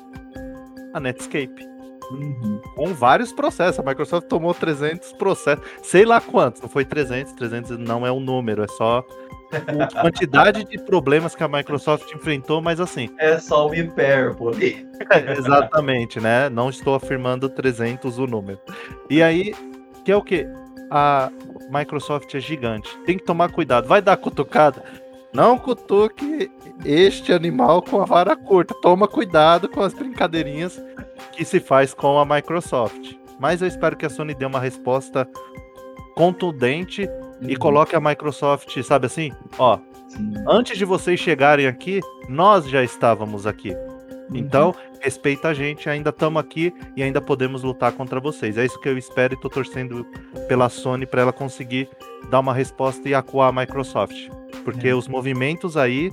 a 0.95 1.01
Netscape. 1.01 1.70
Uhum. 2.11 2.61
Com 2.75 2.93
vários 2.95 3.33
processos. 3.33 3.79
A 3.79 3.83
Microsoft 3.83 4.27
tomou 4.29 4.53
300 4.53 5.13
processos. 5.13 5.65
Sei 5.83 6.05
lá 6.05 6.21
quantos. 6.21 6.61
Não 6.61 6.69
foi 6.69 6.85
300. 6.85 7.33
300 7.33 7.79
não 7.79 8.07
é 8.07 8.13
um 8.13 8.21
número. 8.21 8.63
É 8.63 8.69
só 8.69 9.05
a 9.53 9.87
quantidade 10.03 10.65
de 10.65 10.79
problemas 10.79 11.35
que 11.35 11.43
a 11.43 11.49
Microsoft 11.49 12.13
enfrentou, 12.13 12.61
mas 12.61 12.81
assim. 12.81 13.09
É 13.19 13.39
só 13.39 13.69
o 13.69 13.75
hipérbole. 13.75 14.87
exatamente, 15.37 16.21
né? 16.21 16.49
Não 16.49 16.69
estou 16.69 16.95
afirmando 16.95 17.49
300 17.49 18.19
o 18.19 18.27
número. 18.27 18.59
E 19.09 19.23
aí, 19.23 19.55
que 20.05 20.13
é 20.13 20.17
o 20.17 20.23
que? 20.23 20.47
A 20.91 21.31
Microsoft 21.71 22.35
é 22.35 22.41
gigante. 22.41 22.97
Tem 23.07 23.17
que 23.17 23.25
tomar 23.25 23.51
cuidado. 23.53 23.87
Vai 23.87 24.03
dar 24.03 24.17
cutucada? 24.17 24.83
Não 25.33 25.57
cutuque 25.57 26.51
este 26.85 27.33
animal 27.33 27.83
com 27.83 28.03
a 28.03 28.05
vara 28.05 28.35
curta. 28.35 28.75
Toma 28.83 29.07
cuidado 29.07 29.69
com 29.69 29.81
as 29.81 29.95
brincadeirinhas 29.95 30.81
que 31.33 31.45
se 31.45 31.61
faz 31.61 31.95
com 31.95 32.19
a 32.19 32.25
Microsoft. 32.25 33.15
Mas 33.39 33.63
eu 33.63 33.69
espero 33.69 33.97
que 33.97 34.05
a 34.05 34.11
Sony 34.11 34.35
dê 34.35 34.45
uma 34.45 34.61
resposta 34.61 35.29
contundente 36.15 37.09
e 37.41 37.57
coloque 37.57 37.97
a 37.97 38.01
Microsoft, 38.01 38.83
sabe 38.83 39.07
assim? 39.07 39.33
Ó, 39.59 39.79
Sim. 40.09 40.35
antes 40.47 40.77
de 40.77 40.85
vocês 40.85 41.19
chegarem 41.19 41.67
aqui, 41.67 42.01
nós 42.29 42.69
já 42.69 42.83
estávamos 42.85 43.47
aqui. 43.47 43.71
Uhum. 43.71 44.37
Então, 44.37 44.75
respeita 45.01 45.49
a 45.49 45.55
gente, 45.55 45.89
ainda 45.89 46.11
estamos 46.11 46.41
aqui 46.41 46.73
e 46.97 47.03
ainda 47.03 47.21
podemos 47.21 47.63
lutar 47.63 47.93
contra 47.93 48.21
vocês. 48.21 48.59
É 48.59 48.65
isso 48.65 48.79
que 48.81 48.89
eu 48.89 48.99
espero 48.99 49.35
e 49.35 49.41
tô 49.41 49.49
torcendo 49.49 50.07
pela 50.47 50.69
Sony 50.69 51.07
para 51.07 51.23
ela 51.23 51.33
conseguir 51.33 51.89
dar 52.31 52.41
uma 52.41 52.55
resposta 52.55 53.09
e 53.09 53.15
acuar 53.15 53.49
a 53.49 53.53
Microsoft. 53.53 54.29
Porque 54.65 54.89
é. 54.89 54.95
os 54.95 55.09
movimentos 55.09 55.77
aí 55.77 56.13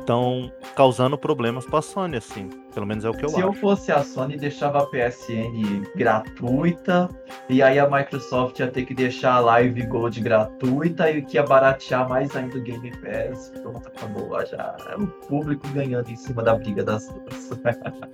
estão 0.00 0.52
causando 0.74 1.16
problemas 1.16 1.64
para 1.64 1.78
a 1.78 1.82
Sony, 1.82 2.16
assim. 2.16 2.48
Pelo 2.78 2.86
menos 2.86 3.04
é 3.04 3.10
o 3.10 3.12
que 3.12 3.24
eu 3.24 3.28
Se 3.30 3.34
acho. 3.34 3.42
Se 3.42 3.48
eu 3.48 3.52
fosse 3.60 3.90
a 3.90 4.04
Sony, 4.04 4.36
deixava 4.36 4.78
a 4.78 4.86
PSN 4.86 5.82
gratuita, 5.96 7.10
e 7.48 7.60
aí 7.60 7.76
a 7.76 7.90
Microsoft 7.90 8.56
ia 8.60 8.68
ter 8.68 8.84
que 8.84 8.94
deixar 8.94 9.34
a 9.34 9.40
Live 9.40 9.84
Gold 9.86 10.20
gratuita 10.20 11.10
e 11.10 11.20
que 11.20 11.38
ia 11.38 11.42
baratear 11.42 12.08
mais 12.08 12.36
ainda 12.36 12.56
o 12.56 12.62
Game 12.62 12.92
Pass. 12.98 13.50
Pronto, 13.60 13.88
acabou 13.88 14.46
já. 14.46 14.76
É 14.90 14.94
o 14.94 15.08
público 15.08 15.66
ganhando 15.74 16.08
em 16.08 16.14
cima 16.14 16.40
da 16.40 16.54
briga 16.54 16.84
das 16.84 17.08
duas. 17.08 17.50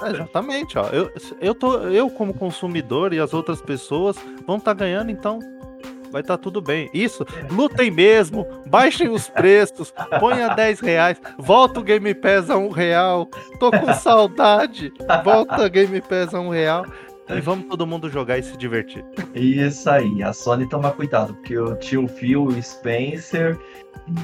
É, 0.03 0.11
exatamente, 0.13 0.79
ó. 0.79 0.87
Eu, 0.87 1.13
eu, 1.43 1.55
tô, 1.55 1.81
eu, 1.81 2.09
como 2.09 2.33
consumidor, 2.33 3.13
e 3.13 3.21
as 3.21 3.35
outras 3.35 3.61
pessoas 3.61 4.17
vão 4.47 4.57
estar 4.57 4.75
tá 4.75 4.81
ganhando, 4.81 5.11
então 5.11 5.41
vai 6.15 6.23
estar 6.23 6.37
tá 6.37 6.43
tudo 6.43 6.61
bem. 6.63 6.89
Isso, 6.95 7.27
lutem 7.51 7.91
mesmo, 7.91 8.47
baixem 8.69 9.09
os 9.09 9.29
preços, 9.29 9.93
ponha 10.21 10.55
10 10.55 10.79
reais, 10.79 11.21
volta 11.37 11.81
o 11.81 11.83
Game 11.83 12.15
Pass 12.15 12.49
a 12.51 12.57
um 12.57 12.71
real. 12.71 13.29
Tô 13.59 13.73
com 13.73 13.93
saudade, 13.95 14.93
volta 15.25 15.67
o 15.67 15.69
Game 15.69 16.01
Pass 16.01 16.33
a 16.33 16.39
um 16.39 16.51
real. 16.51 16.87
E 17.29 17.41
vamos 17.41 17.67
todo 17.67 17.87
mundo 17.87 18.09
jogar 18.09 18.39
e 18.39 18.43
se 18.45 18.57
divertir. 18.57 19.05
Isso 19.35 19.91
aí, 19.91 20.23
a 20.23 20.33
Sony 20.33 20.69
toma 20.69 20.93
cuidado, 20.93 21.35
porque 21.35 21.59
o 21.59 21.75
tio 21.77 22.07
Phil 22.07 22.45
o 22.45 22.63
Spencer 22.63 23.59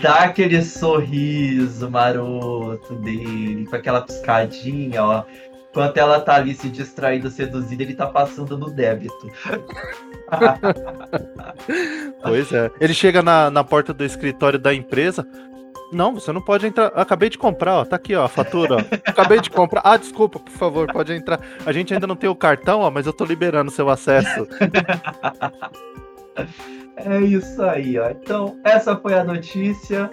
dá 0.01 0.24
aquele 0.24 0.62
sorriso 0.62 1.91
maroto 1.91 2.95
dele, 2.97 3.66
com 3.66 3.74
aquela 3.74 4.03
piscadinha, 4.03 5.03
ó. 5.03 5.24
Enquanto 5.71 5.97
ela 5.97 6.21
tá 6.21 6.35
ali 6.35 6.53
se 6.55 6.68
distraindo, 6.68 7.31
seduzida, 7.31 7.83
ele 7.83 7.95
tá 7.95 8.07
passando 8.07 8.59
no 8.59 8.71
débito. 8.71 9.31
pois 12.23 12.53
é. 12.53 12.71
Ele 12.81 12.93
chega 12.93 13.23
na, 13.23 13.51
na 13.51 13.62
porta 13.62 13.95
do 13.95 14.05
escritório 14.05 14.59
da 14.59 14.75
empresa. 14.75 15.27
Não, 15.93 16.14
você 16.14 16.33
não 16.33 16.41
pode 16.41 16.66
entrar. 16.66 16.87
Acabei 16.89 17.29
de 17.29 17.39
comprar, 17.39 17.79
ó. 17.79 17.85
Tá 17.85 17.97
aqui, 17.97 18.14
ó, 18.14 18.25
a 18.25 18.29
fatura. 18.29 18.77
Ó. 18.77 18.81
Acabei 19.07 19.41
de 19.41 19.51
comprar. 19.51 19.83
Ah, 19.85 19.97
desculpa, 19.97 20.39
por 20.41 20.53
favor, 20.53 20.93
pode 20.93 21.12
entrar. 21.12 21.41
A 21.64 21.73
gente 21.73 21.95
ainda 21.95 22.07
não 22.07 22.16
tem 22.16 22.29
o 22.29 22.35
cartão, 22.35 22.81
ó, 22.81 22.91
mas 22.91 23.07
eu 23.07 23.12
tô 23.12 23.25
liberando 23.25 23.71
seu 23.71 23.89
acesso. 23.89 24.47
É 26.97 27.18
isso 27.21 27.62
aí, 27.62 27.99
ó. 27.99 28.11
Então, 28.11 28.59
essa 28.62 28.95
foi 28.95 29.14
a 29.14 29.25
notícia. 29.25 30.11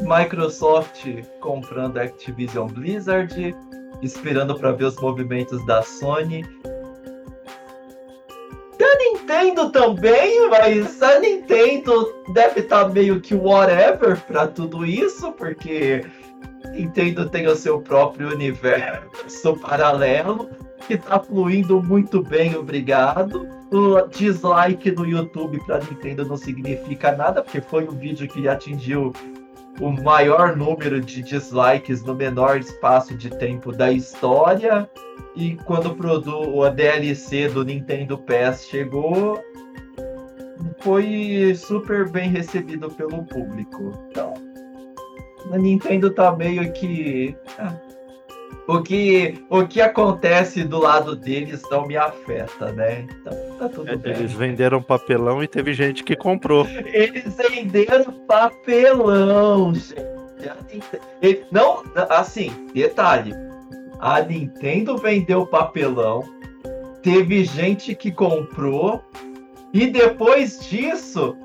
Microsoft 0.00 1.04
comprando 1.40 1.98
Activision 1.98 2.68
Blizzard, 2.68 3.54
esperando 4.02 4.58
para 4.58 4.72
ver 4.72 4.84
os 4.84 4.96
movimentos 4.96 5.64
da 5.66 5.82
Sony 5.82 6.44
Nintendo 9.32 9.70
também, 9.70 10.48
mas 10.48 11.02
a 11.02 11.18
Nintendo 11.18 12.24
deve 12.32 12.60
estar 12.60 12.84
tá 12.84 12.88
meio 12.88 13.20
que 13.20 13.34
whatever 13.34 14.20
para 14.26 14.46
tudo 14.46 14.84
isso, 14.84 15.32
porque 15.32 16.04
Nintendo 16.72 17.28
tem 17.28 17.46
o 17.46 17.56
seu 17.56 17.80
próprio 17.80 18.28
universo 18.28 19.56
paralelo 19.56 20.50
que 20.86 20.96
tá 20.96 21.18
fluindo 21.18 21.82
muito 21.82 22.22
bem, 22.22 22.56
obrigado. 22.56 23.48
O 23.70 24.06
dislike 24.08 24.90
no 24.90 25.06
YouTube 25.06 25.58
para 25.64 25.78
Nintendo 25.78 26.26
não 26.26 26.36
significa 26.36 27.12
nada, 27.12 27.42
porque 27.42 27.60
foi 27.60 27.84
um 27.88 27.92
vídeo 27.92 28.28
que 28.28 28.46
atingiu 28.48 29.12
o 29.80 29.90
maior 29.90 30.56
número 30.56 31.00
de 31.00 31.22
dislikes 31.22 32.02
no 32.04 32.14
menor 32.14 32.58
espaço 32.58 33.14
de 33.14 33.30
tempo 33.30 33.72
da 33.72 33.90
história. 33.90 34.88
E 35.34 35.56
quando 35.64 35.94
o 35.94 36.62
a 36.62 36.68
DLC 36.68 37.48
do 37.48 37.64
Nintendo 37.64 38.18
PS 38.18 38.66
chegou, 38.66 39.42
foi 40.80 41.54
super 41.56 42.08
bem 42.08 42.28
recebido 42.28 42.90
pelo 42.90 43.24
público. 43.24 43.92
Então, 44.10 44.34
a 45.50 45.58
Nintendo 45.58 46.10
tá 46.10 46.34
meio 46.34 46.72
que. 46.72 47.34
Ah, 47.58 47.74
o 48.68 48.80
que, 48.82 49.44
o 49.50 49.66
que 49.66 49.80
acontece 49.80 50.62
do 50.64 50.78
lado 50.78 51.16
deles 51.16 51.62
não 51.70 51.86
me 51.86 51.96
afeta, 51.96 52.72
né? 52.72 53.06
Então 53.10 53.32
tá 53.58 53.68
tudo 53.68 53.90
É, 53.90 53.96
bem. 53.96 54.12
Eles 54.12 54.32
venderam 54.32 54.82
papelão 54.82 55.42
e 55.42 55.48
teve 55.48 55.72
gente 55.74 56.04
que 56.04 56.14
comprou. 56.16 56.66
Eles 56.86 57.36
venderam 57.36 58.04
papelão, 58.26 59.74
gente. 59.74 61.42
Não, 61.50 61.82
assim, 62.08 62.50
detalhe. 62.74 63.32
A 64.00 64.20
Nintendo 64.20 64.96
vendeu 64.96 65.46
papelão, 65.46 66.24
teve 67.02 67.44
gente 67.44 67.94
que 67.94 68.10
comprou, 68.10 69.02
e 69.72 69.86
depois 69.86 70.58
disso, 70.68 71.36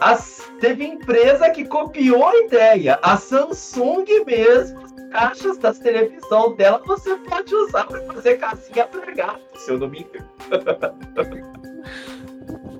as- 0.00 0.42
teve 0.60 0.84
empresa 0.84 1.50
que 1.50 1.64
copiou 1.64 2.26
a 2.26 2.36
ideia. 2.38 2.98
A 3.02 3.16
Samsung 3.16 4.04
mesmo, 4.26 4.80
caixas 5.14 5.56
das 5.58 5.78
televisão 5.78 6.56
dela, 6.56 6.82
você 6.84 7.14
pode 7.18 7.54
usar 7.54 7.84
para 7.84 8.02
fazer 8.02 8.36
casinha 8.36 8.84
pra 8.84 9.14
gato, 9.14 9.40
se 9.54 9.70
eu 9.70 9.78
não 9.78 9.88
me 9.88 10.00
engano. 10.00 10.28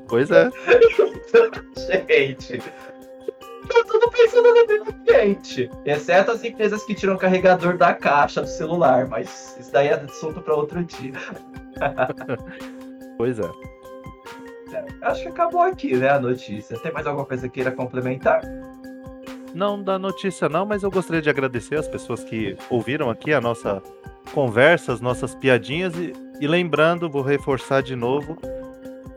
Pois 0.09 0.29
é. 0.33 0.51
Gente, 2.11 2.59
tá 2.59 3.85
tudo 3.87 4.11
pensando 4.11 4.53
no 4.53 4.67
mesmo 4.67 4.91
ambiente. 4.91 5.71
Exceto 5.85 6.33
as 6.33 6.43
empresas 6.43 6.85
que 6.85 6.95
tiram 6.95 7.15
o 7.15 7.19
carregador 7.19 7.79
da 7.79 7.95
caixa 7.95 8.43
do 8.43 8.49
celular, 8.49 9.07
mas 9.07 9.57
isso 9.61 9.73
daí 9.73 9.89
é 9.89 9.95
assunto 9.95 10.43
para 10.43 10.57
outro 10.57 10.85
dia. 10.85 11.13
Pois 13.17 13.39
é. 13.39 13.49
Acho 15.03 15.23
que 15.23 15.29
acabou 15.29 15.63
aqui, 15.63 15.95
né, 15.95 16.11
a 16.11 16.19
notícia. 16.19 16.77
Tem 16.81 16.93
mais 16.93 17.07
alguma 17.07 17.25
coisa 17.25 17.49
que 17.49 17.55
queira 17.55 17.71
complementar? 17.71 18.43
Não 19.55 19.81
dá 19.81 19.99
notícia 19.99 20.49
não, 20.49 20.67
mas 20.67 20.83
eu 20.83 20.91
gostaria 20.91 21.23
de 21.23 21.31
agradecer 21.31 21.77
as 21.79 21.87
pessoas 21.87 22.25
que 22.25 22.57
ouviram 22.69 23.09
aqui 23.09 23.33
a 23.33 23.41
nossa 23.41 23.81
conversa, 24.33 24.93
as 24.93 25.01
nossas 25.01 25.35
piadinhas 25.35 25.95
e, 25.97 26.13
e 26.41 26.47
lembrando, 26.49 27.09
vou 27.09 27.23
reforçar 27.23 27.81
de 27.83 27.95
novo, 27.95 28.37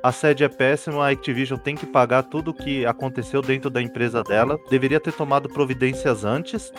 a 0.04 0.12
sede 0.12 0.44
é 0.44 0.48
péssima, 0.48 1.04
a 1.06 1.10
Activision 1.10 1.58
tem 1.58 1.76
que 1.76 1.88
pagar 1.88 2.24
tudo 2.24 2.52
o 2.52 2.54
que 2.54 2.86
aconteceu 2.86 3.42
dentro 3.42 3.70
da 3.70 3.82
empresa 3.82 4.24
dela, 4.24 4.60
deveria 4.70 5.00
ter 5.00 5.12
tomado 5.12 5.50
providências 5.50 6.24
antes 6.24 6.72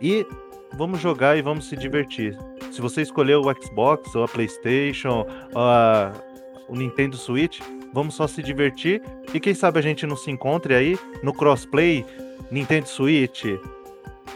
e 0.00 0.26
vamos 0.72 0.98
jogar 0.98 1.36
e 1.36 1.42
vamos 1.42 1.68
se 1.68 1.76
divertir. 1.76 2.36
Se 2.72 2.80
você 2.80 3.02
escolheu 3.02 3.42
o 3.42 3.62
Xbox 3.62 4.14
ou 4.14 4.24
a 4.24 4.28
PlayStation, 4.28 5.26
a- 5.54 6.12
o 6.68 6.74
Nintendo 6.74 7.16
Switch, 7.16 7.60
vamos 7.92 8.14
só 8.14 8.26
se 8.26 8.42
divertir 8.42 9.02
e 9.34 9.38
quem 9.38 9.52
sabe 9.54 9.78
a 9.78 9.82
gente 9.82 10.06
não 10.06 10.16
se 10.16 10.30
encontre 10.30 10.74
aí 10.74 10.98
no 11.22 11.34
crossplay 11.34 12.04
Nintendo 12.50 12.88
Switch, 12.88 13.44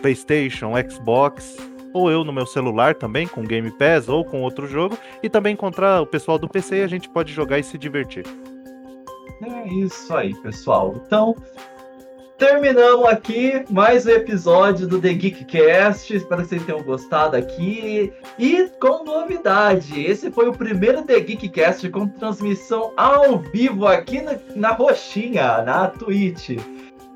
PlayStation, 0.01 0.73
Xbox, 0.89 1.57
ou 1.93 2.11
eu 2.11 2.25
no 2.25 2.33
meu 2.33 2.47
celular 2.47 2.95
também, 2.95 3.27
com 3.27 3.43
Game 3.43 3.71
Pass 3.73 4.09
ou 4.09 4.25
com 4.25 4.43
outro 4.43 4.67
jogo, 4.67 4.99
e 5.23 5.29
também 5.29 5.53
encontrar 5.53 6.01
o 6.01 6.07
pessoal 6.07 6.39
do 6.39 6.49
PC 6.49 6.79
e 6.79 6.83
a 6.83 6.87
gente 6.87 7.09
pode 7.09 7.33
jogar 7.33 7.59
e 7.59 7.63
se 7.63 7.77
divertir. 7.77 8.25
É 9.43 9.69
isso 9.69 10.15
aí, 10.15 10.35
pessoal. 10.37 10.95
Então, 11.05 11.35
terminamos 12.39 13.07
aqui 13.07 13.65
mais 13.69 14.07
um 14.07 14.11
episódio 14.11 14.87
do 14.87 15.01
The 15.01 15.13
Geekcast. 15.13 16.15
Espero 16.15 16.43
que 16.43 16.49
vocês 16.49 16.65
tenham 16.65 16.83
gostado 16.83 17.37
aqui. 17.37 18.13
E 18.39 18.71
com 18.81 19.05
novidade, 19.05 20.01
esse 20.01 20.31
foi 20.31 20.49
o 20.49 20.53
primeiro 20.53 21.03
The 21.03 21.19
Geekcast 21.21 21.89
com 21.91 22.07
transmissão 22.07 22.93
ao 22.97 23.39
vivo 23.39 23.87
aqui 23.87 24.21
na, 24.21 24.39
na 24.55 24.71
Roxinha, 24.71 25.63
na 25.63 25.89
Twitch. 25.89 26.51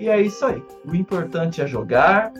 E 0.00 0.08
é 0.08 0.20
isso 0.20 0.44
aí. 0.44 0.62
O 0.84 0.94
importante 0.94 1.62
é 1.62 1.66
jogar. 1.66 2.32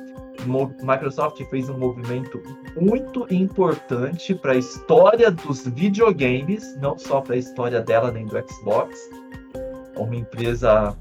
Microsoft 0.83 1.41
fez 1.49 1.69
um 1.69 1.79
movimento 1.79 2.43
muito 2.81 3.27
importante 3.33 4.35
para 4.35 4.53
a 4.53 4.57
história 4.57 5.31
dos 5.31 5.69
videogames, 5.69 6.77
não 6.81 6.99
só 6.99 7.21
para 7.21 7.35
a 7.35 7.39
história 7.39 7.81
dela 7.81 8.11
nem 8.11 8.27
do 8.27 8.37
Xbox. 8.49 8.99
Uma 9.97 10.17
empresa 10.17 10.97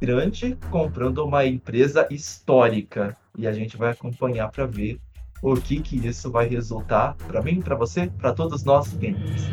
grande 0.00 0.56
comprando 0.70 1.18
uma 1.24 1.44
empresa 1.44 2.06
histórica 2.10 3.16
e 3.36 3.46
a 3.46 3.52
gente 3.52 3.76
vai 3.76 3.90
acompanhar 3.90 4.50
para 4.50 4.64
ver 4.64 4.98
o 5.42 5.56
que 5.56 5.80
que 5.80 6.06
isso 6.06 6.30
vai 6.30 6.48
resultar 6.48 7.14
para 7.26 7.42
mim, 7.42 7.60
para 7.60 7.74
você, 7.74 8.10
para 8.18 8.32
todos 8.32 8.64
nós 8.64 8.92
gamers. 8.94 9.44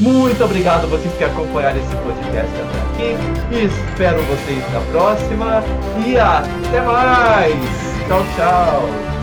Muito 0.00 0.42
obrigado 0.44 0.84
a 0.84 0.86
vocês 0.86 1.14
que 1.16 1.24
acompanharam 1.24 1.78
esse 1.78 1.94
podcast 1.96 2.52
até 2.56 2.80
aqui. 2.80 3.64
Espero 3.64 4.20
vocês 4.22 4.72
na 4.72 4.80
próxima 4.90 5.62
e 6.04 6.16
até 6.18 6.82
mais. 6.82 7.54
Tchau, 8.08 8.24
tchau. 8.36 9.13